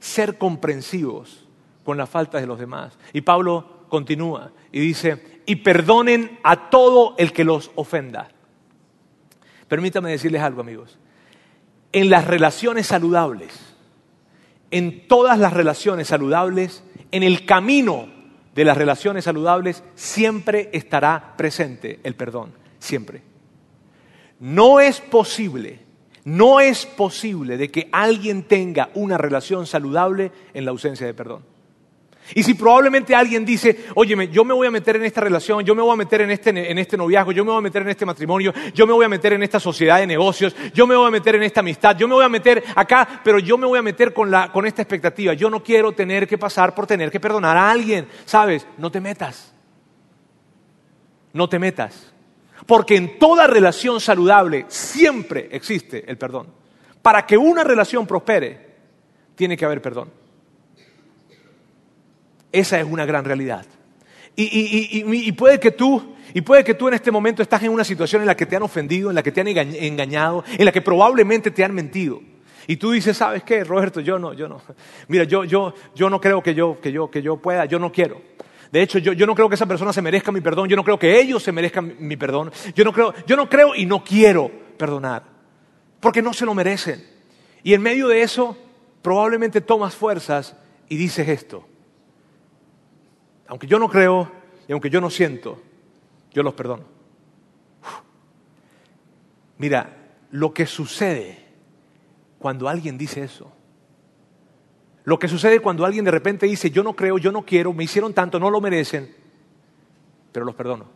Ser 0.00 0.36
comprensivos 0.36 1.48
con 1.84 1.96
las 1.96 2.10
faltas 2.10 2.40
de 2.40 2.46
los 2.46 2.58
demás. 2.58 2.98
Y 3.12 3.22
Pablo 3.22 3.81
continúa 3.92 4.52
y 4.72 4.80
dice, 4.80 5.42
y 5.44 5.56
perdonen 5.56 6.38
a 6.42 6.70
todo 6.70 7.14
el 7.18 7.30
que 7.30 7.44
los 7.44 7.70
ofenda. 7.74 8.30
Permítame 9.68 10.10
decirles 10.10 10.40
algo, 10.40 10.62
amigos. 10.62 10.98
En 11.92 12.08
las 12.08 12.26
relaciones 12.26 12.86
saludables, 12.86 13.52
en 14.70 15.06
todas 15.08 15.38
las 15.38 15.52
relaciones 15.52 16.08
saludables, 16.08 16.82
en 17.10 17.22
el 17.22 17.44
camino 17.44 18.08
de 18.54 18.64
las 18.64 18.78
relaciones 18.78 19.24
saludables, 19.24 19.84
siempre 19.94 20.70
estará 20.72 21.34
presente 21.36 22.00
el 22.02 22.14
perdón, 22.14 22.54
siempre. 22.78 23.20
No 24.40 24.80
es 24.80 25.02
posible, 25.02 25.80
no 26.24 26.60
es 26.60 26.86
posible 26.86 27.58
de 27.58 27.70
que 27.70 27.90
alguien 27.92 28.44
tenga 28.44 28.88
una 28.94 29.18
relación 29.18 29.66
saludable 29.66 30.32
en 30.54 30.64
la 30.64 30.70
ausencia 30.70 31.06
de 31.06 31.12
perdón. 31.12 31.51
Y 32.34 32.42
si 32.42 32.54
probablemente 32.54 33.14
alguien 33.14 33.44
dice, 33.44 33.86
óyeme, 33.94 34.28
yo 34.28 34.44
me 34.44 34.54
voy 34.54 34.66
a 34.66 34.70
meter 34.70 34.96
en 34.96 35.04
esta 35.04 35.20
relación, 35.20 35.64
yo 35.64 35.74
me 35.74 35.82
voy 35.82 35.92
a 35.92 35.96
meter 35.96 36.22
en 36.22 36.30
este, 36.30 36.50
en 36.50 36.78
este 36.78 36.96
noviazgo, 36.96 37.32
yo 37.32 37.44
me 37.44 37.50
voy 37.50 37.58
a 37.58 37.62
meter 37.62 37.82
en 37.82 37.88
este 37.88 38.06
matrimonio, 38.06 38.54
yo 38.72 38.86
me 38.86 38.92
voy 38.92 39.04
a 39.04 39.08
meter 39.08 39.34
en 39.34 39.42
esta 39.42 39.60
sociedad 39.60 39.98
de 39.98 40.06
negocios, 40.06 40.54
yo 40.72 40.86
me 40.86 40.96
voy 40.96 41.08
a 41.08 41.10
meter 41.10 41.34
en 41.34 41.42
esta 41.42 41.60
amistad, 41.60 41.96
yo 41.96 42.08
me 42.08 42.14
voy 42.14 42.24
a 42.24 42.28
meter 42.28 42.62
acá, 42.74 43.20
pero 43.22 43.38
yo 43.38 43.58
me 43.58 43.66
voy 43.66 43.78
a 43.78 43.82
meter 43.82 44.12
con 44.14 44.66
esta 44.66 44.82
expectativa. 44.82 45.34
Yo 45.34 45.50
no 45.50 45.62
quiero 45.62 45.92
tener 45.92 46.26
que 46.26 46.38
pasar 46.38 46.74
por 46.74 46.86
tener 46.86 47.10
que 47.10 47.20
perdonar 47.20 47.56
a 47.56 47.70
alguien. 47.70 48.06
¿Sabes? 48.24 48.66
No 48.78 48.90
te 48.90 49.00
metas. 49.00 49.52
No 51.32 51.48
te 51.48 51.58
metas. 51.58 52.12
Porque 52.66 52.96
en 52.96 53.18
toda 53.18 53.46
relación 53.46 54.00
saludable 54.00 54.66
siempre 54.68 55.48
existe 55.50 56.08
el 56.08 56.16
perdón. 56.16 56.48
Para 57.02 57.26
que 57.26 57.36
una 57.36 57.64
relación 57.64 58.06
prospere, 58.06 58.72
tiene 59.34 59.56
que 59.56 59.64
haber 59.64 59.82
perdón. 59.82 60.21
Esa 62.52 62.78
es 62.78 62.86
una 62.86 63.06
gran 63.06 63.24
realidad. 63.24 63.66
Y, 64.36 65.32
puede 65.32 65.58
que 65.58 65.70
tú, 65.70 66.14
y 66.32 66.40
puede 66.40 66.64
que 66.64 66.74
tú 66.74 66.88
en 66.88 66.94
este 66.94 67.10
momento 67.10 67.42
estás 67.42 67.62
en 67.62 67.70
una 67.70 67.84
situación 67.84 68.22
en 68.22 68.26
la 68.26 68.36
que 68.36 68.46
te 68.46 68.56
han 68.56 68.62
ofendido, 68.62 69.10
en 69.10 69.14
la 69.14 69.22
que 69.22 69.32
te 69.32 69.40
han 69.40 69.48
engañado, 69.48 70.44
en 70.56 70.64
la 70.64 70.72
que 70.72 70.80
probablemente 70.80 71.50
te 71.50 71.64
han 71.64 71.74
mentido. 71.74 72.20
Y 72.66 72.76
tú 72.76 72.92
dices, 72.92 73.16
¿sabes 73.16 73.42
qué, 73.42 73.64
Roberto? 73.64 74.00
Yo 74.00 74.18
no, 74.18 74.32
yo 74.32 74.48
no. 74.48 74.62
Mira, 75.08 75.24
yo, 75.24 75.44
yo, 75.44 75.74
yo 75.94 76.08
no 76.08 76.20
creo 76.20 76.42
que 76.42 76.54
yo, 76.54 76.80
que, 76.80 76.92
yo, 76.92 77.10
que 77.10 77.20
yo 77.20 77.36
pueda, 77.36 77.64
yo 77.64 77.78
no 77.78 77.90
quiero. 77.90 78.22
De 78.70 78.80
hecho, 78.80 78.98
yo, 78.98 79.12
yo, 79.12 79.26
no 79.26 79.34
creo 79.34 79.48
que 79.48 79.56
esa 79.56 79.66
persona 79.66 79.92
se 79.92 80.00
merezca 80.00 80.32
mi 80.32 80.40
perdón, 80.40 80.68
yo 80.68 80.76
no 80.76 80.84
creo 80.84 80.98
que 80.98 81.20
ellos 81.20 81.42
se 81.42 81.52
merezcan 81.52 81.94
mi 81.98 82.16
perdón. 82.16 82.50
Yo 82.74 82.84
no 82.84 82.92
creo, 82.92 83.12
yo 83.26 83.36
no 83.36 83.48
creo 83.48 83.74
y 83.74 83.84
no 83.84 84.02
quiero 84.02 84.50
perdonar. 84.78 85.24
Porque 86.00 86.22
no 86.22 86.32
se 86.32 86.46
lo 86.46 86.54
merecen. 86.54 87.04
Y 87.62 87.74
en 87.74 87.82
medio 87.82 88.08
de 88.08 88.22
eso, 88.22 88.56
probablemente 89.02 89.60
tomas 89.60 89.94
fuerzas 89.94 90.56
y 90.88 90.96
dices 90.96 91.28
esto 91.28 91.66
aunque 93.46 93.66
yo 93.66 93.78
no 93.78 93.88
creo 93.88 94.30
y 94.68 94.72
aunque 94.72 94.90
yo 94.90 95.00
no 95.00 95.10
siento, 95.10 95.60
yo 96.32 96.42
los 96.42 96.54
perdono. 96.54 96.84
Mira, 99.58 99.96
lo 100.30 100.52
que 100.52 100.66
sucede 100.66 101.38
cuando 102.38 102.68
alguien 102.68 102.98
dice 102.98 103.22
eso, 103.22 103.52
lo 105.04 105.18
que 105.18 105.28
sucede 105.28 105.60
cuando 105.60 105.84
alguien 105.84 106.04
de 106.04 106.10
repente 106.10 106.46
dice, 106.46 106.70
yo 106.70 106.82
no 106.82 106.94
creo, 106.94 107.18
yo 107.18 107.32
no 107.32 107.44
quiero, 107.44 107.72
me 107.72 107.84
hicieron 107.84 108.14
tanto, 108.14 108.38
no 108.38 108.50
lo 108.50 108.60
merecen, 108.60 109.14
pero 110.30 110.44
los 110.44 110.54
perdono. 110.54 110.86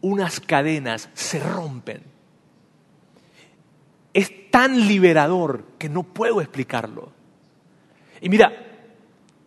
Unas 0.00 0.40
cadenas 0.40 1.08
se 1.14 1.40
rompen. 1.40 2.02
Es 4.12 4.50
tan 4.50 4.86
liberador 4.86 5.64
que 5.78 5.88
no 5.88 6.02
puedo 6.04 6.40
explicarlo. 6.40 7.12
Y 8.20 8.28
mira, 8.28 8.73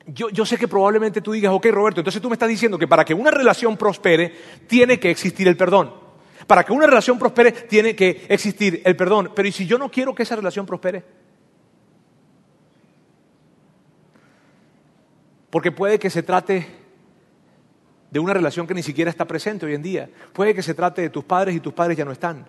yo, 0.07 0.45
sé 0.45 0.57
que 0.57 0.67
probablemente 0.67 1.21
tú 1.21 1.33
digas, 1.33 1.51
ok 1.51 1.65
Roberto, 1.69 1.99
entonces 1.99 2.21
tú 2.21 2.29
me 2.29 2.35
estás 2.35 2.47
diciendo 2.47 2.77
que 2.77 2.87
para 2.87 3.03
que 3.03 3.13
una 3.13 3.29
relación 3.29 3.75
prospere 3.75 4.33
tiene 4.65 4.99
que 4.99 5.11
existir 5.11 5.47
el 5.47 5.57
perdón. 5.57 5.93
Para 6.47 6.63
que 6.63 6.71
una 6.71 6.87
relación 6.87 7.19
prospere 7.19 7.51
tiene 7.51 7.93
que 7.93 8.25
existir 8.29 8.81
el 8.85 8.95
perdón. 8.95 9.31
Pero 9.35 9.47
¿y 9.47 9.51
si 9.51 9.65
yo 9.65 9.77
no 9.77 9.91
quiero 9.91 10.15
que 10.15 10.23
esa 10.23 10.37
relación 10.37 10.65
prospere? 10.65 11.03
Porque 15.49 15.73
puede 15.73 15.99
que 15.99 16.09
se 16.09 16.23
trate 16.23 16.67
de 18.09 18.19
una 18.19 18.33
relación 18.33 18.65
que 18.65 18.73
ni 18.73 18.83
siquiera 18.83 19.11
está 19.11 19.25
presente 19.25 19.65
hoy 19.65 19.73
en 19.73 19.83
día. 19.83 20.09
Puede 20.31 20.53
que 20.53 20.63
se 20.63 20.73
trate 20.73 21.01
de 21.01 21.09
tus 21.09 21.25
padres 21.25 21.53
y 21.53 21.59
tus 21.59 21.73
padres 21.73 21.97
ya 21.97 22.05
no 22.05 22.13
están. 22.13 22.47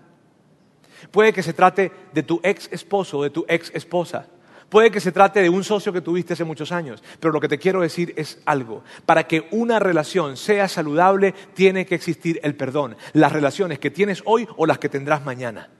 Puede 1.11 1.33
que 1.33 1.42
se 1.42 1.53
trate 1.53 1.90
de 2.12 2.23
tu 2.23 2.40
ex 2.44 2.68
esposo 2.71 3.18
o 3.18 3.23
de 3.25 3.31
tu 3.31 3.44
ex 3.49 3.73
esposa. 3.75 4.29
Puede 4.68 4.90
que 4.90 5.00
se 5.00 5.12
trate 5.12 5.40
de 5.40 5.48
un 5.48 5.64
socio 5.64 5.92
que 5.92 6.02
tuviste 6.02 6.35
hace 6.35 6.44
muchos 6.44 6.72
años, 6.72 7.02
pero 7.20 7.33
lo 7.33 7.40
que 7.40 7.48
te 7.48 7.59
quiero 7.59 7.81
decir 7.81 8.12
es 8.16 8.38
algo. 8.44 8.85
Para 9.07 9.26
que 9.26 9.48
una 9.50 9.78
relación 9.78 10.37
sea 10.37 10.68
saludable, 10.68 11.33
tiene 11.54 11.87
que 11.87 11.94
existir 11.94 12.38
el 12.42 12.54
perdón. 12.54 12.96
Las 13.14 13.33
relaciones 13.33 13.78
que 13.78 13.90
tienes 13.90 14.22
hoy 14.26 14.46
o 14.57 14.66
las 14.66 14.78
que 14.78 14.90
tendrás 14.90 15.24
mañana. 15.24 15.70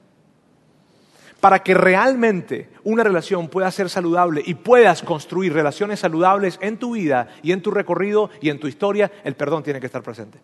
Para 1.41 1.63
que 1.63 1.75
realmente 1.75 2.71
una 2.83 3.05
relación 3.05 3.49
pueda 3.49 3.71
ser 3.71 3.91
saludable 3.91 4.43
y 4.45 4.55
puedas 4.55 5.03
construir 5.03 5.53
relaciones 5.53 6.01
saludables 6.01 6.59
en 6.63 6.79
tu 6.79 6.93
vida 6.93 7.29
y 7.43 7.53
en 7.53 7.61
tu 7.61 7.71
recorrido 7.71 8.31
y 8.41 8.49
en 8.49 8.59
tu 8.59 8.69
historia, 8.69 9.13
el 9.23 9.37
perdón 9.37 9.63
tiene 9.63 9.81
que 9.81 9.87
estar 9.87 10.03
presente. 10.03 10.41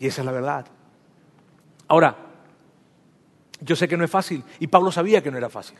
Y 0.00 0.06
esa 0.08 0.20
es 0.20 0.26
la 0.26 0.32
verdad. 0.32 0.66
Ahora, 1.86 2.27
yo 3.60 3.76
sé 3.76 3.88
que 3.88 3.96
no 3.96 4.04
es 4.04 4.10
fácil 4.10 4.44
y 4.58 4.66
Pablo 4.66 4.92
sabía 4.92 5.22
que 5.22 5.30
no 5.30 5.38
era 5.38 5.48
fácil. 5.48 5.78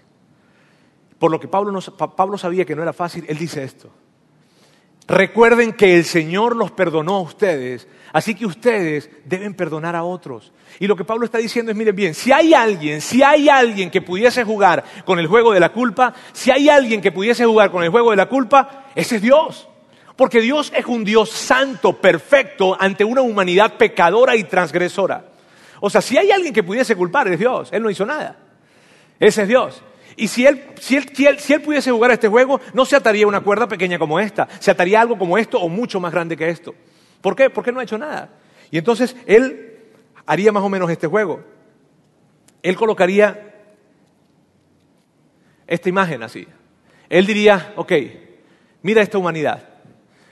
Por 1.19 1.31
lo 1.31 1.41
que 1.41 1.49
Pablo, 1.49 1.81
Pablo 2.17 2.39
sabía 2.39 2.65
que 2.65 2.77
no 2.77 2.83
era 2.83 2.93
fácil, 2.93 3.25
él 3.29 3.39
dice 3.39 3.65
esto. 3.65 3.91
Recuerden 5.09 5.73
que 5.73 5.97
el 5.97 6.05
Señor 6.05 6.55
los 6.55 6.71
perdonó 6.71 7.17
a 7.17 7.21
ustedes, 7.23 7.89
así 8.13 8.35
que 8.35 8.45
ustedes 8.45 9.09
deben 9.25 9.55
perdonar 9.55 9.97
a 9.97 10.05
otros. 10.05 10.53
Y 10.79 10.87
lo 10.87 10.97
que 10.97 11.05
Pablo 11.05 11.25
está 11.25 11.39
diciendo 11.39 11.73
es, 11.73 11.79
miren 11.79 11.97
bien, 11.97 12.15
si 12.15 12.31
hay 12.31 12.53
alguien, 12.53 13.01
si 13.01 13.23
hay 13.23 13.49
alguien 13.49 13.91
que 13.91 14.03
pudiese 14.03 14.45
jugar 14.45 14.85
con 15.07 15.19
el 15.19 15.27
juego 15.27 15.55
de 15.55 15.61
la 15.61 15.73
culpa, 15.73 16.13
si 16.35 16.51
hay 16.51 16.69
alguien 16.69 17.01
que 17.01 17.11
pudiese 17.11 17.47
jugar 17.47 17.71
con 17.71 17.83
el 17.83 17.89
juego 17.89 18.11
de 18.11 18.19
la 18.19 18.29
culpa, 18.29 18.85
ese 18.95 19.17
es 19.17 19.23
Dios. 19.23 19.67
Porque 20.15 20.43
Dios 20.43 20.73
es 20.77 20.85
un 20.85 21.05
Dios 21.05 21.31
santo, 21.31 21.95
perfecto, 21.95 22.77
ante 22.79 23.03
una 23.03 23.23
humanidad 23.23 23.79
pecadora 23.79 24.37
y 24.37 24.45
transgresora. 24.45 25.25
O 25.81 25.91
sea, 25.91 26.01
si 26.01 26.17
hay 26.17 26.31
alguien 26.31 26.53
que 26.53 26.63
pudiese 26.63 26.97
culpar, 26.97 27.29
es 27.29 27.39
Dios. 27.39 27.69
Él 27.73 27.83
no 27.83 27.91
hizo 27.91 28.05
nada. 28.05 28.37
Ese 29.21 29.43
es 29.43 29.49
Dios. 29.49 29.83
Y 30.17 30.29
si 30.29 30.47
él, 30.47 30.65
si, 30.81 30.97
él, 30.97 31.39
si, 31.39 31.53
él, 31.53 31.63
pudiese 31.63 31.91
jugar 31.91 32.11
este 32.11 32.29
juego, 32.29 32.61
no 32.75 32.85
se 32.85 32.97
ataría 32.97 33.25
a 33.25 33.29
una 33.29 33.41
cuerda 33.41 33.69
pequeña 33.69 33.99
como 33.99 34.19
esta, 34.19 34.49
se 34.59 34.71
ataría 34.71 34.99
a 34.99 35.03
algo 35.03 35.17
como 35.17 35.39
esto 35.39 35.61
o 35.61 35.69
mucho 35.69 36.01
más 36.01 36.13
grande 36.13 36.37
que 36.37 36.49
esto. 36.49 36.75
¿Por 37.21 37.37
qué? 37.37 37.51
Porque 37.51 37.71
no 37.71 37.81
ha 37.81 37.85
hecho 37.85 37.99
nada. 37.99 38.31
Y 38.71 38.79
entonces 38.79 39.15
él 39.27 39.79
haría 40.27 40.51
más 40.51 40.63
o 40.63 40.69
menos 40.69 40.91
este 40.91 41.07
juego. 41.07 41.45
Él 42.63 42.77
colocaría 42.77 43.55
esta 45.67 45.89
imagen 45.89 46.23
así. 46.23 46.47
Él 47.09 47.27
diría, 47.27 47.73
ok, 47.77 47.93
mira 48.83 49.03
esta 49.03 49.19
humanidad, 49.19 49.69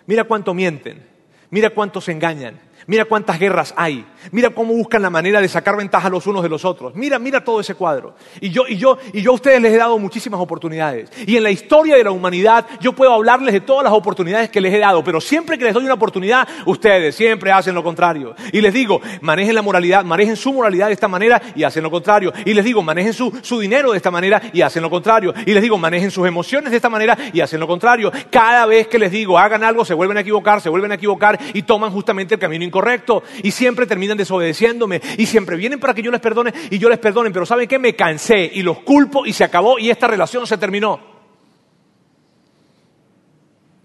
mira 0.07 0.25
cuánto 0.25 0.53
mienten, 0.53 1.07
mira 1.51 1.71
cuánto 1.71 2.01
se 2.01 2.13
engañan, 2.13 2.59
Mira 2.87 3.05
cuántas 3.05 3.39
guerras 3.39 3.74
hay. 3.77 4.07
Mira 4.31 4.51
cómo 4.51 4.72
buscan 4.72 5.03
la 5.03 5.11
manera 5.11 5.41
de 5.41 5.49
sacar 5.49 5.77
ventaja 5.77 6.09
los 6.09 6.27
unos 6.27 6.43
de 6.43 6.49
los 6.49 6.64
otros. 6.64 6.95
Mira, 6.95 7.18
mira 7.18 7.43
todo 7.43 7.61
ese 7.61 7.74
cuadro. 7.74 8.14
Y 8.41 8.51
yo, 8.51 8.62
y 8.68 8.77
yo, 8.77 8.99
y 9.12 9.22
yo 9.22 9.33
a 9.33 9.35
ustedes 9.35 9.61
les 9.61 9.72
he 9.72 9.77
dado 9.77 9.99
muchísimas 9.99 10.41
oportunidades. 10.41 11.11
Y 11.27 11.37
en 11.37 11.43
la 11.43 11.51
historia 11.51 11.97
de 11.97 12.05
la 12.05 12.11
humanidad 12.11 12.66
yo 12.81 12.93
puedo 12.93 13.12
hablarles 13.12 13.55
de 13.55 13.61
todas 13.61 13.85
las 13.85 13.93
oportunidades 13.93 14.51
que 14.51 14.61
les 14.61 14.72
he 14.72 14.79
dado. 14.79 15.03
Pero 15.03 15.20
siempre 15.20 15.59
que 15.59 15.64
les 15.64 15.74
doy 15.74 15.85
una 15.85 15.95
oportunidad, 15.95 16.47
ustedes 16.66 17.14
siempre 17.14 17.51
hacen 17.51 17.74
lo 17.74 17.83
contrario. 17.83 18.35
Y 18.53 18.61
les 18.61 18.72
digo, 18.72 19.01
manejen 19.20 19.55
la 19.55 19.62
moralidad, 19.62 20.05
manejen 20.05 20.37
su 20.37 20.53
moralidad 20.53 20.89
de 20.89 20.93
esta 20.93 21.09
manera 21.09 21.41
y 21.55 21.64
hacen 21.64 21.83
lo 21.83 21.91
contrario. 21.91 22.33
Y 22.45 22.55
les 22.55 22.64
digo, 22.64 22.83
manejen 22.83 23.12
su, 23.12 23.33
su 23.43 23.59
dinero 23.59 23.93
de 23.93 23.97
esta 23.97 24.11
manera 24.11 24.41
y 24.53 24.62
hacen 24.62 24.83
lo 24.83 24.91
contrario. 24.91 25.35
Y 25.45 25.53
les 25.55 25.62
digo, 25.62 25.79
manejen 25.79 26.11
sus 26.11 26.27
emociones 26.27 26.70
de 26.70 26.77
esta 26.77 26.89
manera 26.89 27.16
y 27.33 27.41
hacen 27.41 27.59
lo 27.59 27.66
contrario. 27.66 28.12
Cada 28.31 28.66
vez 28.66 28.87
que 28.89 28.99
les 28.99 29.11
digo, 29.11 29.39
hagan 29.39 29.64
algo, 29.64 29.85
se 29.85 29.95
vuelven 29.95 30.18
a 30.18 30.20
equivocar, 30.20 30.61
se 30.61 30.68
vuelven 30.68 30.93
a 30.93 30.97
equivocar 30.97 31.39
y 31.53 31.62
toman 31.62 31.91
justamente 31.91 32.35
el 32.35 32.41
camino 32.41 32.66
incorrecto 32.67 32.87
correcto 32.87 33.23
y 33.43 33.51
siempre 33.51 33.87
terminan 33.87 34.17
desobedeciéndome 34.17 35.01
y 35.19 35.27
siempre 35.27 35.57
vienen 35.57 35.81
para 35.81 35.95
que 35.95 36.03
yo 36.03 36.11
les 36.11 36.21
perdone 36.21 36.53
y 36.71 36.79
yo 36.79 36.89
les 36.89 36.99
perdone, 36.99 37.31
pero 37.31 37.47
¿saben 37.47 37.67
qué? 37.67 37.79
Me 37.79 37.97
cansé 37.97 38.51
y 38.53 38.62
los 38.62 38.81
culpo 38.81 39.27
y 39.27 39.33
se 39.33 39.45
acabó 39.45 39.79
y 39.79 39.91
esta 39.91 40.07
relación 40.07 40.47
se 40.47 40.59
terminó. 40.59 41.01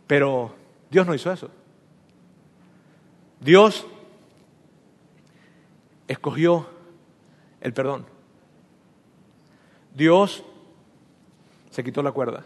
Pero 0.06 0.54
Dios 0.90 1.08
no 1.08 1.16
hizo 1.16 1.32
eso. 1.32 1.50
Dios 3.40 3.88
escogió 6.08 6.68
el 7.62 7.74
perdón. 7.74 8.06
Dios 9.96 10.44
se 11.70 11.84
quitó 11.84 12.04
la 12.04 12.12
cuerda. 12.12 12.46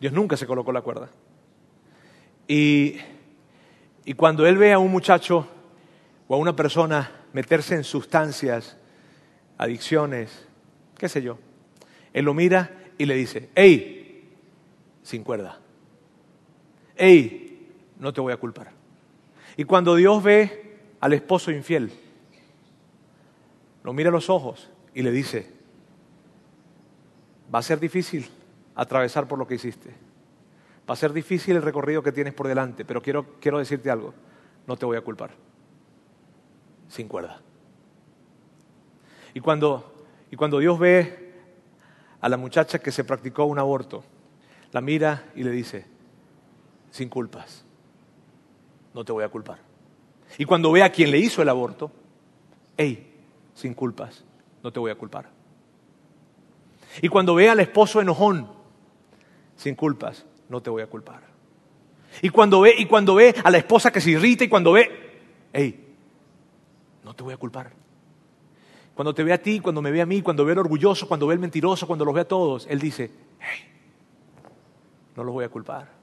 Dios 0.00 0.12
nunca 0.12 0.36
se 0.36 0.46
colocó 0.46 0.72
la 0.72 0.82
cuerda. 0.82 1.10
Y 2.48 2.96
y 4.06 4.14
cuando 4.14 4.46
él 4.46 4.56
ve 4.56 4.72
a 4.72 4.78
un 4.78 4.92
muchacho 4.92 5.48
o 6.28 6.34
a 6.36 6.38
una 6.38 6.54
persona 6.54 7.10
meterse 7.32 7.74
en 7.74 7.82
sustancias, 7.82 8.76
adicciones, 9.58 10.46
qué 10.96 11.08
sé 11.08 11.20
yo, 11.20 11.38
él 12.12 12.24
lo 12.24 12.32
mira 12.32 12.70
y 12.96 13.04
le 13.04 13.16
dice, 13.16 13.50
hey, 13.56 14.30
sin 15.02 15.24
cuerda, 15.24 15.58
hey, 16.94 17.68
no 17.98 18.12
te 18.12 18.20
voy 18.20 18.32
a 18.32 18.36
culpar. 18.36 18.70
Y 19.56 19.64
cuando 19.64 19.96
Dios 19.96 20.22
ve 20.22 20.78
al 21.00 21.12
esposo 21.12 21.50
infiel, 21.50 21.90
lo 23.82 23.92
mira 23.92 24.10
a 24.10 24.12
los 24.12 24.30
ojos 24.30 24.70
y 24.94 25.02
le 25.02 25.10
dice, 25.10 25.50
va 27.52 27.58
a 27.58 27.62
ser 27.62 27.80
difícil 27.80 28.30
atravesar 28.76 29.26
por 29.26 29.36
lo 29.36 29.48
que 29.48 29.56
hiciste 29.56 30.05
Va 30.88 30.94
a 30.94 30.96
ser 30.96 31.12
difícil 31.12 31.56
el 31.56 31.62
recorrido 31.62 32.02
que 32.02 32.12
tienes 32.12 32.32
por 32.32 32.46
delante, 32.46 32.84
pero 32.84 33.02
quiero, 33.02 33.26
quiero 33.40 33.58
decirte 33.58 33.90
algo, 33.90 34.14
no 34.66 34.76
te 34.76 34.86
voy 34.86 34.96
a 34.96 35.00
culpar. 35.00 35.30
Sin 36.88 37.08
cuerda. 37.08 37.40
Y 39.34 39.40
cuando, 39.40 40.06
y 40.30 40.36
cuando 40.36 40.58
Dios 40.58 40.78
ve 40.78 41.32
a 42.20 42.28
la 42.28 42.36
muchacha 42.36 42.78
que 42.78 42.92
se 42.92 43.04
practicó 43.04 43.44
un 43.44 43.58
aborto, 43.58 44.04
la 44.72 44.80
mira 44.80 45.24
y 45.34 45.42
le 45.42 45.50
dice, 45.50 45.86
sin 46.90 47.08
culpas, 47.08 47.64
no 48.94 49.04
te 49.04 49.12
voy 49.12 49.24
a 49.24 49.28
culpar. 49.28 49.58
Y 50.38 50.44
cuando 50.44 50.72
ve 50.72 50.82
a 50.82 50.90
quien 50.90 51.10
le 51.10 51.18
hizo 51.18 51.42
el 51.42 51.48
aborto, 51.48 51.90
hey, 52.76 53.12
sin 53.54 53.74
culpas, 53.74 54.24
no 54.62 54.72
te 54.72 54.80
voy 54.80 54.90
a 54.90 54.96
culpar. 54.96 55.28
Y 57.02 57.08
cuando 57.08 57.34
ve 57.34 57.50
al 57.50 57.60
esposo 57.60 58.00
enojón, 58.00 58.48
sin 59.56 59.74
culpas, 59.74 60.24
no 60.48 60.60
te 60.60 60.70
voy 60.70 60.82
a 60.82 60.86
culpar. 60.86 61.22
Y 62.22 62.30
cuando 62.30 62.60
ve, 62.60 62.74
y 62.76 62.86
cuando 62.86 63.14
ve 63.14 63.34
a 63.42 63.50
la 63.50 63.58
esposa 63.58 63.92
que 63.92 64.00
se 64.00 64.10
irrita 64.10 64.44
y 64.44 64.48
cuando 64.48 64.72
ve, 64.72 65.18
hey, 65.52 65.84
no 67.04 67.14
te 67.14 67.22
voy 67.22 67.34
a 67.34 67.36
culpar. 67.36 67.72
Cuando 68.94 69.14
te 69.14 69.22
ve 69.22 69.32
a 69.32 69.42
ti, 69.42 69.60
cuando 69.60 69.82
me 69.82 69.90
ve 69.90 70.00
a 70.00 70.06
mí, 70.06 70.22
cuando 70.22 70.44
ve 70.44 70.52
al 70.52 70.58
orgulloso, 70.58 71.06
cuando 71.06 71.26
ve 71.26 71.34
al 71.34 71.38
mentiroso, 71.38 71.86
cuando 71.86 72.04
los 72.04 72.14
ve 72.14 72.22
a 72.22 72.28
todos, 72.28 72.66
Él 72.70 72.78
dice, 72.78 73.10
hey, 73.38 73.68
no 75.14 75.24
los 75.24 75.34
voy 75.34 75.44
a 75.44 75.48
culpar. 75.48 75.96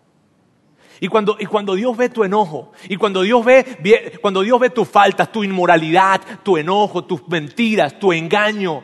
Y 1.00 1.08
cuando, 1.08 1.36
y 1.40 1.46
cuando 1.46 1.74
Dios 1.74 1.98
ve 1.98 2.10
tu 2.10 2.24
enojo, 2.24 2.72
y 2.88 2.98
cuando 2.98 3.24
Dios 3.24 3.44
ve, 3.44 4.20
cuando 4.22 4.42
Dios 4.42 4.60
ve 4.60 4.70
tus 4.70 4.88
faltas, 4.88 5.32
tu 5.32 5.44
inmoralidad, 5.44 6.22
tu 6.44 6.56
enojo, 6.58 7.04
tus 7.04 7.28
mentiras, 7.28 7.98
tu 8.00 8.14
engaño, 8.14 8.84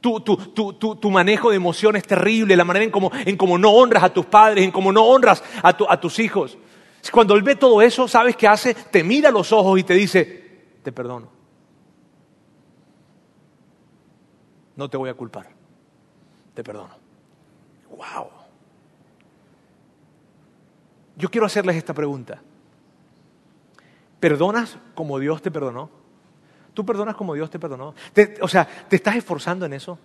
tu, 0.00 1.10
manejo 1.10 1.50
de 1.50 1.56
emociones 1.56 2.04
terrible, 2.04 2.56
la 2.56 2.64
manera 2.64 2.84
en 2.84 2.90
cómo, 2.90 3.10
en 3.14 3.60
no 3.60 3.70
honras 3.70 4.02
a 4.02 4.12
tus 4.12 4.26
padres, 4.26 4.64
en 4.64 4.70
cómo 4.70 4.92
no 4.92 5.04
honras 5.04 5.42
a, 5.62 5.68
a 5.88 6.00
tus 6.00 6.18
hijos. 6.18 6.56
Cuando 7.12 7.34
Él 7.34 7.42
ve 7.42 7.56
todo 7.56 7.82
eso, 7.82 8.08
¿sabes 8.08 8.36
qué 8.36 8.48
hace? 8.48 8.74
Te 8.74 9.04
mira 9.04 9.28
a 9.28 9.32
los 9.32 9.52
ojos 9.52 9.78
y 9.78 9.84
te 9.84 9.94
dice, 9.94 10.78
te 10.82 10.92
perdono. 10.92 11.28
No 14.76 14.90
te 14.90 14.96
voy 14.96 15.08
a 15.08 15.14
culpar. 15.14 15.48
Te 16.54 16.62
perdono. 16.62 16.94
¡Wow! 17.90 18.28
Yo 21.16 21.30
quiero 21.30 21.46
hacerles 21.46 21.76
esta 21.76 21.94
pregunta. 21.94 22.42
¿Perdonas 24.20 24.78
como 24.94 25.18
Dios 25.18 25.40
te 25.40 25.50
perdonó? 25.50 25.90
¿Tú 26.76 26.84
perdonas 26.84 27.16
como 27.16 27.32
Dios 27.32 27.48
te 27.48 27.58
perdonó? 27.58 27.94
o 28.42 28.48
sea, 28.48 28.66
¿te 28.66 28.96
estás 28.96 29.16
esforzando 29.16 29.64
en 29.64 29.72
eso? 29.72 29.98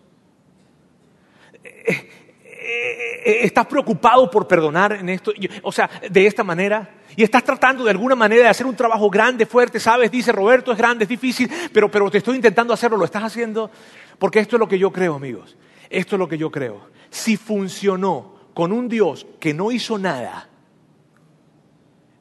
Eh, 1.61 1.83
eh, 1.85 3.21
eh, 3.25 3.39
¿Estás 3.41 3.65
preocupado 3.65 4.31
por 4.31 4.47
perdonar 4.47 4.93
en 4.93 5.09
esto? 5.09 5.33
O 5.63 5.71
sea, 5.73 5.89
de 6.09 6.25
esta 6.25 6.45
manera. 6.45 6.89
Y 7.13 7.23
estás 7.23 7.43
tratando 7.43 7.83
de 7.83 7.91
alguna 7.91 8.15
manera 8.15 8.43
de 8.43 8.47
hacer 8.47 8.65
un 8.65 8.73
trabajo 8.77 9.09
grande, 9.09 9.45
fuerte, 9.45 9.81
¿sabes? 9.81 10.09
Dice 10.09 10.31
Roberto, 10.31 10.71
es 10.71 10.77
grande, 10.77 11.03
es 11.03 11.09
difícil, 11.09 11.51
pero, 11.73 11.91
pero 11.91 12.09
te 12.09 12.19
estoy 12.19 12.37
intentando 12.37 12.73
hacerlo, 12.73 12.95
lo 12.95 13.03
estás 13.03 13.23
haciendo. 13.23 13.69
Porque 14.17 14.39
esto 14.39 14.55
es 14.55 14.61
lo 14.61 14.69
que 14.69 14.79
yo 14.79 14.93
creo, 14.93 15.15
amigos. 15.15 15.57
Esto 15.89 16.15
es 16.15 16.19
lo 16.19 16.29
que 16.29 16.37
yo 16.37 16.49
creo. 16.51 16.87
Si 17.09 17.35
funcionó 17.35 18.35
con 18.53 18.71
un 18.71 18.87
Dios 18.87 19.27
que 19.41 19.53
no 19.53 19.73
hizo 19.73 19.97
nada 19.97 20.47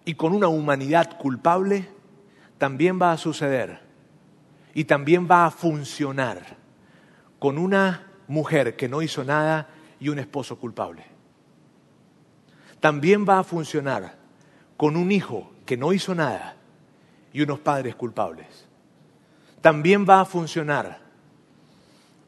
y 0.05 0.15
con 0.15 0.35
una 0.35 0.49
humanidad 0.49 1.19
culpable, 1.19 1.89
también 2.59 3.01
va 3.01 3.13
a 3.13 3.17
suceder 3.17 3.90
y 4.75 4.85
también 4.85 5.29
va 5.31 5.47
a 5.47 5.51
funcionar 5.51 6.57
con 7.39 7.59
una 7.59 8.07
mujer 8.29 8.77
que 8.77 8.89
no 8.89 9.03
hizo 9.03 9.25
nada 9.25 9.69
y 9.99 10.09
un 10.09 10.19
esposo 10.19 10.59
culpable. 10.59 11.05
También 12.79 13.27
va 13.29 13.41
a 13.41 13.45
funcionar 13.45 14.17
con 14.77 14.97
un 14.97 15.13
hijo 15.13 15.51
que 15.67 15.77
no 15.77 15.93
hizo 15.93 16.15
nada 16.15 16.57
y 17.33 17.43
unos 17.43 17.59
padres 17.59 17.95
culpables. 17.95 18.67
También 19.61 20.07
va 20.09 20.21
a 20.23 20.25
funcionar 20.25 20.99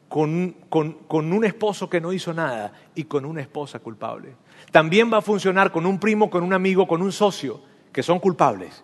con, 0.07 0.55
con, 0.69 1.33
un 1.33 1.43
esposo 1.43 1.89
que 1.89 1.99
no 1.99 2.13
hizo 2.13 2.33
nada 2.33 2.71
y 2.93 3.05
con 3.05 3.25
una 3.25 3.41
esposa 3.41 3.79
culpable. 3.79 4.35
También 4.71 5.11
va 5.11 5.17
a 5.17 5.21
funcionar 5.21 5.71
con 5.71 5.87
un 5.87 5.99
primo, 5.99 6.29
con 6.29 6.43
un 6.43 6.53
amigo, 6.53 6.87
con 6.87 7.01
un 7.01 7.11
socio 7.11 7.59
que 7.91 8.03
son 8.03 8.19
culpables, 8.19 8.83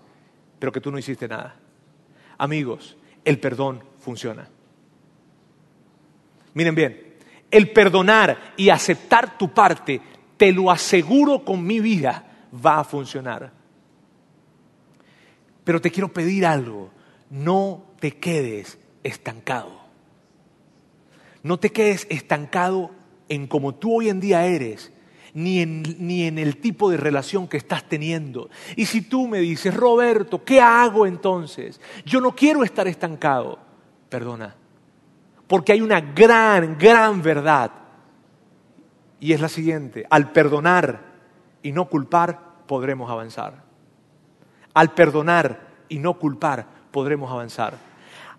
pero 0.57 0.71
que 0.71 0.81
tú 0.81 0.89
no 0.89 0.97
hiciste 0.97 1.27
nada. 1.27 1.55
Amigos, 2.39 2.97
el 3.25 3.39
perdón 3.39 3.83
funciona. 3.99 4.47
Miren 6.53 6.75
bien, 6.75 7.15
el 7.51 7.71
perdonar 7.71 8.53
y 8.57 8.69
aceptar 8.69 9.37
tu 9.37 9.53
parte, 9.53 10.01
te 10.37 10.51
lo 10.51 10.71
aseguro 10.71 11.43
con 11.43 11.65
mi 11.65 11.79
vida, 11.79 12.47
va 12.53 12.79
a 12.79 12.83
funcionar. 12.83 13.51
Pero 15.63 15.81
te 15.81 15.91
quiero 15.91 16.11
pedir 16.11 16.45
algo, 16.45 16.89
no 17.29 17.83
te 17.99 18.17
quedes 18.17 18.77
estancado. 19.03 19.79
No 21.43 21.59
te 21.59 21.71
quedes 21.71 22.07
estancado 22.09 22.91
en 23.29 23.47
como 23.47 23.75
tú 23.75 23.97
hoy 23.97 24.09
en 24.09 24.19
día 24.19 24.45
eres, 24.45 24.91
ni 25.33 25.61
en, 25.61 26.37
el 26.37 26.57
tipo 26.57 26.89
de 26.89 26.97
relación 26.97 27.47
que 27.47 27.57
estás 27.57 27.83
teniendo. 27.87 28.49
Y 28.75 28.85
si 28.85 29.01
tú 29.01 29.27
me 29.27 29.39
dices, 29.39 29.73
Roberto, 29.73 30.43
¿qué 30.43 30.61
hago 30.61 31.05
entonces? 31.05 31.79
Yo 32.05 32.21
no 32.21 32.35
quiero 32.35 32.63
estar 32.63 32.87
estancado. 32.87 33.59
Perdona, 34.09 34.55
porque 35.47 35.73
hay 35.73 35.81
una 35.81 36.01
gran, 36.01 36.77
gran 36.77 37.21
verdad. 37.21 37.71
Y 39.19 39.33
es 39.33 39.41
la 39.41 39.49
siguiente, 39.49 40.05
al 40.09 40.31
perdonar 40.31 41.01
y 41.61 41.71
no 41.71 41.85
culpar, 41.85 42.39
podremos 42.65 43.09
avanzar. 43.11 43.63
Al 44.73 44.93
perdonar 44.93 45.67
y 45.89 45.99
no 45.99 46.17
culpar, 46.17 46.65
podremos 46.91 47.29
avanzar. 47.31 47.77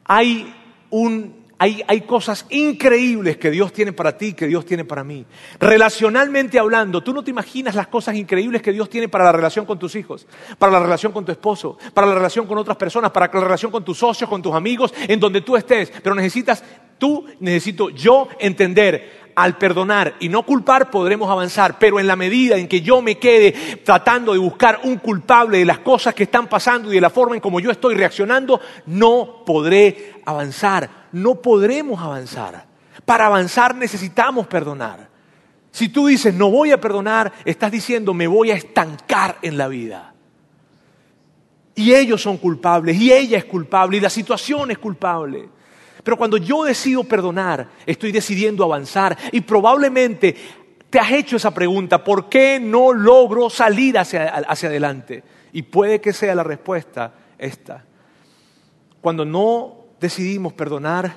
Hay 0.04 0.54
un, 0.90 1.39
hay, 1.62 2.00
cosas 2.00 2.46
increíbles 2.48 3.36
que 3.36 3.50
Dios 3.50 3.70
tiene 3.70 3.92
para 3.92 4.16
ti, 4.16 4.32
que 4.32 4.46
Dios 4.46 4.64
tiene 4.64 4.86
para 4.86 5.04
mí. 5.04 5.26
Relacionalmente 5.58 6.58
hablando, 6.58 7.02
tú 7.02 7.12
no 7.12 7.22
te 7.22 7.30
imaginas 7.30 7.74
las 7.74 7.88
cosas 7.88 8.16
increíbles 8.16 8.62
que 8.62 8.72
Dios 8.72 8.88
tiene 8.88 9.10
para 9.10 9.24
la 9.24 9.32
relación 9.32 9.66
con 9.66 9.78
tus 9.78 9.94
hijos, 9.94 10.26
para 10.58 10.72
la 10.72 10.80
relación 10.80 11.12
con 11.12 11.22
tu 11.22 11.32
esposo, 11.32 11.76
para 11.92 12.06
la 12.06 12.14
relación 12.14 12.46
con 12.46 12.56
otras 12.56 12.78
personas, 12.78 13.10
para 13.10 13.30
la 13.30 13.40
relación 13.42 13.70
con 13.70 13.84
tus 13.84 13.98
socios, 13.98 14.30
con 14.30 14.40
tus 14.40 14.54
amigos, 14.54 14.94
en 15.06 15.20
donde 15.20 15.42
tú 15.42 15.54
estés. 15.54 15.92
Pero 16.02 16.14
necesitas, 16.14 16.64
tú, 16.96 17.26
necesito 17.40 17.90
yo 17.90 18.28
entender 18.38 19.20
al 19.34 19.58
perdonar 19.58 20.14
y 20.18 20.30
no 20.30 20.44
culpar 20.44 20.90
podremos 20.90 21.30
avanzar, 21.30 21.78
pero 21.78 22.00
en 22.00 22.06
la 22.06 22.16
medida 22.16 22.56
en 22.56 22.68
que 22.68 22.80
yo 22.80 23.02
me 23.02 23.18
quede 23.18 23.52
tratando 23.84 24.32
de 24.32 24.38
buscar 24.38 24.80
un 24.84 24.96
culpable 24.96 25.58
de 25.58 25.66
las 25.66 25.80
cosas 25.80 26.14
que 26.14 26.22
están 26.22 26.46
pasando 26.48 26.90
y 26.90 26.94
de 26.94 27.00
la 27.02 27.10
forma 27.10 27.34
en 27.34 27.42
como 27.42 27.60
yo 27.60 27.70
estoy 27.70 27.94
reaccionando, 27.94 28.60
no 28.86 29.42
podré 29.44 30.14
avanzar, 30.24 30.99
no 31.12 31.36
podremos 31.36 32.00
avanzar. 32.00 32.66
Para 33.04 33.26
avanzar 33.26 33.74
necesitamos 33.74 34.46
perdonar. 34.46 35.08
Si 35.70 35.88
tú 35.88 36.06
dices 36.06 36.34
no 36.34 36.50
voy 36.50 36.72
a 36.72 36.80
perdonar, 36.80 37.32
estás 37.44 37.70
diciendo 37.70 38.14
me 38.14 38.26
voy 38.26 38.50
a 38.50 38.54
estancar 38.54 39.38
en 39.42 39.56
la 39.56 39.68
vida. 39.68 40.14
Y 41.74 41.94
ellos 41.94 42.20
son 42.20 42.36
culpables, 42.36 42.96
y 42.96 43.12
ella 43.12 43.38
es 43.38 43.44
culpable, 43.44 43.96
y 43.96 44.00
la 44.00 44.10
situación 44.10 44.70
es 44.70 44.78
culpable. 44.78 45.48
Pero 46.02 46.16
cuando 46.16 46.36
yo 46.36 46.64
decido 46.64 47.04
perdonar, 47.04 47.68
estoy 47.86 48.12
decidiendo 48.12 48.64
avanzar. 48.64 49.16
Y 49.32 49.40
probablemente 49.42 50.34
te 50.88 50.98
has 50.98 51.10
hecho 51.12 51.36
esa 51.36 51.52
pregunta, 51.52 52.02
¿por 52.02 52.28
qué 52.28 52.58
no 52.60 52.92
logro 52.92 53.48
salir 53.48 53.98
hacia, 53.98 54.28
hacia 54.28 54.68
adelante? 54.68 55.22
Y 55.52 55.62
puede 55.62 56.00
que 56.00 56.12
sea 56.12 56.34
la 56.34 56.42
respuesta 56.42 57.14
esta. 57.38 57.84
Cuando 59.00 59.24
no 59.24 59.79
decidimos 60.00 60.52
perdonar, 60.52 61.14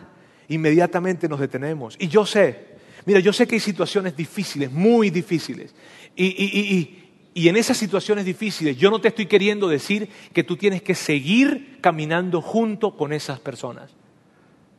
inmediatamente 0.50 1.28
nos 1.28 1.40
detenemos. 1.40 1.96
Y 2.00 2.08
yo 2.08 2.26
sé, 2.26 2.76
mira, 3.06 3.20
yo 3.20 3.34
sé 3.34 3.48
que 3.48 3.56
hay 3.56 3.62
situaciones 3.62 4.16
difíciles, 4.16 4.72
muy 4.72 5.10
difíciles. 5.10 5.74
Y, 6.16 6.26
y, 6.26 6.60
y, 6.60 7.04
y, 7.34 7.48
en 7.50 7.56
esas 7.56 7.78
situaciones 7.78 8.26
difíciles 8.26 8.78
yo 8.78 8.92
no 8.92 9.02
te 9.02 9.08
estoy 9.08 9.26
queriendo 9.26 9.68
decir 9.68 10.08
que 10.32 10.44
tú 10.44 10.58
tienes 10.58 10.84
que 10.84 10.94
seguir 10.94 11.80
caminando 11.82 12.42
junto 12.42 12.96
con 12.96 13.14
esas 13.14 13.40
personas. 13.40 13.92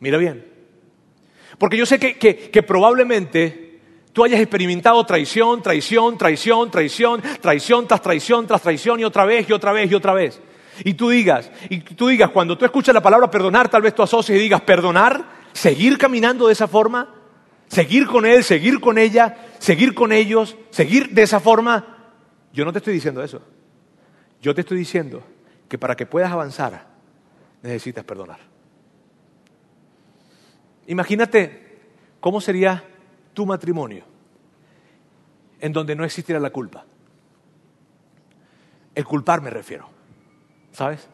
Mira 0.00 0.18
bien. 0.18 0.46
Porque 1.58 1.76
yo 1.76 1.86
sé 1.86 1.98
que, 1.98 2.16
que, 2.16 2.50
que 2.50 2.62
probablemente 2.62 3.80
tú 4.12 4.24
hayas 4.24 4.40
experimentado 4.40 5.04
traición, 5.04 5.62
traición, 5.62 6.16
traición, 6.16 6.70
traición, 6.70 7.22
traición 7.40 7.88
tras 7.88 8.02
traición, 8.02 8.46
tras 8.46 8.62
traición 8.62 9.00
y 9.00 9.04
otra 9.04 9.24
vez 9.24 9.48
y 9.48 9.52
otra 9.52 9.72
vez 9.72 9.90
y 9.90 9.94
otra 9.94 10.14
vez. 10.14 10.40
Y 10.82 10.94
tú 10.94 11.10
digas, 11.10 11.50
y 11.68 11.80
tú 11.80 12.08
digas, 12.08 12.30
cuando 12.30 12.58
tú 12.58 12.64
escuchas 12.64 12.94
la 12.94 13.02
palabra 13.02 13.30
perdonar, 13.30 13.68
tal 13.68 13.82
vez 13.82 13.94
tú 13.94 14.02
asocies 14.02 14.38
y 14.38 14.42
digas, 14.42 14.62
perdonar, 14.62 15.24
seguir 15.52 15.98
caminando 15.98 16.46
de 16.46 16.52
esa 16.52 16.66
forma, 16.66 17.14
seguir 17.68 18.06
con 18.06 18.26
él, 18.26 18.42
seguir 18.42 18.80
con 18.80 18.98
ella, 18.98 19.36
seguir 19.58 19.94
con 19.94 20.12
ellos, 20.12 20.56
seguir 20.70 21.10
de 21.10 21.22
esa 21.22 21.38
forma. 21.38 22.12
Yo 22.52 22.64
no 22.64 22.72
te 22.72 22.78
estoy 22.78 22.94
diciendo 22.94 23.22
eso. 23.22 23.40
Yo 24.40 24.54
te 24.54 24.62
estoy 24.62 24.78
diciendo 24.78 25.22
que 25.68 25.78
para 25.78 25.94
que 25.94 26.06
puedas 26.06 26.32
avanzar, 26.32 26.86
necesitas 27.62 28.04
perdonar. 28.04 28.38
Imagínate 30.86 31.78
cómo 32.20 32.40
sería 32.40 32.84
tu 33.32 33.46
matrimonio 33.46 34.04
en 35.60 35.72
donde 35.72 35.96
no 35.96 36.04
existiera 36.04 36.40
la 36.40 36.50
culpa. 36.50 36.84
El 38.94 39.04
culpar 39.04 39.40
me 39.40 39.50
refiero. 39.50 39.93
¿Sabes? 40.74 41.08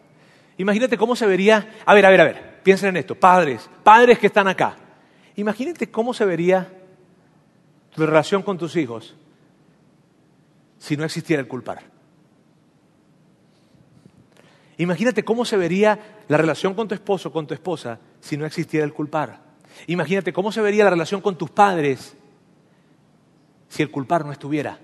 Imagínate 0.56 0.96
cómo 0.96 1.14
se 1.14 1.26
vería. 1.26 1.68
A 1.84 1.94
ver, 1.94 2.06
a 2.06 2.10
ver, 2.10 2.20
a 2.20 2.24
ver. 2.24 2.60
Piensen 2.62 2.88
en 2.90 2.96
esto. 2.96 3.14
Padres, 3.14 3.68
padres 3.84 4.18
que 4.18 4.26
están 4.26 4.48
acá. 4.48 4.76
Imagínate 5.36 5.90
cómo 5.90 6.12
se 6.14 6.24
vería 6.24 6.68
tu 7.94 8.04
relación 8.04 8.42
con 8.42 8.58
tus 8.58 8.74
hijos 8.76 9.14
si 10.78 10.96
no 10.96 11.04
existiera 11.04 11.40
el 11.40 11.48
culpar. 11.48 11.82
Imagínate 14.78 15.22
cómo 15.24 15.44
se 15.44 15.58
vería 15.58 16.22
la 16.26 16.38
relación 16.38 16.72
con 16.72 16.88
tu 16.88 16.94
esposo, 16.94 17.30
con 17.30 17.46
tu 17.46 17.52
esposa, 17.52 17.98
si 18.20 18.38
no 18.38 18.46
existiera 18.46 18.86
el 18.86 18.94
culpar. 18.94 19.40
Imagínate 19.88 20.32
cómo 20.32 20.50
se 20.52 20.62
vería 20.62 20.84
la 20.84 20.90
relación 20.90 21.20
con 21.20 21.36
tus 21.36 21.50
padres 21.50 22.16
si 23.68 23.82
el 23.82 23.90
culpar 23.90 24.24
no 24.24 24.32
estuviera. 24.32 24.78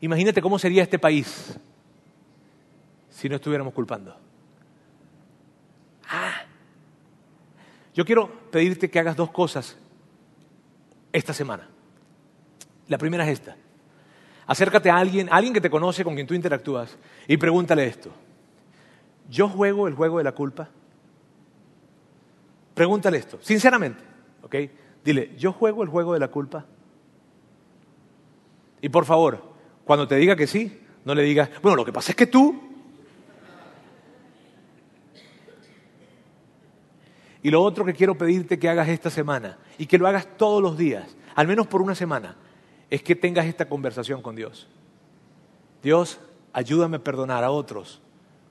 Imagínate 0.00 0.40
cómo 0.40 0.60
sería 0.60 0.84
este 0.84 1.00
país 1.00 1.58
si 3.20 3.28
no 3.28 3.36
estuviéramos 3.36 3.74
culpando. 3.74 4.16
Ah. 6.08 6.40
Yo 7.92 8.02
quiero 8.06 8.30
pedirte 8.50 8.88
que 8.88 8.98
hagas 8.98 9.14
dos 9.14 9.30
cosas 9.30 9.76
esta 11.12 11.34
semana. 11.34 11.68
La 12.88 12.96
primera 12.96 13.24
es 13.24 13.38
esta. 13.38 13.56
Acércate 14.46 14.88
a 14.88 14.96
alguien, 14.96 15.28
alguien 15.30 15.52
que 15.52 15.60
te 15.60 15.68
conoce, 15.68 16.02
con 16.02 16.14
quien 16.14 16.26
tú 16.26 16.32
interactúas, 16.32 16.96
y 17.28 17.36
pregúntale 17.36 17.84
esto. 17.84 18.10
¿Yo 19.28 19.50
juego 19.50 19.86
el 19.86 19.94
juego 19.94 20.16
de 20.16 20.24
la 20.24 20.32
culpa? 20.32 20.70
Pregúntale 22.72 23.18
esto, 23.18 23.38
sinceramente, 23.42 24.02
¿ok? 24.40 24.56
Dile, 25.04 25.36
¿yo 25.36 25.52
juego 25.52 25.82
el 25.82 25.90
juego 25.90 26.14
de 26.14 26.20
la 26.20 26.28
culpa? 26.28 26.64
Y 28.80 28.88
por 28.88 29.04
favor, 29.04 29.52
cuando 29.84 30.08
te 30.08 30.16
diga 30.16 30.36
que 30.36 30.46
sí, 30.46 30.80
no 31.04 31.14
le 31.14 31.22
digas, 31.22 31.50
bueno, 31.60 31.76
lo 31.76 31.84
que 31.84 31.92
pasa 31.92 32.12
es 32.12 32.16
que 32.16 32.26
tú... 32.26 32.69
Y 37.42 37.50
lo 37.50 37.62
otro 37.62 37.84
que 37.84 37.94
quiero 37.94 38.16
pedirte 38.18 38.58
que 38.58 38.68
hagas 38.68 38.88
esta 38.88 39.10
semana, 39.10 39.58
y 39.78 39.86
que 39.86 39.98
lo 39.98 40.06
hagas 40.06 40.26
todos 40.36 40.62
los 40.62 40.76
días, 40.76 41.16
al 41.34 41.46
menos 41.46 41.66
por 41.66 41.80
una 41.80 41.94
semana, 41.94 42.36
es 42.90 43.02
que 43.02 43.14
tengas 43.14 43.46
esta 43.46 43.68
conversación 43.68 44.20
con 44.20 44.36
Dios. 44.36 44.68
Dios, 45.82 46.20
ayúdame 46.52 46.98
a 46.98 47.04
perdonar 47.04 47.44
a 47.44 47.50
otros 47.50 48.02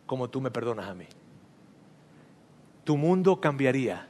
como 0.05 0.29
tú 0.29 0.41
me 0.41 0.49
perdonas 0.49 0.87
a 0.87 0.95
mí. 0.95 1.05
Tu 2.83 2.97
mundo 2.97 3.39
cambiaría 3.39 4.07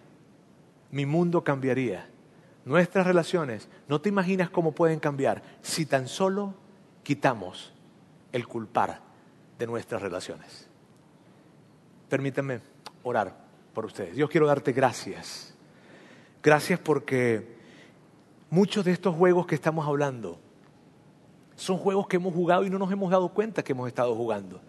mi 0.91 1.05
mundo 1.05 1.43
cambiaría. 1.43 2.09
Nuestras 2.65 3.05
relaciones, 3.05 3.69
no 3.87 4.01
te 4.01 4.09
imaginas 4.09 4.49
cómo 4.49 4.73
pueden 4.73 4.99
cambiar 4.99 5.41
si 5.61 5.85
tan 5.85 6.07
solo 6.07 6.53
quitamos 7.03 7.73
el 8.31 8.47
culpar 8.47 9.01
de 9.57 9.67
nuestras 9.67 10.01
relaciones. 10.01 10.67
Permítanme 12.09 12.59
orar 13.03 13.48
por 13.73 13.85
ustedes. 13.85 14.15
Dios 14.15 14.29
quiero 14.29 14.47
darte 14.47 14.71
gracias. 14.71 15.53
Gracias 16.41 16.79
porque 16.79 17.57
muchos 18.49 18.85
de 18.85 18.91
estos 18.91 19.15
juegos 19.15 19.45
que 19.45 19.55
estamos 19.55 19.87
hablando 19.87 20.39
son 21.55 21.77
juegos 21.77 22.07
que 22.07 22.15
hemos 22.15 22.33
jugado 22.33 22.65
y 22.65 22.69
no 22.69 22.79
nos 22.79 22.91
hemos 22.91 23.11
dado 23.11 23.29
cuenta 23.29 23.63
que 23.63 23.73
hemos 23.73 23.87
estado 23.87 24.15
jugando. 24.15 24.61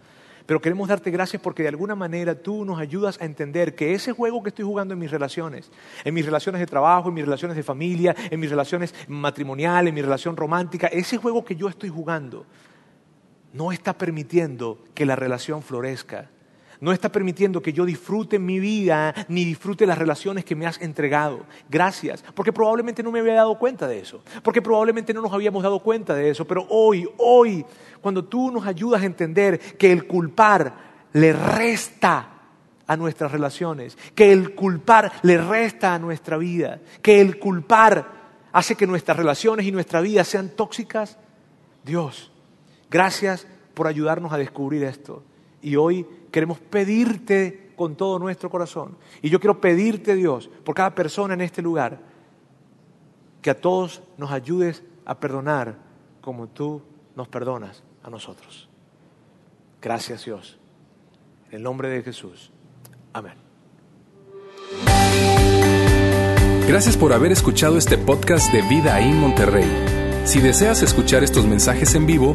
Pero 0.47 0.61
queremos 0.61 0.89
darte 0.89 1.13
gracias 1.13 1.41
porque 1.41 1.63
de 1.63 1.69
alguna 1.69 1.95
manera 1.95 2.35
tú 2.35 2.65
nos 2.65 2.81
ayudas 2.81 3.21
a 3.21 3.25
entender 3.25 3.77
que 3.77 3.95
ese 3.95 4.13
juego 4.13 4.43
que 4.43 4.49
estoy 4.49 4.65
jugando 4.65 4.95
en 4.95 4.99
mis 4.99 5.13
relaciones, 5.13 5.71
en 6.03 6.13
mis 6.13 6.25
relaciones 6.25 6.59
de 6.59 6.67
trabajo, 6.67 7.09
en 7.09 7.15
mis 7.15 7.25
relaciones 7.25 7.57
de 7.57 7.63
familia, 7.63 8.17
en 8.31 8.41
mis 8.41 8.51
relaciones 8.51 8.93
matrimoniales, 9.07 9.91
en 9.91 9.95
mi 9.95 10.03
relación 10.03 10.37
romántica, 10.37 10.89
ese 10.89 11.19
juego 11.19 11.45
que 11.45 11.55
yo 11.55 11.69
estoy 11.69 11.89
jugando 11.89 12.47
no 13.53 13.71
está 13.71 13.97
permitiendo 13.97 14.83
que 14.93 15.07
la 15.07 15.15
relación 15.15 15.63
florezca 15.63 16.31
no 16.81 16.93
está 16.93 17.11
permitiendo 17.11 17.61
que 17.63 17.73
yo 17.73 17.85
disfrute 17.85 18.39
mi 18.39 18.59
vida 18.59 19.15
ni 19.29 19.45
disfrute 19.45 19.87
las 19.87 19.99
relaciones 19.99 20.45
que 20.45 20.57
me 20.57 20.67
has 20.67 20.81
entregado. 20.81 21.45
Gracias, 21.69 22.25
porque 22.35 22.53
probablemente 22.53 23.03
no 23.03 23.13
me 23.13 23.21
había 23.21 23.35
dado 23.35 23.59
cuenta 23.59 23.87
de 23.87 24.01
eso, 24.01 24.23
porque 24.43 24.63
probablemente 24.63 25.13
no 25.13 25.21
nos 25.21 25.33
habíamos 25.33 25.63
dado 25.63 25.81
cuenta 25.81 26.15
de 26.15 26.31
eso, 26.31 26.47
pero 26.47 26.67
hoy, 26.71 27.09
hoy, 27.19 27.65
cuando 28.01 28.25
tú 28.25 28.51
nos 28.51 28.67
ayudas 28.67 29.03
a 29.03 29.07
entender 29.07 29.59
que 29.59 29.93
el 29.93 30.07
culpar 30.07 30.73
le 31.13 31.33
resta 31.33 32.29
a 32.87 32.97
nuestras 32.97 33.31
relaciones, 33.31 33.97
que 34.15 34.33
el 34.33 34.55
culpar 34.55 35.13
le 35.23 35.39
resta 35.39 35.95
a 35.95 35.99
nuestra 35.99 36.37
vida, 36.37 36.81
que 37.03 37.21
el 37.21 37.39
culpar 37.39 38.21
hace 38.53 38.75
que 38.75 38.87
nuestras 38.87 39.17
relaciones 39.17 39.67
y 39.67 39.73
nuestra 39.73 40.01
vida 40.01 40.25
sean 40.25 40.51
tóxicas, 40.51 41.19
Dios, 41.85 42.33
gracias 42.91 43.47
por 43.75 43.87
ayudarnos 43.87 44.33
a 44.33 44.39
descubrir 44.39 44.85
esto. 44.85 45.23
Y 45.63 45.77
hoy 45.77 46.07
queremos 46.31 46.59
pedirte 46.59 47.73
con 47.77 47.97
todo 47.97 48.19
nuestro 48.19 48.51
corazón. 48.51 48.97
Y 49.23 49.31
yo 49.31 49.41
quiero 49.41 49.61
pedirte, 49.61 50.15
Dios, 50.15 50.51
por 50.65 50.75
cada 50.75 50.95
persona 50.95 51.35
en 51.35 51.41
este 51.41 51.63
lugar, 51.63 51.99
que 53.43 53.51
a 53.51 53.61
todos 53.61 54.03
nos 54.19 54.31
ayudes 54.31 54.83
a 55.07 55.19
perdonar 55.19 55.77
como 56.21 56.49
tú 56.49 56.83
nos 57.17 57.29
perdonas 57.29 57.83
a 58.03 58.11
nosotros. 58.11 58.69
Gracias, 59.81 60.25
Dios. 60.25 60.59
En 61.49 61.57
el 61.57 61.63
nombre 61.63 61.89
de 61.89 62.03
Jesús. 62.03 62.53
Amén. 63.13 63.35
Gracias 66.69 66.97
por 66.97 67.13
haber 67.13 67.33
escuchado 67.33 67.79
este 67.79 67.99
podcast 67.99 68.53
de 68.53 68.63
Vida 68.63 69.01
en 69.01 69.19
Monterrey. 69.19 69.69
Si 70.25 70.41
deseas 70.41 70.83
escuchar 70.83 71.25
estos 71.25 71.47
mensajes 71.47 71.95
en 71.95 72.07
vivo, 72.07 72.35